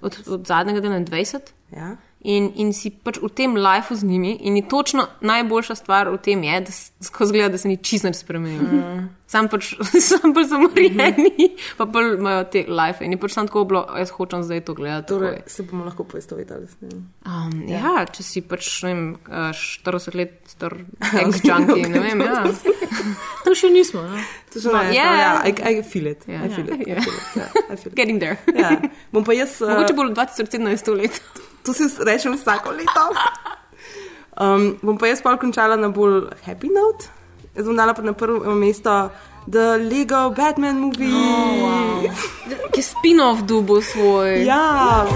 od, 0.00 0.18
od 0.36 0.46
zadnjega 0.46 0.80
dela 0.84 1.00
20. 1.02 1.54
Ja. 1.74 1.96
In, 2.24 2.46
in 2.56 2.70
si 2.72 2.88
pač 2.88 3.18
v 3.20 3.28
tem 3.28 3.52
lifeu 3.52 3.92
z 3.92 4.06
njimi, 4.08 4.30
in 4.48 4.56
je 4.56 4.62
točno 4.64 5.02
najboljša 5.20 5.74
stvar 5.76 6.08
v 6.08 6.16
tem, 6.24 6.40
je, 6.42 6.60
da 6.64 6.72
skozi 7.04 7.34
gleda, 7.36 7.50
da 7.52 7.58
se 7.60 7.68
ni 7.68 7.76
čisto 7.76 8.08
nič 8.08 8.16
spremenil. 8.16 8.62
Mm. 8.64 9.02
Sam 9.28 9.48
pač 9.52 9.74
sam 10.08 10.32
pač 10.32 10.46
zamorjeni, 10.48 11.50
pa 11.76 11.84
pa 11.84 12.00
imajo 12.00 12.44
te 12.48 12.64
life 12.64 13.04
in 13.04 13.12
je 13.12 13.18
pač 13.20 13.34
sam 13.36 13.44
tako 13.50 13.64
bilo, 13.68 13.82
jaz 13.98 14.08
hočem 14.10 14.40
zdaj 14.40 14.64
to 14.64 14.72
gledati. 14.74 15.08
Torej, 15.12 15.42
se 15.46 15.66
bomo 15.68 15.84
lahko 15.84 16.04
poistovetili 16.08 16.64
s 16.64 16.80
tem. 16.80 17.04
Um, 17.28 17.52
ja. 17.68 17.82
ja, 17.84 18.06
če 18.08 18.24
si 18.24 18.40
pač 18.40 18.70
ne 18.88 18.94
vem, 18.94 19.04
eh, 19.28 19.52
40 19.84 20.16
let 20.16 20.32
star 20.48 20.78
ex-junkie, 21.26 21.88
ne 21.92 22.00
vem. 22.00 22.24
Ja. 22.24 22.44
To 23.44 23.52
še 23.52 23.68
nismo. 23.68 24.00
No? 24.00 24.16
To 24.54 24.60
še 24.64 24.72
ne, 24.72 24.94
Ja. 24.96 25.08
ja, 25.20 25.32
I, 25.44 25.52
I 25.52 25.82
feel 25.84 26.06
it. 26.08 26.24
Ja. 26.24 26.40
I 26.40 26.48
feel 26.48 26.70
it. 26.72 26.86
Ja. 26.88 26.96
I 26.96 27.04
feel 27.04 27.18
it. 27.20 27.26
Ja, 27.36 27.48
I 27.68 27.76
feel 27.76 27.92
it. 27.92 27.96
Getting 27.98 28.16
there. 28.22 28.38
Ja. 28.56 28.78
Bom 29.12 29.26
pa 29.28 29.36
jaz. 29.36 29.58
eh, 29.60 29.68
Mogoče 29.68 29.92
bo 29.98 30.06
2017 30.08 30.88
let. 30.96 31.20
To 31.64 31.72
si 31.72 31.88
rečem 32.04 32.36
vsako 32.36 32.76
leto. 32.76 33.04
Um, 34.36 34.76
bom 34.82 34.98
pa 34.98 35.08
jaz 35.08 35.22
pa 35.24 35.36
končala 35.40 35.76
na 35.80 35.88
bolj 35.88 36.28
happy 36.44 36.68
note. 36.68 37.08
Jaz 37.56 37.64
bom 37.64 37.76
dala 37.76 37.94
pa 37.96 38.02
na 38.02 38.12
prvo 38.12 38.52
mesto 38.52 39.08
The 39.48 39.80
Lego 39.80 40.30
Batman 40.36 40.76
movie. 40.80 41.08
Oh, 41.08 41.64
wow. 41.64 42.04
Ki 42.72 42.80
je 42.80 42.84
spin-off 42.84 43.44
dubo 43.48 43.80
svoj. 43.80 44.44
Ja. 44.44 45.06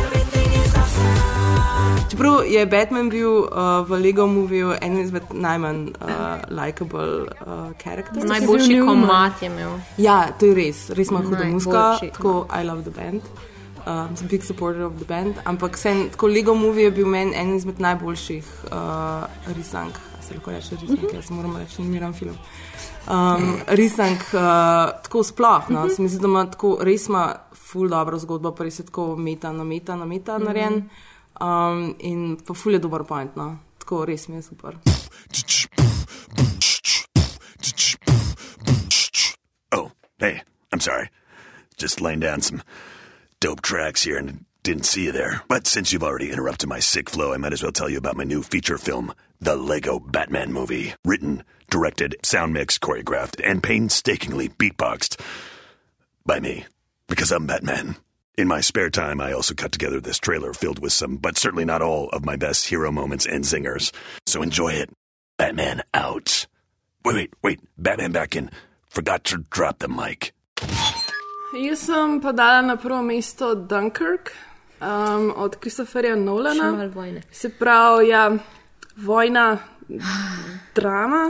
Čeprav 2.09 2.49
je 2.49 2.65
Batman 2.67 3.13
bil 3.13 3.45
uh, 3.45 3.85
v 3.85 4.01
Lego 4.01 4.27
moviju 4.27 4.73
eden 4.81 5.05
izmed 5.05 5.29
najmanj 5.35 5.93
uh, 6.01 6.41
likable 6.49 7.29
uh, 7.29 7.77
karakterjev. 7.77 8.29
Najboljši 8.29 8.81
komat 8.81 9.43
je 9.43 9.47
imel. 9.53 9.77
Ja, 10.01 10.33
to 10.33 10.49
je 10.49 10.55
res, 10.55 10.89
res 10.97 11.13
ima 11.13 11.21
hudo 11.21 11.45
muska, 11.45 11.99
tako 12.01 12.49
I 12.49 12.65
love 12.65 12.83
the 12.89 12.91
band. 12.91 13.23
Um, 13.89 14.17
sem 14.17 14.29
big 14.29 14.43
supporter 14.45 14.85
of 14.85 14.99
the 14.99 15.07
band, 15.09 15.39
ampak 15.49 15.77
sen, 15.81 16.11
tako 16.13 16.29
Lego 16.29 16.55
movie 16.55 16.85
je 16.85 16.91
bil 16.91 17.07
meni 17.09 17.33
eden 17.33 17.55
izmed 17.57 17.79
najboljših 17.81 18.45
uh, 18.69 19.25
risank. 19.57 19.97
Se 20.21 20.35
lahko 20.35 20.53
reče 20.53 20.77
risank, 20.81 21.15
jaz 21.15 21.31
moram 21.31 21.55
reči, 21.57 21.79
animiran 21.81 22.13
film. 22.13 22.35
Um, 23.09 23.63
risank, 23.67 24.27
uh, 24.37 24.93
tako 25.07 25.23
sploh, 25.25 25.71
no, 25.73 25.87
se 25.89 26.03
mi 26.03 26.09
zdi, 26.09 26.21
da 26.21 26.29
ima 26.29 26.45
tako 26.51 26.75
res 26.85 27.07
ima 27.09 27.23
ful 27.55 27.89
dobro 27.89 28.19
zgodbo, 28.19 28.53
pa 28.53 28.67
res 28.69 28.79
je 28.79 28.85
tako 28.91 29.17
meta 29.17 29.53
na 29.57 29.65
meta 29.65 29.97
na 29.97 30.05
meta 30.05 30.37
narejen. 30.39 30.83
Um, 31.41 31.95
in 31.99 32.37
pa 32.45 32.55
ful 32.55 32.77
je 32.77 32.83
dober 32.85 33.07
point, 33.09 33.37
no. 33.41 33.55
Tako 33.79 34.05
res 34.05 34.29
mi 34.29 34.37
je 34.37 34.43
super. 34.51 34.77
Oh, 39.73 39.91
hey, 40.21 40.43
I'm 40.75 40.81
sorry. 40.81 41.09
Just 41.79 42.03
laying 42.03 42.21
down 42.21 42.43
some 42.43 42.61
dope 43.41 43.63
tracks 43.63 44.03
here 44.03 44.19
and 44.19 44.45
didn't 44.63 44.87
see 44.87 45.05
you 45.05 45.13
there. 45.13 45.43
But 45.49 45.67
since 45.67 45.93
you've 45.93 46.03
already 46.03 46.31
interrupted 46.31 46.69
my 46.69 46.81
sick 46.81 47.09
flow, 47.09 47.33
I 47.33 47.37
might 47.37 47.53
as 47.53 47.63
well 47.63 47.73
tell 47.73 47.89
you 47.89 47.99
about 47.99 48.17
my 48.17 48.25
new 48.25 48.43
feature 48.43 48.79
film, 48.79 49.15
The 49.41 49.57
Lego 49.57 49.99
Batman 49.99 50.53
Movie. 50.53 50.95
Written, 51.05 51.45
directed, 51.71 52.17
sound 52.23 52.53
mixed, 52.53 52.81
choreographed, 52.81 53.41
and 53.45 53.63
painstakingly 53.63 54.49
beatboxed 54.49 55.21
by 56.27 56.41
me, 56.41 56.67
because 57.07 57.33
I'm 57.33 57.47
Batman. 57.47 57.97
In 58.37 58.49
my 58.49 58.61
spare 58.61 58.91
time, 58.91 59.21
I 59.21 59.33
also 59.33 59.55
cut 59.55 59.73
together 59.73 60.01
this 60.01 60.19
trailer 60.19 60.53
filled 60.53 60.79
with 60.79 60.93
some, 60.93 61.17
but 61.17 61.39
certainly 61.39 61.65
not 61.65 61.83
all, 61.83 62.09
of 62.11 62.25
my 62.25 62.37
best 62.37 62.67
hero 62.67 62.93
moments 62.93 63.27
and 63.27 63.45
zingers. 63.45 63.93
So 64.27 64.43
enjoy 64.43 64.73
it. 64.75 64.91
Batman 65.39 65.83
out. 65.95 66.47
Wait, 67.05 67.15
wait, 67.15 67.35
wait. 67.43 67.61
Batman 67.77 68.13
back 68.13 68.37
in. 68.37 68.51
Forgot 68.89 69.25
to 69.25 69.39
drop 69.51 69.79
the 69.79 69.89
mic. 69.89 70.33
Jaz 71.53 71.79
sem 71.79 72.21
pa 72.21 72.33
dala 72.33 72.61
na 72.63 72.77
prvo 72.77 73.03
mesto 73.03 73.55
Dunkirk 73.55 74.33
um, 74.81 75.33
od 75.37 75.57
Christopherja 75.57 76.13
Še 76.15 76.21
Nolana. 76.21 76.91
Se 77.33 77.49
pravi, 77.49 78.09
ja, 78.09 78.29
vojna, 78.97 79.59
drama 80.77 81.23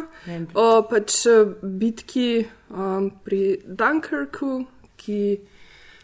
o 0.54 0.82
pač 0.90 1.22
bitki 1.62 2.42
um, 2.70 3.10
pri 3.22 3.60
Dunkirku, 3.62 4.64
ki 4.98 5.20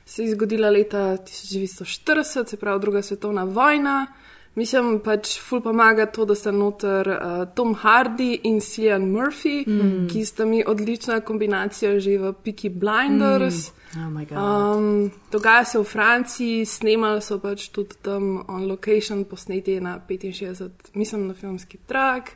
se 0.06 0.22
je 0.22 0.34
zgodila 0.36 0.70
leta 0.70 1.16
1940, 1.18 2.46
se 2.46 2.56
pravi 2.56 2.80
druga 2.80 3.02
svetovna 3.02 3.44
vojna. 3.44 4.06
Mislim, 4.54 5.00
pač 5.02 5.40
ful 5.42 5.58
pomaga 5.58 6.06
to, 6.06 6.22
da 6.24 6.36
sta 6.38 6.52
noter 6.54 7.08
uh, 7.10 7.40
Tom 7.58 7.74
Hardy 7.74 8.36
in 8.46 8.60
Cillian 8.62 9.08
Murphy, 9.10 9.64
mm. 9.66 10.04
ki 10.12 10.22
sta 10.24 10.46
mi 10.46 10.62
odlična 10.62 11.18
kombinacija 11.26 11.98
že 11.98 12.18
v 12.18 12.30
Peaky 12.44 12.70
Blinders. 12.70 13.72
Mm. 13.74 13.83
Oh 13.96 14.10
my 14.10 14.24
God. 14.24 14.38
Um, 14.38 15.10
dogaja 15.32 15.64
se 15.64 15.78
v 15.78 15.84
Franciji, 15.84 16.66
snemali 16.66 17.22
so 17.22 17.38
pač 17.38 17.68
tudi 17.68 17.96
tam 18.02 18.44
on 18.48 18.66
location, 18.66 19.24
posneti 19.24 19.80
na 19.80 20.00
65, 20.08 20.94
mislim 20.94 21.28
na 21.28 21.34
filmski 21.34 21.78
trak, 21.86 22.34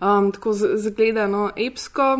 um, 0.00 0.32
tako 0.32 0.52
zagledano 0.52 1.50
epsko. 1.56 2.16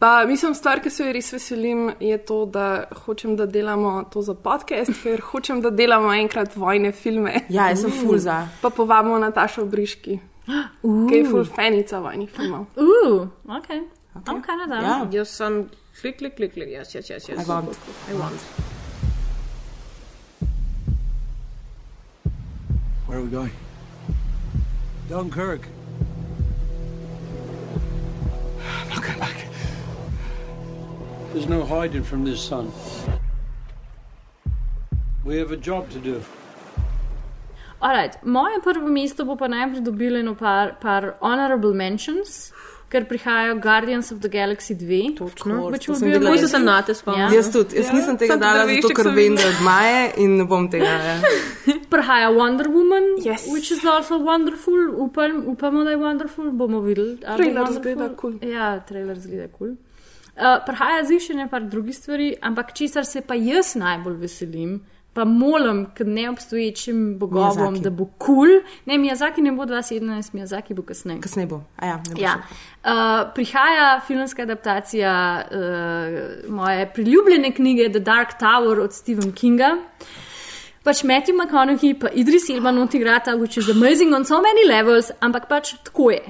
Pa, 0.00 0.24
mislim, 0.24 0.54
stvar, 0.54 0.80
ki 0.80 0.90
se 0.90 1.04
jo 1.04 1.12
res 1.12 1.26
veselim, 1.32 1.90
je 2.00 2.16
to, 2.24 2.46
da 2.48 2.84
hočem, 3.04 3.34
da 3.36 3.44
delamo 3.46 3.98
to 4.12 4.22
za 4.24 4.32
podcast, 4.34 4.94
ker 5.02 5.20
hočem, 5.20 5.60
da 5.60 5.68
delamo 5.70 6.14
enkrat 6.16 6.56
vojne 6.56 6.92
filme. 6.92 7.42
Ja, 7.52 7.68
jaz 7.68 7.82
sem 7.84 7.92
ful 7.92 8.16
za. 8.16 8.46
Pa 8.62 8.70
povabimo 8.72 9.18
Natašo 9.20 9.66
Briški, 9.68 10.16
Uh. 10.82 11.04
ki 11.08 11.20
je 11.20 11.26
ful 11.28 11.44
fanica 11.44 12.00
vojnih 12.00 12.30
filmov. 12.32 12.64
Uh, 12.80 13.28
ok. 13.44 13.68
Okay. 13.68 13.82
Okay. 14.24 14.72
Ja. 14.82 14.96
Jaz 15.12 15.36
sem 15.36 15.66
klik, 16.00 16.18
klik, 16.18 16.36
klik, 16.36 16.52
klik, 16.52 16.68
jaz, 16.68 16.94
jaz, 16.94 17.08
jaz. 17.08 17.28
I 17.28 17.44
want. 17.44 17.78
I 18.08 18.14
want. 18.14 18.40
Where 23.06 23.18
are 23.18 23.22
we 23.22 23.30
going? 23.30 23.52
Dunkirk. 25.08 25.66
I'm 28.60 28.88
not 28.88 29.02
going 29.02 29.18
back. 29.18 29.46
There's 31.32 31.48
no 31.48 31.64
hiding 31.64 32.04
from 32.04 32.24
this 32.24 32.40
sun. 32.40 32.72
We 35.24 35.36
have 35.36 35.52
a 35.52 35.56
job 35.56 35.90
to 35.90 35.98
do. 35.98 36.22
Alright, 37.82 38.22
moje 38.22 38.60
prvo 38.60 38.88
mesto 38.92 39.24
bo 39.24 39.36
pa 39.36 39.48
najprej 39.48 39.80
dobilo 39.80 40.18
eno 40.20 40.34
par, 40.34 40.76
par 40.80 41.16
honorable 41.20 41.72
mentions, 41.72 42.52
ker 42.90 43.04
prihajajo 43.04 43.54
Guardians 43.62 44.12
of 44.12 44.18
the 44.20 44.28
Galaxy 44.28 44.74
2. 44.74 45.16
Točno. 45.16 45.70
Sem 45.78 45.94
be 46.00 46.06
videla. 46.06 46.16
amazing. 46.16 46.26
Pojdi 46.26 46.48
se 46.48 46.58
na 46.58 46.82
te 46.82 46.94
spomnim. 46.94 47.20
Ja. 47.20 47.28
Jaz 47.34 47.52
tudi, 47.52 47.76
jaz 47.76 47.86
Ja, 47.86 47.92
nisem 47.92 48.16
tega 48.18 48.32
samo 48.34 48.44
dala, 48.44 48.66
zato 48.66 48.88
ker 48.88 49.04
sem 49.04 49.14
vem, 49.14 49.36
da 49.36 49.48
od 49.48 49.60
Maje 49.64 50.12
in 50.16 50.36
ne 50.36 50.44
bom 50.44 50.66
tega. 50.70 50.84
Ja. 50.84 51.20
Prihaja 51.92 52.30
Wonder 52.30 52.68
Woman, 52.68 53.04
Yes. 53.24 53.46
which 53.48 53.70
is 53.70 53.84
also 53.84 54.18
wonderful. 54.18 54.80
Upam, 55.06 55.44
upamo, 55.46 55.84
da 55.84 55.90
je 55.90 55.96
wonderful, 55.96 56.50
bomo 56.52 56.80
videli. 56.80 57.16
Trailer 57.36 57.72
zgleda 57.72 58.08
kul. 58.16 58.32
Ja, 58.42 58.80
trailer 58.80 59.18
zgleda 59.20 59.48
kul. 59.48 59.58
Cool. 59.58 59.76
Uh, 60.36 60.58
prihaja 60.66 61.04
zvišanje 61.04 61.48
par 61.50 61.60
drugih 61.60 61.96
stvari, 61.96 62.34
ampak 62.42 62.72
česar 62.72 63.04
se 63.04 63.20
pa 63.20 63.34
jaz 63.34 63.74
najbolj 63.76 64.14
veselim, 64.16 64.80
pa 65.12 65.24
molim 65.24 65.86
k 65.94 66.00
neobstoječim 66.04 67.18
bogovom, 67.18 67.56
Miyazaki. 67.56 67.80
da 67.80 67.90
bo 67.90 68.04
kul. 68.04 68.36
Cool. 68.36 68.48
Ne, 68.86 68.98
Miyazaki 68.98 69.42
ne 69.42 69.52
bo 69.52 69.62
2017, 69.64 70.34
Miyazaki 70.34 70.74
bo 70.74 70.82
kasneje. 70.82 71.20
Kasneje 71.20 71.46
bo. 71.46 71.62
A 71.76 71.86
ja, 71.86 72.00
bo 72.06 72.20
Ja. 72.20 72.30
še. 72.32 72.38
Uh, 72.84 72.90
prihaja 73.34 74.00
filmska 74.06 74.42
adaptacija 74.42 75.42
uh, 75.50 75.56
moje 76.50 76.90
priljubljene 76.94 77.54
knjige 77.54 77.90
The 77.90 78.00
Dark 78.00 78.28
Tower 78.40 78.80
od 78.80 78.92
Stephen 78.94 79.32
Kinga. 79.32 79.76
Pač 80.82 81.02
Matthew 81.04 81.34
McConaughey 81.36 81.98
pa 82.00 82.08
Idris 82.08 82.48
Elba 82.50 82.70
not 82.70 82.94
igrata, 82.94 83.34
which 83.36 83.58
is 83.58 83.68
amazing 83.68 84.14
on 84.14 84.24
so 84.24 84.34
many 84.36 84.64
levels, 84.68 85.10
ampak 85.20 85.48
pač 85.48 85.74
tako 85.84 86.10
je. 86.10 86.22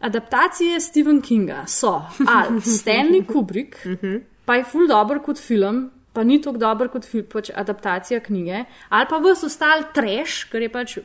Adaptacije 0.00 0.80
Stephen 0.80 1.20
Kinga 1.22 1.64
so 1.66 2.02
ali 2.28 2.60
Stanley 2.78 3.26
Kubrick, 3.26 3.76
pa 4.44 4.54
je 4.54 4.64
ful 4.64 4.86
dobr 4.86 5.18
kot 5.18 5.38
film, 5.38 5.90
pa 6.18 6.26
ni 6.26 6.40
tako 6.42 6.58
dober 6.58 6.90
kot 6.90 7.06
film, 7.06 7.28
pač 7.30 7.52
adaptacija 7.54 8.18
knjige, 8.26 8.64
ali 8.90 9.08
pa 9.10 9.22
vse 9.22 9.46
ostal 9.46 9.86
trash, 9.94 10.48
ker 10.50 10.66
je 10.66 10.72
pač 10.74 10.98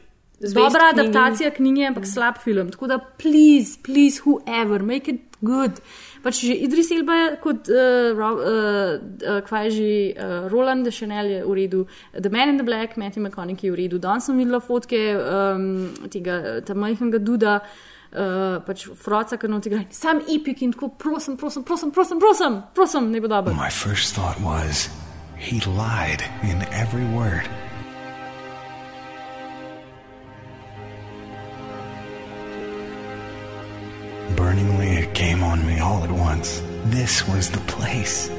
Zvest 0.44 0.56
dobra 0.58 0.90
knjigi. 0.90 1.00
adaptacija 1.00 1.52
knjige, 1.56 1.86
ampak 1.88 2.08
slab 2.10 2.40
film. 2.44 2.72
Tako 2.74 2.88
da, 2.88 2.98
please, 3.22 3.78
please, 3.84 4.20
whoever, 4.26 4.82
make 4.84 5.12
it 5.12 5.38
good. 5.42 5.80
Pač 6.24 6.40
že 6.48 6.56
Idris 6.56 6.92
Elba 6.96 7.14
je 7.14 7.30
kot, 7.44 7.70
uh, 7.70 8.16
uh, 8.16 8.34
uh, 8.48 9.40
kvaj 9.44 9.70
že, 9.76 10.16
uh, 10.16 10.48
Roland 10.52 10.88
Chanel 10.92 11.32
je 11.32 11.40
v 11.44 11.56
redu, 11.60 11.86
The 12.16 12.32
Man 12.32 12.50
in 12.50 12.58
the 12.58 12.64
Black, 12.64 12.98
Matthew 12.98 13.24
McConaughey 13.24 13.68
je 13.68 13.72
v 13.72 13.80
redu. 13.84 14.00
Danes 14.00 14.26
sem 14.26 14.38
videla 14.40 14.64
fotke 14.64 15.00
um, 15.20 15.92
tega 16.08 16.64
ta 16.64 16.74
majhnega 16.74 17.20
duda, 17.20 17.60
uh, 17.60 18.64
pač 18.64 18.88
Froca, 18.96 19.36
ki 19.38 19.52
noti 19.52 19.72
gre. 19.74 19.86
Sam 19.92 20.24
epik 20.24 20.64
in 20.64 20.72
tako, 20.72 20.94
prosim, 20.96 21.36
prosim, 21.36 21.68
prosim, 21.68 21.92
prosim, 21.92 22.24
prosim, 22.24 22.62
prosim, 22.74 23.12
ne 23.12 23.20
bo 23.20 23.28
dobro. 23.28 23.56
My 23.56 23.72
first 23.72 24.16
thought 24.16 24.40
was, 24.40 24.88
he 25.44 25.60
lied 25.62 26.24
in 26.42 26.62
every 26.72 27.06
word. 27.06 27.48
Burningly, 34.38 34.88
it 35.04 35.14
came 35.14 35.44
on 35.44 35.68
me 35.68 35.80
all 35.80 36.04
at 36.04 36.12
once. 36.12 36.64
This 36.86 37.28
was 37.28 37.52
the 37.52 37.60
place. 37.62 38.30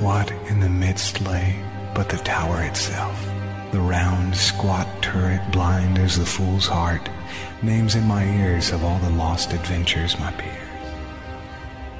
What 0.00 0.30
in 0.48 0.60
the 0.60 0.68
midst 0.68 1.22
lay 1.22 1.56
but 1.94 2.10
the 2.10 2.18
tower 2.18 2.62
itself? 2.62 3.18
The 3.72 3.80
round, 3.80 4.36
squat 4.36 4.86
turret, 5.02 5.40
blind 5.50 5.98
as 5.98 6.18
the 6.18 6.26
fool's 6.26 6.66
heart, 6.66 7.08
names 7.62 7.94
in 7.94 8.04
my 8.06 8.24
ears 8.24 8.70
of 8.70 8.84
all 8.84 8.98
the 8.98 9.10
lost 9.10 9.52
adventures 9.54 10.18
my 10.18 10.30
peers. 10.32 10.57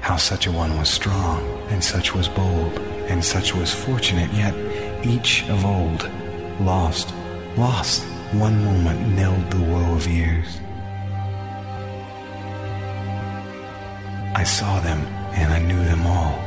How 0.00 0.16
such 0.16 0.46
a 0.46 0.52
one 0.52 0.78
was 0.78 0.88
strong, 0.88 1.42
and 1.68 1.82
such 1.82 2.14
was 2.14 2.28
bold, 2.28 2.78
and 3.08 3.24
such 3.24 3.54
was 3.54 3.74
fortunate, 3.74 4.32
yet 4.32 4.54
each 5.04 5.48
of 5.48 5.64
old, 5.64 6.08
lost, 6.60 7.12
lost, 7.56 8.02
one 8.32 8.64
moment 8.64 9.14
knelled 9.16 9.50
the 9.50 9.60
woe 9.60 9.94
of 9.94 10.06
years. 10.06 10.60
I 14.34 14.44
saw 14.44 14.80
them, 14.80 15.00
and 15.32 15.52
I 15.52 15.58
knew 15.58 15.82
them 15.84 16.06
all. 16.06 16.38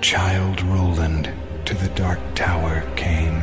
Child 0.00 0.62
Roland 0.62 1.30
to 1.64 1.74
the 1.74 1.88
dark 1.94 2.18
tower 2.34 2.82
came. 2.96 3.42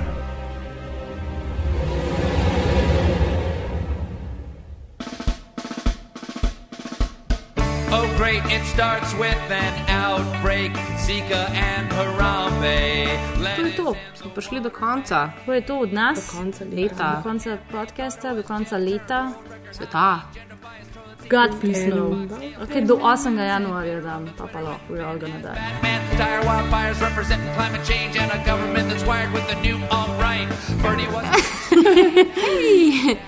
Oh, 7.94 8.08
great, 8.18 8.39
it 8.46 8.64
starts 8.66 9.14
with 9.20 9.36
an 9.52 9.74
outbreak. 9.89 10.72
Zika 11.04 11.50
and 11.52 11.92
Harambe. 11.92 13.12
To 13.56 13.62
je 13.62 13.74
to, 13.76 13.96
smo 14.16 14.32
prišli 14.32 14.60
do 14.64 14.70
konca. 14.70 15.36
To 15.46 15.54
je 15.54 15.62
to 15.62 15.80
od 15.80 15.94
nas. 15.94 16.32
Do 16.32 16.38
konca 16.39 16.64
leta. 16.72 17.16
Do 17.16 17.24
konca 17.24 17.58
podcasta, 17.72 18.34
do 18.34 18.44
konca 18.44 18.78
leta. 18.78 19.32
Sveta. 19.72 20.20
God, 21.30 21.60
please 21.60 21.88
no. 21.88 22.28
Okay, 22.64 22.88
do 22.88 22.96
8. 22.96 23.36
januarja 23.39 24.02
dam, 24.02 24.28
pa 24.38 24.48
pa 24.48 24.60
lahko, 24.60 24.88
we're 24.89 25.04
all 25.04 25.20
gonna 25.20 25.39
die. 25.44 25.60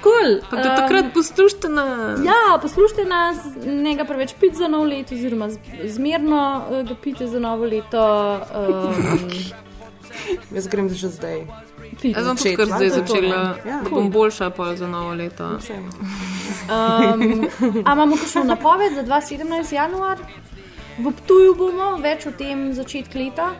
Kul. 0.04 0.40
Pa 0.50 0.56
do 0.58 0.70
takrat 0.76 1.06
poslušajte 1.14 1.70
nas. 1.70 2.20
Ja, 2.26 2.58
poslušajte 2.62 3.06
nas, 3.06 3.38
ne 3.66 3.96
ga 3.96 4.06
preveč 4.06 4.34
piti 4.40 4.56
za 4.56 4.68
novo 4.68 4.86
leto, 4.86 5.16
oziroma 5.16 5.50
zmerno 5.86 6.66
eh, 6.72 6.84
ga 6.84 6.96
pite 6.96 7.28
za 7.28 7.40
novo 7.40 7.66
leto. 7.66 8.40
Um, 8.56 8.94
Jaz 10.52 10.68
grem 10.68 10.90
že 10.90 11.10
zdaj. 11.10 11.46
Jaz 12.04 12.26
bom 12.26 12.38
tudi 12.38 12.56
kar 12.56 12.66
zdaj 12.66 12.90
začela. 12.90 13.58
Ja, 13.66 13.82
Bom 13.90 14.12
boljša 14.12 14.50
pa 14.50 14.76
za 14.76 14.88
novo 14.88 15.14
leto. 15.14 15.44
Um, 15.44 15.60
a 17.86 17.94
imamo 17.94 18.16
kakšno 18.16 18.44
napoved 18.44 18.94
za 18.96 19.04
2017 19.04 19.74
januar? 19.74 20.18
V 20.98 21.12
Ptuju 21.12 21.56
bomo, 21.58 21.98
več 21.98 22.26
o 22.26 22.32
tem 22.32 22.74
začetku 22.74 23.18
leta. 23.18 23.54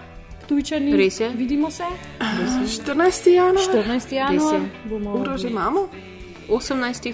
Ptujčani, 0.44 0.98
Res 0.98 1.20
je. 1.20 1.30
vidimo 1.30 1.72
se. 1.72 1.84
14. 2.20 3.34
januar. 3.34 3.64
14. 3.64 4.12
januar. 4.12 4.60
Res 4.60 4.90
Bomo 4.90 5.18
Uro 5.18 5.38
že 5.38 5.48
imamo? 5.48 5.88
18. 6.50 7.14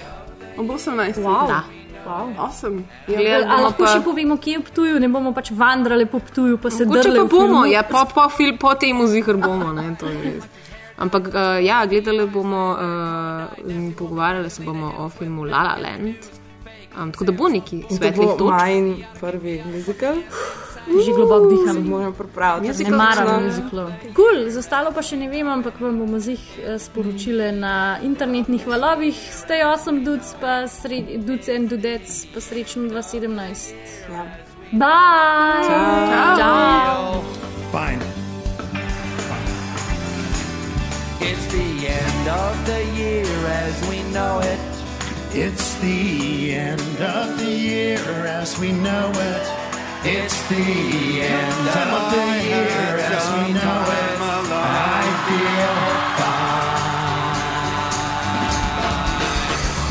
Ob 0.57 0.69
18. 0.69 1.21
Wow. 1.23 1.47
Da. 1.47 1.63
Wow. 2.07 2.34
Awesome. 2.38 2.84
Gledali 3.07 3.43
A 3.43 3.47
bomo 3.47 3.63
lahko 3.63 3.84
pa- 3.84 3.93
še 3.93 4.01
povemo, 4.03 4.38
kje 4.38 4.51
je 4.53 4.59
Ptuju, 4.59 4.99
ne 4.99 5.07
bomo 5.07 5.34
pač 5.34 5.51
vandrali 5.51 6.05
po 6.05 6.19
Ptuju, 6.19 6.57
pa 6.57 6.69
se 6.69 6.86
drli 6.86 7.19
pa 7.19 7.23
v 7.23 7.30
bomo, 7.30 7.65
ja, 7.65 7.84
po, 7.84 8.05
po, 8.13 8.30
fil, 8.30 8.57
po 8.57 8.73
temu 8.75 9.07
zihar 9.07 9.38
bomo. 9.38 9.73
Ne, 9.73 9.95
to 9.99 10.07
je 10.07 10.17
res. 10.21 10.43
Ampak 10.97 11.27
uh, 11.27 11.59
ja, 11.63 11.86
gledali 11.86 12.25
bomo 12.27 12.75
uh, 12.75 13.69
in 13.69 13.93
pogovarjali 13.93 14.49
se 14.49 14.63
bomo 14.63 14.93
o 14.97 15.09
filmu 15.09 15.45
La 15.45 15.63
La 15.63 15.75
Land. 15.80 16.15
Um, 16.97 17.11
tako 17.11 17.23
da 17.25 17.32
bo 17.32 17.47
neki 17.47 17.75
In 17.75 17.88
to 17.88 17.95
svetlih 17.95 18.27
bo 18.27 18.36
točk. 18.36 18.51
majn 18.51 19.03
prvi 19.19 19.63
Že 20.90 21.12
globoko 21.14 21.46
diham. 21.50 21.76
Se 21.76 21.80
moram 21.80 22.14
pripraviti. 22.14 22.84
Ne 22.84 22.98
maram 22.98 23.44
muziklov. 23.44 23.92
Cool, 24.16 24.50
za 24.50 24.60
ostalo 24.60 24.92
pa 24.92 25.02
še 25.06 25.18
ne 25.22 25.30
vem, 25.30 25.48
ampak 25.48 25.78
vam 25.78 26.00
bomo 26.02 26.18
zih 26.20 26.42
eh, 26.58 26.80
sporočile 26.82 27.52
na 27.54 28.00
internetnih 28.02 28.66
valovih. 28.68 29.14
Stay 29.14 29.62
awesome, 29.62 30.02
dudes, 30.04 30.34
pa 30.42 30.66
dudes 31.26 31.50
and 31.50 31.70
dudets, 31.70 32.26
pa 32.34 32.42
srečno 32.42 32.90
2017. 32.90 33.78
Ja. 34.10 34.26
Bye! 34.74 35.66
Ciao. 35.66 36.38
Ciao. 36.38 37.24
Fine. 37.72 38.02
It's 41.22 41.45
the 41.53 41.70
end 41.88 42.26
of 42.30 42.53
the 42.66 42.82
year 42.98 43.30
as 43.45 43.76
we 43.90 44.02
know 44.14 44.41
it. 44.41 44.60
It's 45.34 45.76
the 45.76 46.53
end 46.53 46.98
of 47.02 47.38
the 47.38 47.52
year 47.52 48.02
as 48.26 48.57
we 48.57 48.72
know 48.72 49.11
it. 49.14 49.45
It's 50.01 50.47
the 50.47 50.55
end 50.55 51.67
of 51.67 52.11
the 52.13 52.26
year 52.47 52.95
as 53.03 53.26
we 53.35 53.51
know 53.51 53.84
it. 53.99 54.15
I 54.49 55.03
feel 55.27 55.76
fine. 56.19 56.80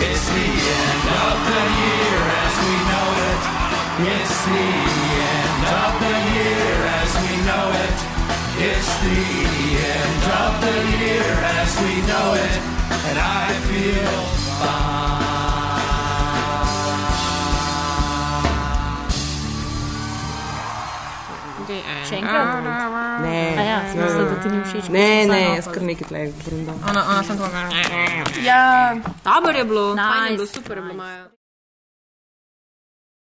It's 0.09 0.26
the 0.32 0.48
end 0.80 1.05
of 1.28 1.36
the 1.48 1.62
year 1.85 2.20
as 2.40 2.55
we 2.64 2.74
know 2.89 3.09
it. 3.28 3.43
It's 4.16 4.39
the 4.48 4.64
end 5.28 5.64
of 5.76 5.93
the 6.01 6.16
year 6.32 6.78
as 6.89 7.12
we 7.20 7.32
know 7.44 7.68
it. 7.85 7.98
It's 8.64 8.93
the 9.05 9.20
end 9.93 10.24
of 10.40 10.52
the 10.64 10.76
year 11.05 11.28
as 11.60 11.70
we 11.85 11.94
know 12.09 12.32
it. 12.32 12.60
And 13.12 13.18
I 13.18 13.52
feel 13.68 14.24
fine. 14.56 15.28
Še 22.09 22.16
enkrat? 22.16 22.47
Ne, 23.20 23.40
A 23.52 23.62
ja, 23.62 23.78
sem 23.86 24.01
mislila, 24.01 24.24
da 24.24 24.43
ti 24.43 24.48
ni 24.48 24.60
všeč, 24.62 24.89
Ne, 24.89 25.26
ne, 25.26 25.40
jaz 25.56 25.68
kar 25.68 25.82
nekaj 25.82 26.09
tleh 26.09 26.30
brundam. 26.44 26.76
Ona, 26.85 27.02
ona 27.06 27.22
sem 27.22 27.36
to. 27.36 27.47
Ja, 28.43 28.94
Dobro 29.24 29.52
je 29.52 29.64
bilo, 29.64 29.85
fajn 29.94 30.24
je 30.24 30.30
Nice. 30.30 30.36
bilo, 30.36 30.47
super 30.48 30.76
je 30.76 30.82
bilo. 30.82 30.94
Maja. 30.97 31.38